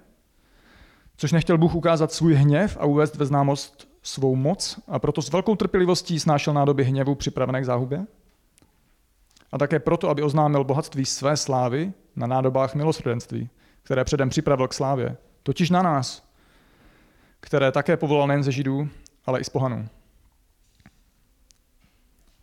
Což 1.17 1.33
nechtěl 1.33 1.59
Bůh 1.59 1.75
ukázat 1.75 2.13
svůj 2.13 2.35
hněv 2.35 2.77
a 2.81 2.85
uvést 2.85 3.17
ve 3.17 3.27
známost 3.27 3.89
svou 4.03 4.37
moc 4.37 4.81
a 4.89 4.99
proto 4.99 5.23
s 5.23 5.31
velkou 5.31 5.57
trpělivostí 5.57 6.21
snášel 6.21 6.55
nádoby 6.55 6.85
hněvu 6.85 7.15
připravené 7.15 7.61
k 7.61 7.65
záhubě? 7.65 8.07
A 9.53 9.59
také 9.59 9.79
proto, 9.79 10.09
aby 10.09 10.23
oznámil 10.23 10.65
bohatství 10.65 11.05
své 11.05 11.37
slávy 11.37 11.93
na 12.17 12.27
nádobách 12.27 12.75
milosrdenství, 12.75 13.49
které 13.83 14.05
předem 14.05 14.29
připravil 14.29 14.69
k 14.69 14.75
slávě, 14.75 15.17
totiž 15.43 15.71
na 15.71 15.83
nás, 15.83 16.29
které 17.41 17.73
také 17.73 17.97
povolal 17.97 18.29
nejen 18.29 18.43
ze 18.43 18.53
Židů, 18.53 18.89
ale 19.27 19.41
i 19.41 19.45
z 19.45 19.49
pohanů. 19.49 19.89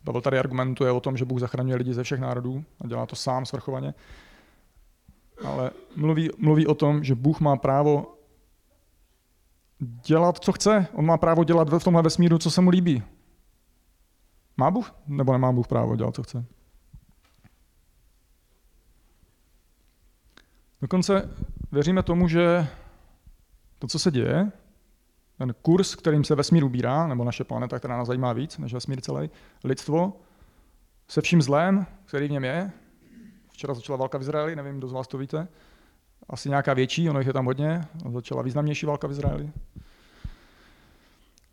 Pavel 0.04 0.22
tady 0.22 0.40
argumentuje 0.40 0.92
o 0.92 1.00
tom, 1.00 1.18
že 1.18 1.26
Bůh 1.26 1.40
zachraňuje 1.40 1.76
lidi 1.76 1.94
ze 1.94 2.04
všech 2.04 2.20
národů 2.20 2.66
a 2.82 2.88
dělá 2.88 3.06
to 3.06 3.16
sám 3.16 3.46
svrchovaně. 3.46 3.94
Ale 5.46 5.72
mluví, 5.96 6.30
mluví 6.38 6.68
o 6.68 6.76
tom, 6.76 7.04
že 7.04 7.16
Bůh 7.16 7.40
má 7.40 7.56
právo 7.56 8.18
dělat, 9.80 10.38
co 10.38 10.52
chce. 10.52 10.88
On 10.94 11.06
má 11.06 11.18
právo 11.18 11.44
dělat 11.44 11.70
v 11.70 11.84
tomhle 11.84 12.02
vesmíru, 12.02 12.38
co 12.38 12.52
se 12.52 12.62
mu 12.62 12.70
líbí. 12.70 13.04
Má 14.58 14.72
Bůh 14.72 14.94
nebo 15.08 15.32
nemá 15.34 15.52
Bůh 15.52 15.68
právo 15.68 15.96
dělat, 15.96 16.16
co 16.16 16.24
chce? 16.24 16.46
Dokonce 20.82 21.30
věříme 21.72 22.04
tomu, 22.04 22.28
že 22.28 22.68
to, 23.80 23.88
co 23.88 24.00
se 24.00 24.12
děje, 24.12 24.52
ten 25.38 25.54
kurz, 25.62 25.96
kterým 25.96 26.24
se 26.24 26.36
vesmír 26.36 26.64
ubírá, 26.64 27.08
nebo 27.08 27.24
naše 27.24 27.44
planeta, 27.44 27.80
která 27.80 27.98
nás 27.98 28.08
zajímá 28.08 28.34
víc 28.34 28.58
než 28.58 28.74
vesmír 28.74 29.02
celý, 29.02 29.30
lidstvo, 29.64 30.14
se 31.08 31.22
vším 31.22 31.42
zlém, 31.42 31.86
který 32.06 32.28
v 32.28 32.32
něm 32.32 32.44
je. 32.44 32.72
Včera 33.52 33.74
začala 33.74 33.98
válka 33.98 34.18
v 34.18 34.22
Izraeli, 34.22 34.56
nevím, 34.56 34.78
kdo 34.78 34.88
z 34.88 34.92
vás 34.92 35.08
to 35.08 35.18
víte. 35.18 35.48
Asi 36.30 36.50
nějaká 36.50 36.74
větší, 36.74 37.10
ono 37.10 37.20
jich 37.20 37.28
je 37.28 37.34
tam 37.34 37.46
hodně. 37.46 37.82
Začala 38.14 38.42
významnější 38.42 38.86
válka 38.86 39.08
v 39.08 39.12
Izraeli. 39.12 39.52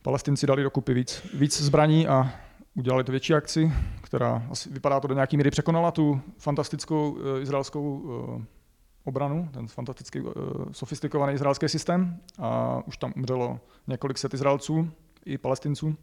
Palestinci 0.03 0.47
dali 0.47 0.63
dokupy 0.63 0.95
víc, 0.95 1.27
víc 1.35 1.61
zbraní 1.61 2.09
a 2.09 2.33
udělali 2.75 3.05
to 3.05 3.13
větší 3.13 3.35
akci, 3.35 3.73
která 4.03 4.47
asi 4.51 4.71
vypadá 4.71 5.01
to 5.01 5.09
do 5.09 5.15
nějaký 5.15 5.37
míry 5.37 5.51
překonala 5.51 5.91
tu 5.91 6.21
fantastickou 6.39 7.11
uh, 7.11 7.43
izraelskou 7.43 7.99
uh, 7.99 8.43
obranu, 9.05 9.49
ten 9.53 9.69
fantasticky 9.69 10.21
uh, 10.21 10.33
sofistikovaný 10.73 11.35
izraelský 11.35 11.69
systém 11.69 12.21
a 12.39 12.81
už 12.87 12.97
tam 12.97 13.13
umřelo 13.17 13.61
několik 13.87 14.19
set 14.19 14.35
Izraelců 14.35 14.91
i 15.25 15.39
Palestinců. 15.39 15.97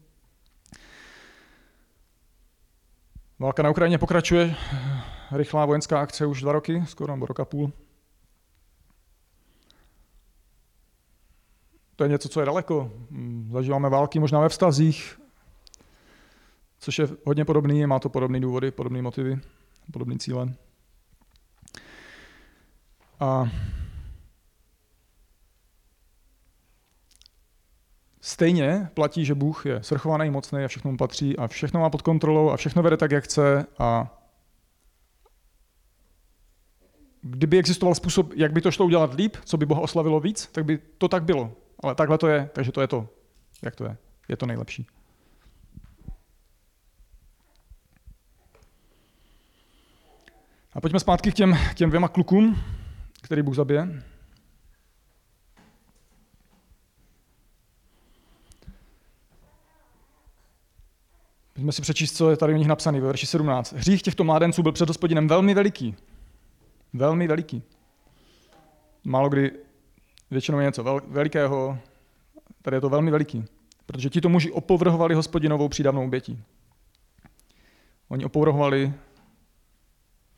Válka 3.40 3.64
na 3.64 3.70
Ukrajině 3.70 3.98
pokračuje, 3.98 4.56
rychlá 5.32 5.66
vojenská 5.66 6.02
akce 6.02 6.26
už 6.26 6.42
dva 6.42 6.52
roky, 6.52 6.84
skoro 6.88 7.14
nebo 7.14 7.26
roka 7.26 7.46
půl. 7.46 7.72
To 11.96 12.04
je 12.04 12.10
něco, 12.10 12.30
co 12.30 12.40
je 12.40 12.46
daleko. 12.46 12.92
Mm, 13.10 13.50
zažíváme 13.52 13.90
války 13.90 14.20
možná 14.20 14.40
ve 14.40 14.50
vztazích, 14.50 15.20
což 16.80 17.00
je 17.00 17.08
hodně 17.26 17.46
podobný, 17.46 17.86
má 17.86 18.00
to 18.00 18.10
podobné 18.10 18.40
důvody, 18.40 18.72
podobné 18.72 19.02
motivy, 19.02 19.40
podobné 19.92 20.18
cíle. 20.18 20.54
A 23.20 23.50
stejně 28.22 28.90
platí, 28.94 29.26
že 29.26 29.36
Bůh 29.36 29.66
je 29.66 29.84
svrchovaný, 29.84 30.30
mocný 30.30 30.64
a 30.64 30.68
všechno 30.68 30.92
mu 30.92 30.98
patří 30.98 31.38
a 31.38 31.48
všechno 31.48 31.80
má 31.80 31.90
pod 31.90 32.02
kontrolou 32.02 32.50
a 32.50 32.58
všechno 32.58 32.84
vede 32.84 32.98
tak, 32.98 33.12
jak 33.12 33.24
chce 33.24 33.66
a 33.80 34.14
kdyby 37.22 37.60
existoval 37.60 37.96
způsob, 37.96 38.34
jak 38.36 38.52
by 38.52 38.62
to 38.62 38.72
šlo 38.72 38.86
udělat 38.86 39.14
líp, 39.14 39.38
co 39.46 39.58
by 39.58 39.66
Boha 39.66 39.82
oslavilo 39.82 40.20
víc, 40.20 40.48
tak 40.52 40.66
by 40.66 40.78
to 40.98 41.08
tak 41.08 41.24
bylo. 41.24 41.52
Ale 41.84 41.96
takhle 41.96 42.18
to 42.18 42.28
je, 42.28 42.50
takže 42.54 42.72
to 42.72 42.82
je 42.82 42.88
to, 42.88 43.10
jak 43.62 43.76
to 43.76 43.84
je. 43.84 43.98
Je 44.30 44.38
to 44.38 44.46
nejlepší. 44.46 44.88
A 50.74 50.82
pojďme 50.82 51.00
zpátky 51.00 51.32
k 51.32 51.36
těm, 51.36 51.58
k 51.72 51.74
těm 51.74 51.90
dvěma 51.90 52.08
klukům, 52.08 52.56
který 53.22 53.42
Bůh 53.42 53.56
zabije. 53.56 54.04
Pojďme 61.54 61.72
si 61.72 61.82
přečíst, 61.82 62.16
co 62.16 62.30
je 62.30 62.38
tady 62.38 62.54
u 62.54 62.58
nich 62.58 62.68
napsané 62.68 63.02
ve 63.02 63.08
verši 63.08 63.26
17. 63.26 63.74
Hřích 63.74 64.02
těchto 64.02 64.24
mládenců 64.24 64.64
byl 64.64 64.72
před 64.72 64.88
hospodinem 64.88 65.28
velmi 65.28 65.54
veliký. 65.54 65.96
Velmi 66.94 67.28
veliký. 67.28 67.64
Málo 69.04 69.30
kdy 69.30 69.52
většinou 70.32 70.60
je 70.60 70.66
něco 70.66 71.02
velikého, 71.08 71.80
tady 72.62 72.78
je 72.78 72.82
to 72.82 72.90
velmi 72.90 73.12
veliký. 73.12 73.46
Protože 73.86 74.10
ti 74.10 74.22
to 74.22 74.30
muži 74.30 74.52
opovrhovali 74.52 75.16
hospodinovou 75.16 75.70
přídavnou 75.70 76.06
obětí. 76.06 76.44
Oni 78.08 78.26
opovrhovali 78.26 78.94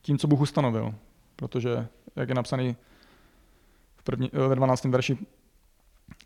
tím, 0.02 0.18
co 0.18 0.28
Bůh 0.28 0.40
ustanovil. 0.40 0.94
Protože, 1.40 1.88
jak 2.16 2.28
je 2.28 2.34
napsaný 2.34 2.76
v 3.96 4.02
první, 4.02 4.30
ve 4.48 4.54
12. 4.54 4.84
verši, 4.84 5.18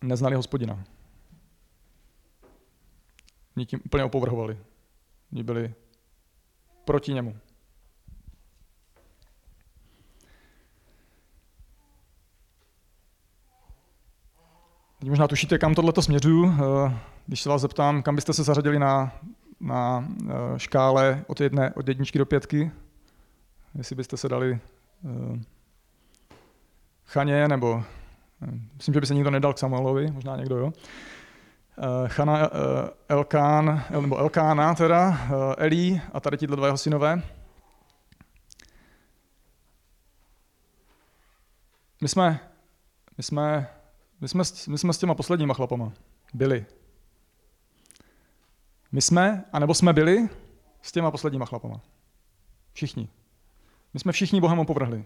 neznali 0.02 0.34
hospodina. 0.34 0.84
Oni 3.56 3.66
tím 3.66 3.80
úplně 3.86 4.04
opovrhovali. 4.04 4.58
Oni 5.32 5.42
byli 5.42 5.74
proti 6.84 7.12
němu. 7.12 7.36
Teď 14.98 15.08
možná 15.08 15.28
tušíte, 15.28 15.58
kam 15.58 15.74
tohle 15.74 15.92
směřuju. 16.00 16.52
Eh, 16.52 16.98
když 17.26 17.40
se 17.40 17.48
vás 17.48 17.60
zeptám, 17.62 18.02
kam 18.02 18.14
byste 18.14 18.32
se 18.32 18.42
zařadili 18.42 18.78
na, 18.78 19.12
na 19.60 20.08
eh, 20.28 20.58
škále 20.58 21.24
od, 21.26 21.40
jedné, 21.40 21.74
od 21.74 21.88
jedničky 21.88 22.18
do 22.18 22.26
pětky, 22.26 22.70
jestli 23.74 23.96
byste 23.96 24.16
se 24.16 24.28
dali 24.28 24.60
Chaně, 27.04 27.48
nebo 27.48 27.84
myslím, 28.76 28.94
že 28.94 29.00
by 29.00 29.06
se 29.06 29.14
nikdo 29.14 29.30
nedal 29.30 29.54
k 29.54 29.58
Samuelovi, 29.58 30.10
možná 30.10 30.36
někdo, 30.36 30.56
jo. 30.56 30.66
Uh, 30.66 32.08
Chana, 32.08 32.50
Elkán, 33.08 33.84
nebo 34.00 34.16
Elkána 34.16 34.74
teda, 34.74 35.18
Elí 35.58 36.00
a 36.12 36.20
tady 36.20 36.36
ti 36.36 36.46
dva 36.46 36.66
jeho 36.66 36.78
synové. 36.78 37.22
My 42.00 42.08
jsme, 42.08 42.40
my 43.16 43.22
jsme 43.22 43.68
my 44.24 44.28
jsme, 44.28 44.44
my 44.68 44.78
jsme 44.78 44.92
s 44.92 44.98
těma 44.98 45.14
posledníma 45.14 45.54
chlapama 45.54 45.92
byli. 46.34 46.66
My 48.92 49.02
jsme, 49.02 49.44
anebo 49.52 49.74
jsme 49.74 49.92
byli 49.92 50.28
s 50.82 50.92
těma 50.92 51.10
posledníma 51.10 51.46
chlapama. 51.46 51.80
Všichni. 52.72 53.08
My 53.94 54.00
jsme 54.00 54.12
všichni 54.12 54.40
Bohem 54.40 54.58
opovrhli. 54.58 55.04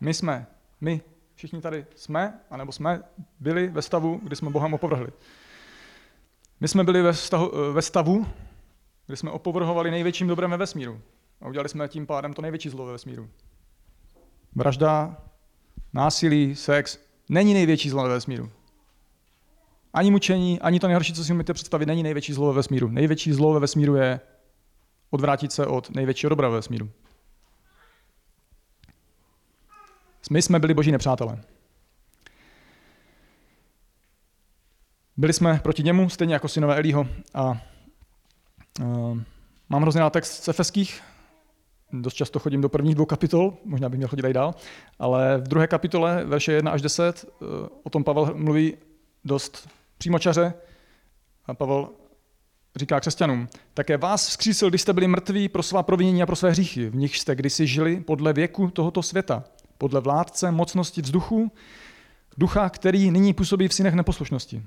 My 0.00 0.14
jsme, 0.14 0.46
my, 0.80 1.00
všichni 1.34 1.60
tady 1.60 1.86
jsme, 1.96 2.40
anebo 2.50 2.72
jsme 2.72 3.02
byli 3.40 3.68
ve 3.68 3.82
stavu, 3.82 4.20
kdy 4.22 4.36
jsme 4.36 4.50
Bohem 4.50 4.74
opovrhli. 4.74 5.08
My 6.60 6.68
jsme 6.68 6.84
byli 6.84 7.02
ve, 7.02 7.14
stavu, 7.14 7.72
ve 7.72 7.82
stavu, 7.82 8.26
kdy 9.06 9.16
jsme 9.16 9.30
opovrhovali 9.30 9.90
největším 9.90 10.28
dobrem 10.28 10.50
ve 10.50 10.56
vesmíru. 10.56 11.00
A 11.40 11.48
udělali 11.48 11.68
jsme 11.68 11.88
tím 11.88 12.06
pádem 12.06 12.34
to 12.34 12.42
největší 12.42 12.68
zlo 12.68 12.86
ve 12.86 12.92
vesmíru. 12.92 13.30
Vražda, 14.54 15.22
násilí, 15.92 16.54
sex 16.54 16.98
není 17.28 17.54
největší 17.54 17.90
zlo 17.90 18.02
ve 18.02 18.08
vesmíru. 18.08 18.50
Ani 19.92 20.10
mučení, 20.10 20.60
ani 20.60 20.80
to 20.80 20.86
nejhorší, 20.86 21.12
co 21.12 21.24
si 21.24 21.32
můžete 21.32 21.54
představit, 21.54 21.86
není 21.86 22.02
největší 22.02 22.32
zlo 22.32 22.48
ve 22.48 22.52
vesmíru. 22.52 22.88
Největší 22.88 23.32
zlo 23.32 23.52
ve 23.52 23.60
vesmíru 23.60 23.96
je 23.96 24.20
odvrátit 25.10 25.52
se 25.52 25.66
od 25.66 25.90
největšího 25.90 26.30
dobra 26.30 26.48
ve 26.48 26.56
vesmíru. 26.56 26.90
My 30.30 30.42
jsme 30.42 30.58
byli 30.58 30.74
boží 30.74 30.92
nepřátelé. 30.92 31.42
Byli 35.16 35.32
jsme 35.32 35.60
proti 35.62 35.82
němu, 35.82 36.08
stejně 36.08 36.34
jako 36.34 36.48
synové 36.48 36.76
Elího. 36.76 37.08
A 37.34 37.60
uh, 38.80 39.18
mám 39.68 39.82
hrozně 39.82 40.00
rád 40.00 40.12
text 40.12 40.44
z 40.44 40.48
Efeských, 40.48 41.02
dost 41.92 42.14
často 42.14 42.38
chodím 42.38 42.60
do 42.60 42.68
prvních 42.68 42.94
dvou 42.94 43.06
kapitol, 43.06 43.54
možná 43.64 43.88
bych 43.88 43.96
měl 43.96 44.08
chodit 44.08 44.26
i 44.26 44.32
dál, 44.32 44.54
ale 44.98 45.38
v 45.38 45.48
druhé 45.48 45.66
kapitole, 45.66 46.24
verše 46.24 46.52
1 46.52 46.70
až 46.70 46.82
10, 46.82 47.24
eh, 47.24 47.44
o 47.82 47.90
tom 47.90 48.04
Pavel 48.04 48.34
mluví 48.34 48.76
dost 49.24 49.68
přímočaře. 49.98 50.54
A 51.46 51.54
Pavel 51.54 51.88
říká 52.78 53.00
křesťanům, 53.00 53.48
také 53.74 53.96
vás 53.96 54.28
vzkřísil, 54.28 54.68
když 54.68 54.82
jste 54.82 54.92
byli 54.92 55.08
mrtví 55.08 55.48
pro 55.48 55.62
svá 55.62 55.82
provinění 55.82 56.22
a 56.22 56.26
pro 56.26 56.36
své 56.36 56.50
hříchy, 56.50 56.90
v 56.90 56.96
nich 56.96 57.18
jste 57.18 57.34
kdysi 57.34 57.66
žili 57.66 58.00
podle 58.00 58.32
věku 58.32 58.70
tohoto 58.70 59.02
světa, 59.02 59.44
podle 59.78 60.00
vládce 60.00 60.50
mocnosti 60.50 61.02
vzduchu, 61.02 61.52
Ducha, 62.38 62.70
který 62.70 63.10
nyní 63.10 63.34
působí 63.34 63.68
v 63.68 63.74
synech 63.74 63.94
neposlušnosti. 63.94 64.62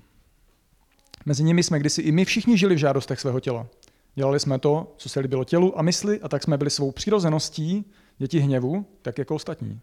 Mezi 1.26 1.44
nimi 1.44 1.64
jsme 1.64 1.80
kdysi 1.80 2.02
i 2.02 2.12
my 2.12 2.26
všichni 2.26 2.58
žili 2.58 2.76
v 2.76 2.78
žádostech 2.78 3.20
svého 3.20 3.40
těla. 3.40 3.68
Dělali 4.16 4.40
jsme 4.40 4.60
to, 4.60 4.94
co 4.98 5.10
se 5.10 5.20
líbilo 5.20 5.44
tělu 5.44 5.80
a 5.80 5.82
mysli, 5.82 6.22
a 6.22 6.30
tak 6.30 6.44
jsme 6.44 6.58
byli 6.58 6.70
svou 6.70 6.92
přirozeností 6.92 7.86
děti 8.18 8.40
hněvu, 8.40 8.86
tak 9.02 9.18
jako 9.18 9.36
ostatní. 9.36 9.80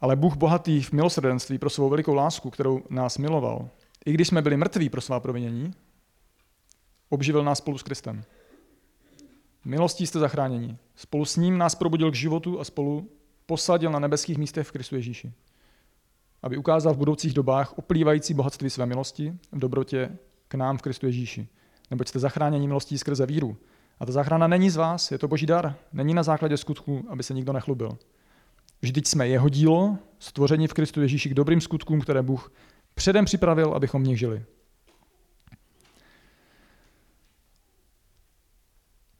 Ale 0.00 0.16
Bůh 0.16 0.36
bohatý 0.36 0.82
v 0.82 0.92
milosrdenství 0.92 1.58
pro 1.58 1.70
svou 1.70 1.88
velikou 1.88 2.14
lásku, 2.14 2.50
kterou 2.50 2.82
nás 2.90 3.18
miloval, 3.18 3.68
i 4.06 4.12
když 4.12 4.28
jsme 4.28 4.42
byli 4.42 4.56
mrtví 4.56 4.88
pro 4.88 5.00
svá 5.00 5.20
provinění, 5.20 5.74
obživil 7.08 7.44
nás 7.44 7.58
spolu 7.58 7.78
s 7.78 7.82
Kristem. 7.82 8.24
Milostí 9.64 10.06
jste 10.06 10.18
zachráněni. 10.18 10.76
Spolu 10.96 11.24
s 11.24 11.36
ním 11.36 11.58
nás 11.58 11.74
probudil 11.74 12.10
k 12.10 12.14
životu 12.14 12.60
a 12.60 12.64
spolu 12.64 13.10
posadil 13.46 13.90
na 13.90 13.98
nebeských 13.98 14.38
místech 14.38 14.66
v 14.66 14.72
Kristu 14.72 14.96
Ježíši. 14.96 15.32
Aby 16.42 16.56
ukázal 16.56 16.94
v 16.94 16.98
budoucích 16.98 17.34
dobách 17.34 17.78
oplývající 17.78 18.34
bohatství 18.34 18.70
své 18.70 18.86
milosti 18.86 19.34
v 19.52 19.58
dobrotě 19.58 20.16
k 20.48 20.54
nám 20.54 20.78
v 20.78 20.82
Kristu 20.82 21.06
Ježíši. 21.06 21.48
Neboť 21.90 22.08
jste 22.08 22.18
zachráněni 22.18 22.68
milostí 22.68 22.98
skrze 22.98 23.26
víru. 23.26 23.56
A 24.00 24.06
ta 24.06 24.12
záchrana 24.12 24.46
není 24.46 24.70
z 24.70 24.76
vás, 24.76 25.10
je 25.10 25.18
to 25.18 25.28
boží 25.28 25.46
dar. 25.46 25.76
Není 25.92 26.14
na 26.14 26.22
základě 26.22 26.56
skutku, 26.56 27.04
aby 27.08 27.22
se 27.22 27.34
nikdo 27.34 27.52
nechlubil. 27.52 27.98
Vždyť 28.82 29.06
jsme 29.06 29.28
jeho 29.28 29.48
dílo, 29.48 29.98
stvoření 30.18 30.66
v 30.66 30.74
Kristu 30.74 31.00
Ježíši 31.02 31.28
k 31.28 31.34
dobrým 31.34 31.60
skutkům, 31.60 32.00
které 32.00 32.22
Bůh 32.22 32.52
předem 32.94 33.24
připravil, 33.24 33.74
abychom 33.74 34.02
v 34.02 34.06
nich 34.06 34.18
žili. 34.18 34.44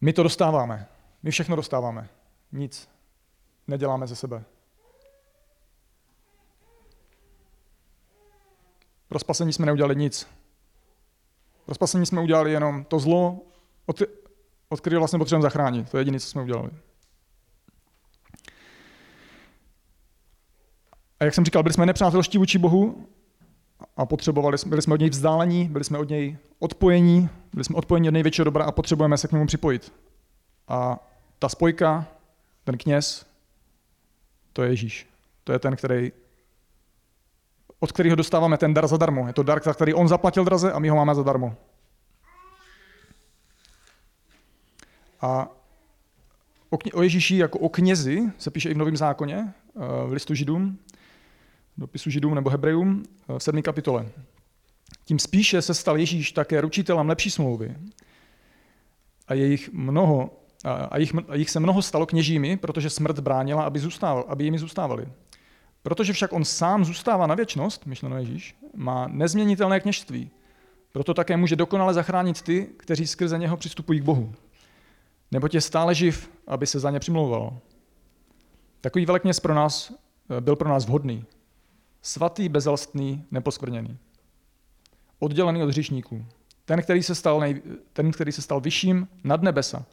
My 0.05 0.13
to 0.13 0.23
dostáváme. 0.23 0.87
My 1.23 1.31
všechno 1.31 1.57
dostáváme. 1.57 2.09
Nic 2.53 2.89
neděláme 3.67 4.07
ze 4.07 4.17
sebe. 4.17 4.45
Pro 9.09 9.19
spasení 9.19 9.53
jsme 9.53 9.67
neudělali 9.67 9.97
nic. 9.97 10.29
Pro 11.65 11.75
spasení 11.75 12.07
jsme 12.07 12.21
udělali 12.21 12.53
jenom 12.53 12.85
to 12.85 12.99
zlo, 12.99 13.41
od, 13.87 14.03
od 14.69 14.81
kterého 14.81 15.01
vlastně 15.01 15.19
potřebujeme 15.19 15.43
zachránit. 15.43 15.91
To 15.91 15.97
je 15.97 16.01
jediné, 16.01 16.21
co 16.21 16.27
jsme 16.27 16.43
udělali. 16.43 16.71
A 21.21 21.25
jak 21.25 21.35
jsem 21.35 21.45
říkal, 21.45 21.63
byli 21.63 21.73
jsme 21.73 21.87
nepřátelští 21.87 22.39
vůči 22.39 22.59
Bohu 22.59 23.09
a 23.97 24.07
potřebovali, 24.07 24.59
byli 24.67 24.83
jsme 24.83 24.95
od 24.95 25.01
něj 25.01 25.11
vzdálení, 25.11 25.69
byli 25.69 25.85
jsme 25.85 25.99
od 25.99 26.09
něj 26.09 26.37
odpojení, 26.59 27.29
byli 27.53 27.65
jsme 27.65 27.77
odpojeni 27.77 28.09
od 28.09 28.13
největšího 28.13 28.45
dobra 28.45 28.65
a 28.65 28.73
potřebujeme 28.73 29.19
se 29.19 29.29
k 29.29 29.33
němu 29.33 29.47
připojit. 29.47 29.93
A 30.69 31.09
ta 31.39 31.49
spojka, 31.49 32.07
ten 32.65 32.79
kněz, 32.79 33.27
to 34.53 34.63
je 34.63 34.71
Ježíš. 34.71 35.07
To 35.45 35.53
je 35.53 35.59
ten, 35.59 35.77
který, 35.77 36.13
od 37.81 37.93
kterého 37.93 38.17
dostáváme 38.17 38.59
ten 38.59 38.75
dar 38.75 38.89
zadarmo. 38.89 39.27
Je 39.27 39.33
to 39.33 39.43
dar, 39.43 39.63
za 39.65 39.75
který 39.75 39.95
on 39.95 40.09
zaplatil 40.09 40.45
draze 40.45 40.73
a 40.73 40.79
my 40.79 40.89
ho 40.89 40.97
máme 40.97 41.15
zadarmo. 41.15 41.57
A 45.21 45.49
o 46.93 47.03
Ježíši 47.03 47.37
jako 47.37 47.59
o 47.59 47.69
knězi 47.69 48.33
se 48.39 48.51
píše 48.51 48.71
i 48.71 48.75
v 48.75 48.77
Novém 48.77 48.97
zákoně, 48.97 49.55
eh, 49.77 50.07
v 50.07 50.13
listu 50.13 50.35
Židům, 50.35 50.79
dopisu 51.77 52.11
Židům 52.11 52.35
nebo 52.35 52.51
Hebrejům 52.51 53.03
eh, 53.29 53.39
v 53.39 53.43
7. 53.43 53.63
kapitole. 53.63 54.07
Tím 55.05 55.19
spíše 55.19 55.63
se 55.63 55.75
stal 55.75 55.97
Ježíš 55.97 56.33
také 56.33 56.61
ručitelem 56.61 57.09
lepší 57.09 57.31
smlouvy. 57.31 57.77
A 59.29 59.35
jejich 59.35 59.73
mnoho 59.73 60.31
a 60.65 60.99
jich, 60.99 61.13
a 61.29 61.35
jich 61.35 61.51
se 61.51 61.61
mnoho 61.61 61.83
stalo 61.83 62.07
kněžími, 62.07 62.57
protože 62.57 62.91
smrt 62.91 63.19
bránila, 63.19 63.65
aby, 63.65 63.79
zůstával, 63.79 64.25
aby 64.29 64.45
jimi 64.45 64.59
zůstávali. 64.59 65.09
Protože 65.83 66.13
však 66.13 66.33
on 66.33 66.45
sám 66.45 66.85
zůstává 66.85 67.27
na 67.27 67.35
věčnost, 67.35 67.87
myšleno 67.87 68.19
Ježíš, 68.19 68.57
má 68.75 69.09
nezměnitelné 69.09 69.81
kněžství. 69.81 70.31
Proto 70.93 71.15
také 71.15 71.37
může 71.37 71.57
dokonale 71.57 71.95
zachránit 71.95 72.43
ty, 72.43 72.69
kteří 72.77 73.07
skrze 73.07 73.39
něho 73.39 73.57
přistupují 73.57 74.01
k 74.01 74.05
Bohu. 74.05 74.33
Nebo 75.31 75.49
je 75.53 75.61
stále 75.61 75.95
živ, 75.95 76.31
aby 76.47 76.67
se 76.67 76.81
za 76.81 76.91
ně 76.91 77.01
přimlouval. 77.01 77.59
Takový 78.81 79.07
velekněz 79.07 79.41
pro 79.41 79.55
nás 79.55 79.93
eh, 80.31 80.41
byl 80.41 80.57
pro 80.57 80.69
nás 80.69 80.87
vhodný. 80.87 81.25
Svatý, 82.07 82.49
bezalstný, 82.49 83.25
neposkvrněný. 83.31 83.99
Oddělený 85.19 85.63
od 85.63 85.69
hříšníků. 85.69 86.27
Ten, 86.65 86.83
který 86.83 87.03
se 87.03 87.15
stal, 87.15 87.41
nej, 87.41 87.63
ten, 87.93 88.13
který 88.13 88.33
se 88.33 88.43
stal 88.43 88.61
vyšším 88.61 89.09
nad 89.25 89.43
nebesa 89.43 89.87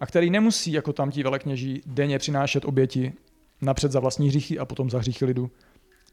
a 0.00 0.06
který 0.06 0.30
nemusí, 0.30 0.72
jako 0.72 0.92
tam 0.92 1.10
ti 1.10 1.22
velekněží, 1.22 1.82
denně 1.86 2.18
přinášet 2.18 2.64
oběti 2.64 3.12
napřed 3.60 3.92
za 3.92 4.00
vlastní 4.00 4.28
hříchy 4.28 4.58
a 4.58 4.64
potom 4.64 4.90
za 4.90 4.98
hříchy 4.98 5.24
lidu. 5.24 5.50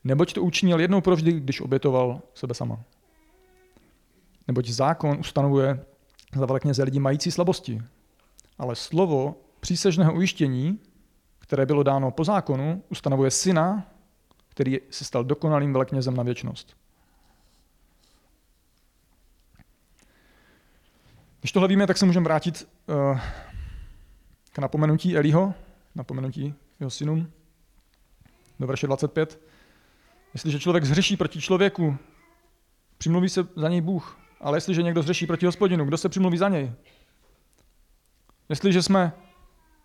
Neboť 0.04 0.34
to 0.34 0.44
učinil 0.44 0.80
jednou 0.80 1.02
provždy, 1.02 1.32
když 1.32 1.62
obětoval 1.62 2.22
sebe 2.34 2.54
sama. 2.54 2.80
Neboť 4.48 4.68
zákon 4.68 5.18
ustanovuje 5.20 5.86
za 6.36 6.46
velekněze 6.46 6.84
lidi 6.84 7.00
mající 7.00 7.32
slabosti. 7.32 7.82
Ale 8.58 8.76
slovo 8.76 9.36
přísežného 9.60 10.14
ujištění, 10.14 10.80
které 11.40 11.66
bylo 11.66 11.84
dáno 11.84 12.12
po 12.12 12.24
zákonu, 12.24 12.84
ustanovuje 12.90 13.32
syna, 13.32 13.93
který 14.54 14.80
se 14.90 15.06
stal 15.06 15.24
dokonalým 15.24 15.74
veleknězem 15.74 16.16
na 16.16 16.24
věčnost. 16.24 16.78
Když 21.40 21.52
tohle 21.52 21.68
víme, 21.68 21.88
tak 21.88 21.98
se 21.98 22.06
můžeme 22.06 22.24
vrátit 22.24 22.68
uh, 22.88 23.20
k 24.52 24.60
napomenutí 24.60 25.18
Eliho, 25.18 25.54
napomenutí 25.96 26.54
jeho 26.80 26.90
synům, 26.90 27.32
do 28.60 28.68
verše 28.68 28.88
25. 28.88 29.40
Jestliže 30.34 30.60
člověk 30.60 30.86
zřeší 30.86 31.18
proti 31.18 31.42
člověku, 31.42 31.98
přimluví 32.98 33.30
se 33.30 33.48
za 33.56 33.70
něj 33.70 33.82
Bůh. 33.82 34.18
Ale 34.42 34.58
jestliže 34.58 34.84
někdo 34.84 35.02
zřeší 35.02 35.28
proti 35.28 35.46
hospodinu, 35.46 35.86
kdo 35.86 35.98
se 35.98 36.10
přimluví 36.10 36.38
za 36.38 36.50
něj? 36.50 36.72
Jestliže 38.50 38.84
jsme 38.84 39.14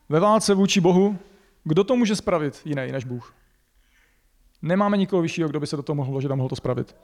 ve 0.09 0.21
válce 0.21 0.55
vůči 0.55 0.81
Bohu, 0.81 1.19
kdo 1.65 1.85
to 1.85 1.97
může 1.97 2.17
spravit 2.17 2.63
jiný 2.65 2.93
než 2.93 3.05
Bůh? 3.05 3.35
Nemáme 4.63 4.97
nikoho 4.97 5.23
vyššího, 5.23 5.49
kdo 5.49 5.61
by 5.61 5.67
se 5.67 5.77
do 5.77 5.83
toho 5.83 5.97
mohl 5.97 6.11
vložit 6.11 6.31
a 6.31 6.35
mohl 6.35 6.49
to 6.49 6.57
spravit. 6.57 6.97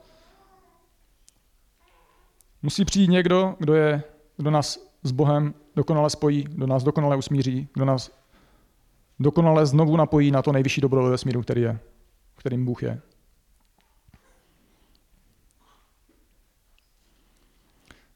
Musí 2.61 2.85
přijít 2.85 3.09
někdo, 3.09 3.55
kdo, 3.59 3.73
je, 3.73 4.03
kdo 4.37 4.51
nás 4.51 4.79
s 5.03 5.11
Bohem 5.11 5.53
dokonale 5.75 6.09
spojí, 6.09 6.43
kdo 6.43 6.67
nás 6.67 6.83
dokonale 6.83 7.15
usmíří, 7.15 7.67
kdo 7.73 7.85
nás 7.85 8.11
dokonale 9.19 9.65
znovu 9.65 9.97
napojí 9.97 10.31
na 10.31 10.41
to 10.41 10.51
nejvyšší 10.51 10.81
dobro 10.81 11.03
ve 11.03 11.09
vesmíru, 11.09 11.41
který 11.41 11.61
je, 11.61 11.79
kterým 12.35 12.65
Bůh 12.65 12.83
je. 12.83 13.01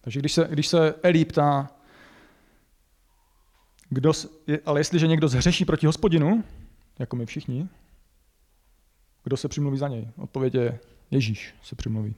Takže 0.01 0.19
když 0.19 0.33
se, 0.33 0.47
když 0.51 0.67
se 0.67 0.95
Elí 1.03 1.25
ptá, 1.25 1.69
kdo, 3.89 4.11
ale 4.65 4.79
jestliže 4.79 5.07
někdo 5.07 5.27
zhřeší 5.27 5.65
proti 5.65 5.85
hospodinu, 5.85 6.43
jako 6.99 7.15
my 7.15 7.25
všichni, 7.25 7.69
kdo 9.23 9.37
se 9.37 9.47
přimluví 9.47 9.77
za 9.77 9.87
něj? 9.87 10.07
Odpověď 10.17 10.55
je 10.55 10.79
Ježíš 11.11 11.55
se 11.63 11.75
přimluví. 11.75 12.15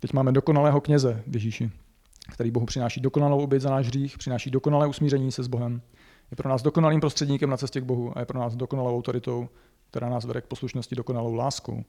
Teď 0.00 0.12
máme 0.12 0.32
dokonalého 0.32 0.80
kněze 0.80 1.22
v 1.26 1.34
Ježíši 1.34 1.70
který 2.32 2.50
Bohu 2.50 2.66
přináší 2.66 3.00
dokonalou 3.00 3.42
oběť 3.42 3.62
za 3.62 3.70
náš 3.70 3.86
hřích, 3.86 4.18
přináší 4.18 4.50
dokonalé 4.50 4.86
usmíření 4.86 5.32
se 5.32 5.42
s 5.42 5.46
Bohem, 5.46 5.82
je 6.30 6.36
pro 6.36 6.48
nás 6.48 6.62
dokonalým 6.62 7.00
prostředníkem 7.00 7.50
na 7.50 7.56
cestě 7.56 7.80
k 7.80 7.84
Bohu 7.84 8.18
a 8.18 8.20
je 8.20 8.26
pro 8.26 8.38
nás 8.38 8.56
dokonalou 8.56 8.96
autoritou, 8.96 9.48
která 9.90 10.08
nás 10.08 10.24
vede 10.24 10.40
k 10.40 10.46
poslušnosti 10.46 10.94
dokonalou 10.94 11.34
láskou. 11.34 11.84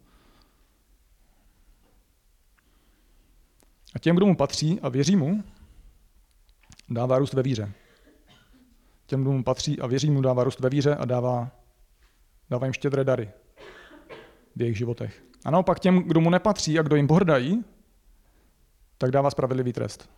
A 3.95 3.99
těm, 3.99 4.15
kdo 4.15 4.25
mu 4.25 4.35
patří 4.35 4.79
a 4.79 4.89
věří 4.89 5.15
mu, 5.15 5.43
dává 6.89 7.19
růst 7.19 7.33
ve 7.33 7.43
víře. 7.43 7.71
Těm, 9.05 9.21
kdo 9.21 9.31
mu 9.31 9.43
patří 9.43 9.79
a 9.79 9.87
věří 9.87 10.11
mu, 10.11 10.21
dává 10.21 10.43
růst 10.43 10.59
ve 10.59 10.69
víře 10.69 10.95
a 10.95 11.05
dává, 11.05 11.51
dává 12.49 12.65
jim 12.65 12.73
štědré 12.73 13.03
dary 13.03 13.29
v 14.59 14.61
jejich 14.61 14.77
životech. 14.77 15.23
A 15.45 15.51
naopak 15.51 15.79
těm, 15.79 16.03
kdo 16.03 16.21
mu 16.21 16.29
nepatří 16.29 16.79
a 16.79 16.81
kdo 16.81 16.95
jim 16.95 17.07
pohrdají, 17.07 17.65
tak 18.97 19.11
dává 19.11 19.29
spravedlivý 19.29 19.73
trest. 19.73 20.09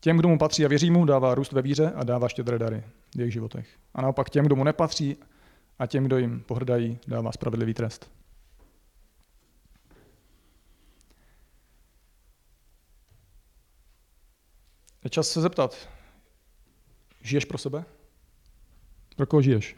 Těm, 0.00 0.16
kdo 0.16 0.28
mu 0.28 0.38
patří 0.38 0.64
a 0.64 0.68
věří 0.68 0.90
mu, 0.90 1.04
dává 1.04 1.34
růst 1.34 1.52
ve 1.52 1.62
víře 1.62 1.92
a 1.96 2.04
dává 2.04 2.28
štědré 2.28 2.58
dary 2.58 2.84
v 3.14 3.18
jejich 3.18 3.32
životech. 3.32 3.78
A 3.94 4.02
naopak 4.02 4.30
těm, 4.30 4.44
kdo 4.44 4.56
mu 4.56 4.64
nepatří 4.64 5.16
a 5.78 5.86
těm, 5.86 6.04
kdo 6.04 6.18
jim 6.18 6.40
pohrdají, 6.40 6.98
dává 7.06 7.32
spravedlivý 7.32 7.74
trest. 7.74 8.10
Je 15.04 15.10
čas 15.10 15.28
se 15.28 15.40
zeptat, 15.40 15.88
žiješ 17.22 17.44
pro 17.44 17.58
sebe? 17.58 17.84
Pro 19.16 19.26
koho 19.26 19.42
žiješ? 19.42 19.76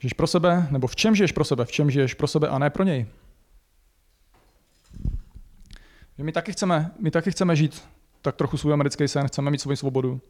Žiješ 0.00 0.12
pro 0.12 0.26
sebe, 0.26 0.68
nebo 0.70 0.86
v 0.86 0.96
čem 0.96 1.14
žiješ 1.14 1.32
pro 1.32 1.44
sebe, 1.44 1.64
v 1.64 1.72
čem 1.72 1.90
žiješ 1.90 2.14
pro 2.14 2.26
sebe 2.26 2.48
a 2.48 2.58
ne 2.58 2.70
pro 2.70 2.84
něj. 2.84 3.06
My 6.18 6.32
taky 6.32 6.52
chceme, 6.52 6.90
my 6.98 7.10
taky 7.10 7.30
chceme 7.30 7.56
žít 7.56 7.88
tak 8.22 8.36
trochu 8.36 8.56
svůj 8.56 8.72
americký 8.72 9.08
sen, 9.08 9.26
chceme 9.26 9.50
mít 9.50 9.60
svoji 9.60 9.76
svobodu. 9.76 10.20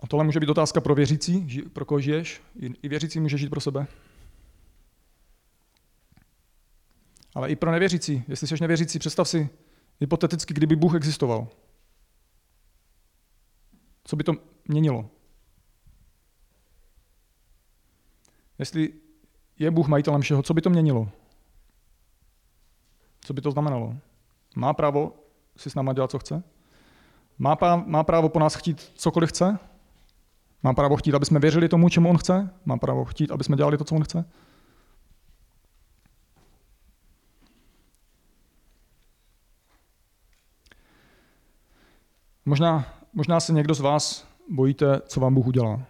A 0.00 0.06
tohle 0.06 0.24
může 0.24 0.40
být 0.40 0.48
otázka 0.48 0.80
pro 0.80 0.94
věřící, 0.94 1.62
pro 1.72 1.84
koho 1.84 2.00
žiješ. 2.00 2.42
I 2.82 2.88
věřící 2.88 3.20
může 3.20 3.38
žít 3.38 3.50
pro 3.50 3.60
sebe. 3.60 3.86
Ale 7.34 7.50
i 7.50 7.56
pro 7.56 7.70
nevěřící. 7.70 8.24
Jestli 8.28 8.46
jsi 8.46 8.54
nevěřící, 8.60 8.98
představ 8.98 9.28
si, 9.28 9.48
hypoteticky, 10.00 10.54
kdyby 10.54 10.76
Bůh 10.76 10.94
existoval. 10.94 11.48
Co 14.04 14.16
by 14.16 14.24
to 14.24 14.32
měnilo? 14.68 15.10
Jestli 18.58 18.92
je 19.58 19.70
Bůh 19.70 19.88
majitelem 19.88 20.20
všeho, 20.20 20.42
co 20.42 20.54
by 20.54 20.60
to 20.60 20.70
měnilo? 20.70 21.08
Co 23.20 23.32
by 23.32 23.40
to 23.40 23.50
znamenalo? 23.50 23.96
Má 24.56 24.72
právo 24.72 25.12
si 25.56 25.70
s 25.70 25.74
náma 25.74 25.92
dělat, 25.92 26.10
co 26.10 26.18
chce? 26.18 26.42
Má, 27.38 27.56
práv, 27.56 27.86
má 27.86 28.04
právo 28.04 28.28
po 28.28 28.38
nás 28.38 28.54
chtít 28.54 28.92
cokoliv 28.94 29.28
chce? 29.28 29.58
Má 30.62 30.72
právo 30.72 30.96
chtít, 30.96 31.14
aby 31.14 31.26
jsme 31.26 31.40
věřili 31.40 31.68
tomu, 31.68 31.88
čemu 31.88 32.10
on 32.10 32.18
chce? 32.18 32.54
Má 32.64 32.76
právo 32.76 33.04
chtít, 33.04 33.30
aby 33.30 33.44
jsme 33.44 33.56
dělali 33.56 33.78
to, 33.78 33.84
co 33.84 33.94
on 33.94 34.04
chce? 34.04 34.24
Možná, 42.44 42.94
možná 43.12 43.40
se 43.40 43.52
někdo 43.52 43.74
z 43.74 43.80
vás 43.80 44.28
bojíte, 44.48 45.00
co 45.00 45.20
vám 45.20 45.34
Bůh 45.34 45.46
udělá. 45.46 45.82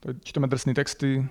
Tady 0.00 0.18
čteme 0.24 0.46
drsné 0.46 0.74
texty. 0.74 1.28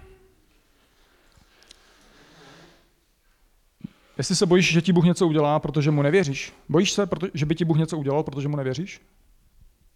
Jestli 4.17 4.35
se 4.35 4.45
bojíš, 4.45 4.71
že 4.71 4.81
ti 4.81 4.93
Bůh 4.93 5.05
něco 5.05 5.27
udělá, 5.27 5.59
protože 5.59 5.91
mu 5.91 6.01
nevěříš, 6.01 6.53
bojíš 6.69 6.91
se, 6.91 7.09
že 7.33 7.45
by 7.45 7.55
ti 7.55 7.65
Bůh 7.65 7.77
něco 7.77 7.97
udělal, 7.97 8.23
protože 8.23 8.47
mu 8.47 8.57
nevěříš? 8.57 9.01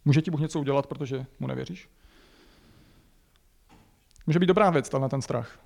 Může 0.04 0.22
ti 0.22 0.30
Bůh 0.30 0.40
něco 0.40 0.60
udělat, 0.60 0.86
protože 0.86 1.26
mu 1.40 1.46
nevěříš? 1.46 1.88
Může 4.26 4.38
být 4.38 4.46
dobrá 4.46 4.70
věc, 4.70 4.90
na 4.90 5.08
ten 5.08 5.22
strach. 5.22 5.58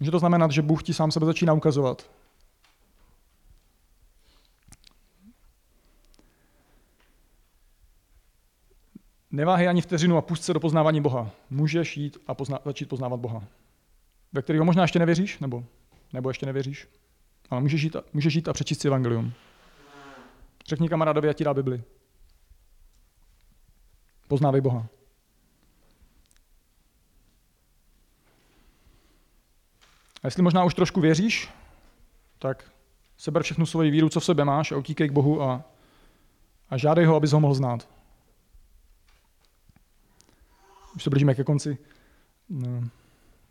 Může 0.00 0.10
to 0.10 0.18
znamenat, 0.18 0.50
že 0.50 0.62
Bůh 0.62 0.82
ti 0.82 0.94
sám 0.94 1.10
sebe 1.10 1.26
začíná 1.26 1.52
ukazovat. 1.52 2.10
Neváhej 9.34 9.68
ani 9.68 9.80
vteřinu 9.80 10.16
a 10.16 10.22
pust 10.22 10.44
se 10.44 10.54
do 10.54 10.60
poznávání 10.60 11.00
Boha. 11.00 11.30
Můžeš 11.50 11.96
jít 11.96 12.18
a 12.26 12.34
pozna- 12.34 12.58
začít 12.64 12.88
poznávat 12.88 13.20
Boha. 13.20 13.44
Ve 14.32 14.42
kterého 14.42 14.64
možná 14.64 14.82
ještě 14.82 14.98
nevěříš, 14.98 15.38
nebo, 15.38 15.64
nebo 16.12 16.30
ještě 16.30 16.46
nevěříš, 16.46 16.88
ale 17.50 17.60
můžeš 17.60 17.82
jít, 17.82 17.96
a, 17.96 18.02
můžeš 18.12 18.34
jít 18.34 18.48
a 18.48 18.52
přečíst 18.52 18.80
si 18.80 18.88
evangelium. 18.88 19.32
Řekni 20.66 20.88
kamarádovi, 20.88 21.28
ať 21.28 21.36
ti 21.36 21.44
dá 21.44 21.54
Bibli. 21.54 21.82
Poznávej 24.28 24.60
Boha. 24.60 24.86
A 30.22 30.26
jestli 30.26 30.42
možná 30.42 30.64
už 30.64 30.74
trošku 30.74 31.00
věříš, 31.00 31.50
tak 32.38 32.64
seber 33.16 33.42
všechnu 33.42 33.66
svoji 33.66 33.90
víru, 33.90 34.08
co 34.08 34.20
v 34.20 34.24
sobě 34.24 34.44
máš 34.44 34.72
a 34.72 34.76
utíkej 34.76 35.08
k 35.08 35.12
Bohu 35.12 35.42
a, 35.42 35.64
a 36.70 36.76
žádej 36.76 37.04
ho, 37.04 37.16
abys 37.16 37.32
ho 37.32 37.40
mohl 37.40 37.54
znát. 37.54 37.93
Už 40.96 41.02
se 41.02 41.10
blížíme 41.10 41.34
ke 41.34 41.44
konci. 41.44 41.78
No, 42.48 42.68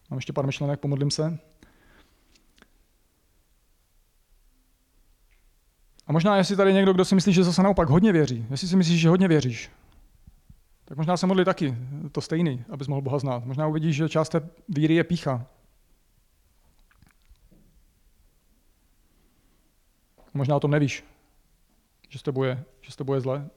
mám 0.10 0.18
ještě 0.18 0.34
pár 0.34 0.46
myšlenek, 0.46 0.80
pomodlím 0.80 1.12
se. 1.12 1.40
A 6.08 6.12
možná, 6.12 6.38
jestli 6.38 6.56
tady 6.56 6.74
někdo, 6.74 6.94
kdo 6.94 7.06
si 7.06 7.16
myslí, 7.16 7.34
že 7.34 7.44
zase 7.44 7.64
naopak 7.64 7.90
hodně 7.90 8.12
věří, 8.12 8.46
jestli 8.52 8.68
si 8.68 8.76
myslíš, 8.76 9.02
že 9.02 9.10
hodně 9.10 9.28
věříš, 9.28 9.72
tak 10.86 10.98
možná 10.98 11.18
se 11.18 11.28
modli 11.28 11.46
taky 11.46 11.78
to 12.12 12.22
stejný, 12.22 12.66
abys 12.70 12.88
mohl 12.88 13.02
Boha 13.02 13.20
znát. 13.20 13.46
Možná 13.46 13.68
uvidíš, 13.68 13.96
že 13.96 14.10
část 14.10 14.30
té 14.30 14.50
víry 14.70 14.96
je 14.96 15.04
pícha. 15.04 15.46
Možná 20.34 20.56
o 20.56 20.60
tom 20.60 20.72
nevíš, 20.72 21.06
že 22.10 22.20
s 22.20 22.24
tebou 22.24 22.44
je, 22.44 22.64
že 22.82 22.92
s 22.92 22.96
tebou 22.96 23.14
je 23.14 23.22
zle, 23.22 23.50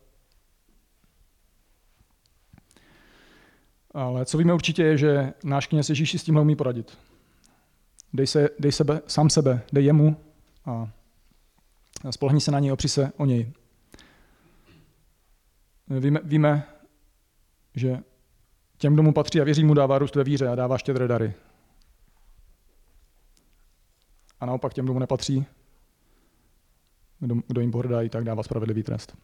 Ale 3.97 4.25
co 4.27 4.39
víme 4.39 4.55
určitě 4.55 4.83
je, 4.83 4.99
že 4.99 5.33
náš 5.45 5.67
kněz 5.67 5.89
Ježíš 5.89 6.11
si 6.11 6.19
s 6.19 6.25
tímhle 6.25 6.43
umí 6.43 6.57
poradit. 6.57 6.99
Dej, 8.13 8.27
se, 8.27 8.49
dej 8.59 8.73
sebe, 8.73 9.01
sám 9.07 9.31
sebe, 9.31 9.63
dej 9.73 9.85
jemu 9.85 10.17
a 10.65 10.93
spolehni 12.11 12.41
se 12.41 12.51
na 12.51 12.59
něj, 12.59 12.73
opři 12.73 12.89
se 12.89 13.13
o 13.17 13.25
něj. 13.25 13.53
Víme, 15.89 16.21
víme, 16.25 16.69
že 17.75 17.99
těm, 18.79 18.95
kdo 18.95 19.03
mu 19.03 19.13
patří 19.13 19.41
a 19.41 19.45
věří 19.45 19.65
mu, 19.65 19.75
dává 19.75 19.99
růst 19.99 20.15
ve 20.15 20.25
víře 20.25 20.49
a 20.49 20.55
dává 20.55 20.79
štědré 20.79 21.09
dary. 21.09 21.35
A 24.41 24.47
naopak 24.47 24.75
těm, 24.75 24.85
kdo 24.85 24.93
mu 24.93 24.99
nepatří, 24.99 25.47
kdo, 27.21 27.35
kdo 27.47 27.61
jim 27.61 27.71
pohrdá, 27.71 28.09
tak 28.09 28.25
dává 28.25 28.43
spravedlivý 28.43 28.83
trest. 28.83 29.17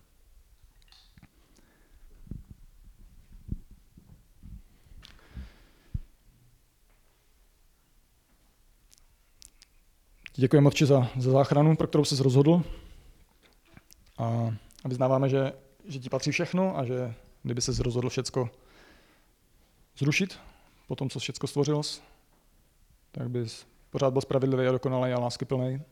Děkujeme, 10.34 10.68
Otče, 10.68 10.86
za, 10.86 11.08
za 11.16 11.30
záchranu, 11.30 11.76
pro 11.76 11.86
kterou 11.86 12.04
jsi 12.04 12.22
rozhodl. 12.22 12.62
A, 14.18 14.54
vyznáváme, 14.84 15.28
že, 15.28 15.52
že 15.88 15.98
ti 15.98 16.08
patří 16.10 16.30
všechno 16.30 16.78
a 16.78 16.84
že 16.84 17.14
kdyby 17.42 17.60
se 17.60 17.82
rozhodl 17.82 18.08
všecko 18.08 18.50
zrušit 19.98 20.38
po 20.88 20.96
tom, 20.96 21.10
co 21.10 21.18
všecko 21.18 21.46
stvořil, 21.46 21.80
tak 23.12 23.30
bys 23.30 23.66
pořád 23.90 24.12
byl 24.12 24.20
spravedlivý 24.20 24.66
a 24.66 24.72
dokonalý 24.72 25.12
a 25.12 25.18
láskyplný. 25.18 25.82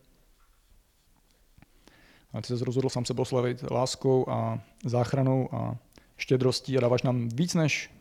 A 2.33 2.41
ty 2.41 2.57
se 2.57 2.65
rozhodl 2.65 2.89
sám 2.89 3.05
se 3.05 3.13
oslavit 3.13 3.71
láskou 3.71 4.29
a 4.29 4.61
záchranou 4.85 5.55
a 5.55 5.77
štědrostí 6.17 6.77
a 6.77 6.81
dáváš 6.81 7.01
nám 7.01 7.29
víc 7.29 7.53
než 7.53 7.91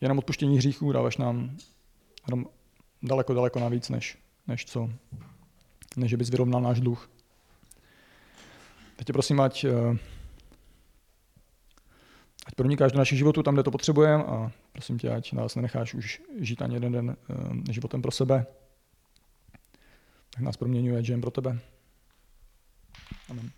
jenom 0.00 0.18
odpuštění 0.18 0.56
hříchů, 0.56 0.92
dáváš 0.92 1.16
nám 1.16 1.56
daleko, 3.02 3.34
daleko 3.34 3.60
navíc, 3.60 3.88
než, 3.88 4.18
než 4.46 4.64
co 4.64 4.90
než 5.96 6.14
bys 6.14 6.30
vyrovnal 6.30 6.60
náš 6.60 6.80
dluh. 6.80 7.10
Teď 8.96 9.12
prosím, 9.12 9.40
ať, 9.40 9.64
eh, 9.64 9.98
ať 12.46 12.54
pronikáš 12.54 12.92
do 12.92 12.98
našich 12.98 13.18
životů 13.18 13.42
tam, 13.42 13.54
kde 13.54 13.62
to 13.62 13.70
potřebujeme 13.70 14.24
a 14.24 14.52
prosím 14.72 14.98
tě, 14.98 15.10
ať 15.10 15.32
nás 15.32 15.54
nenecháš 15.54 15.94
už 15.94 16.22
žít 16.40 16.62
ani 16.62 16.74
jeden 16.74 16.92
den 16.92 17.16
eh, 17.30 17.72
životem 17.72 18.02
pro 18.02 18.10
sebe. 18.10 18.46
Tak 20.30 20.42
nás 20.42 20.56
proměňuje, 20.56 21.04
žijeme 21.04 21.20
pro 21.20 21.30
tebe. 21.30 21.58
Amen. 23.28 23.50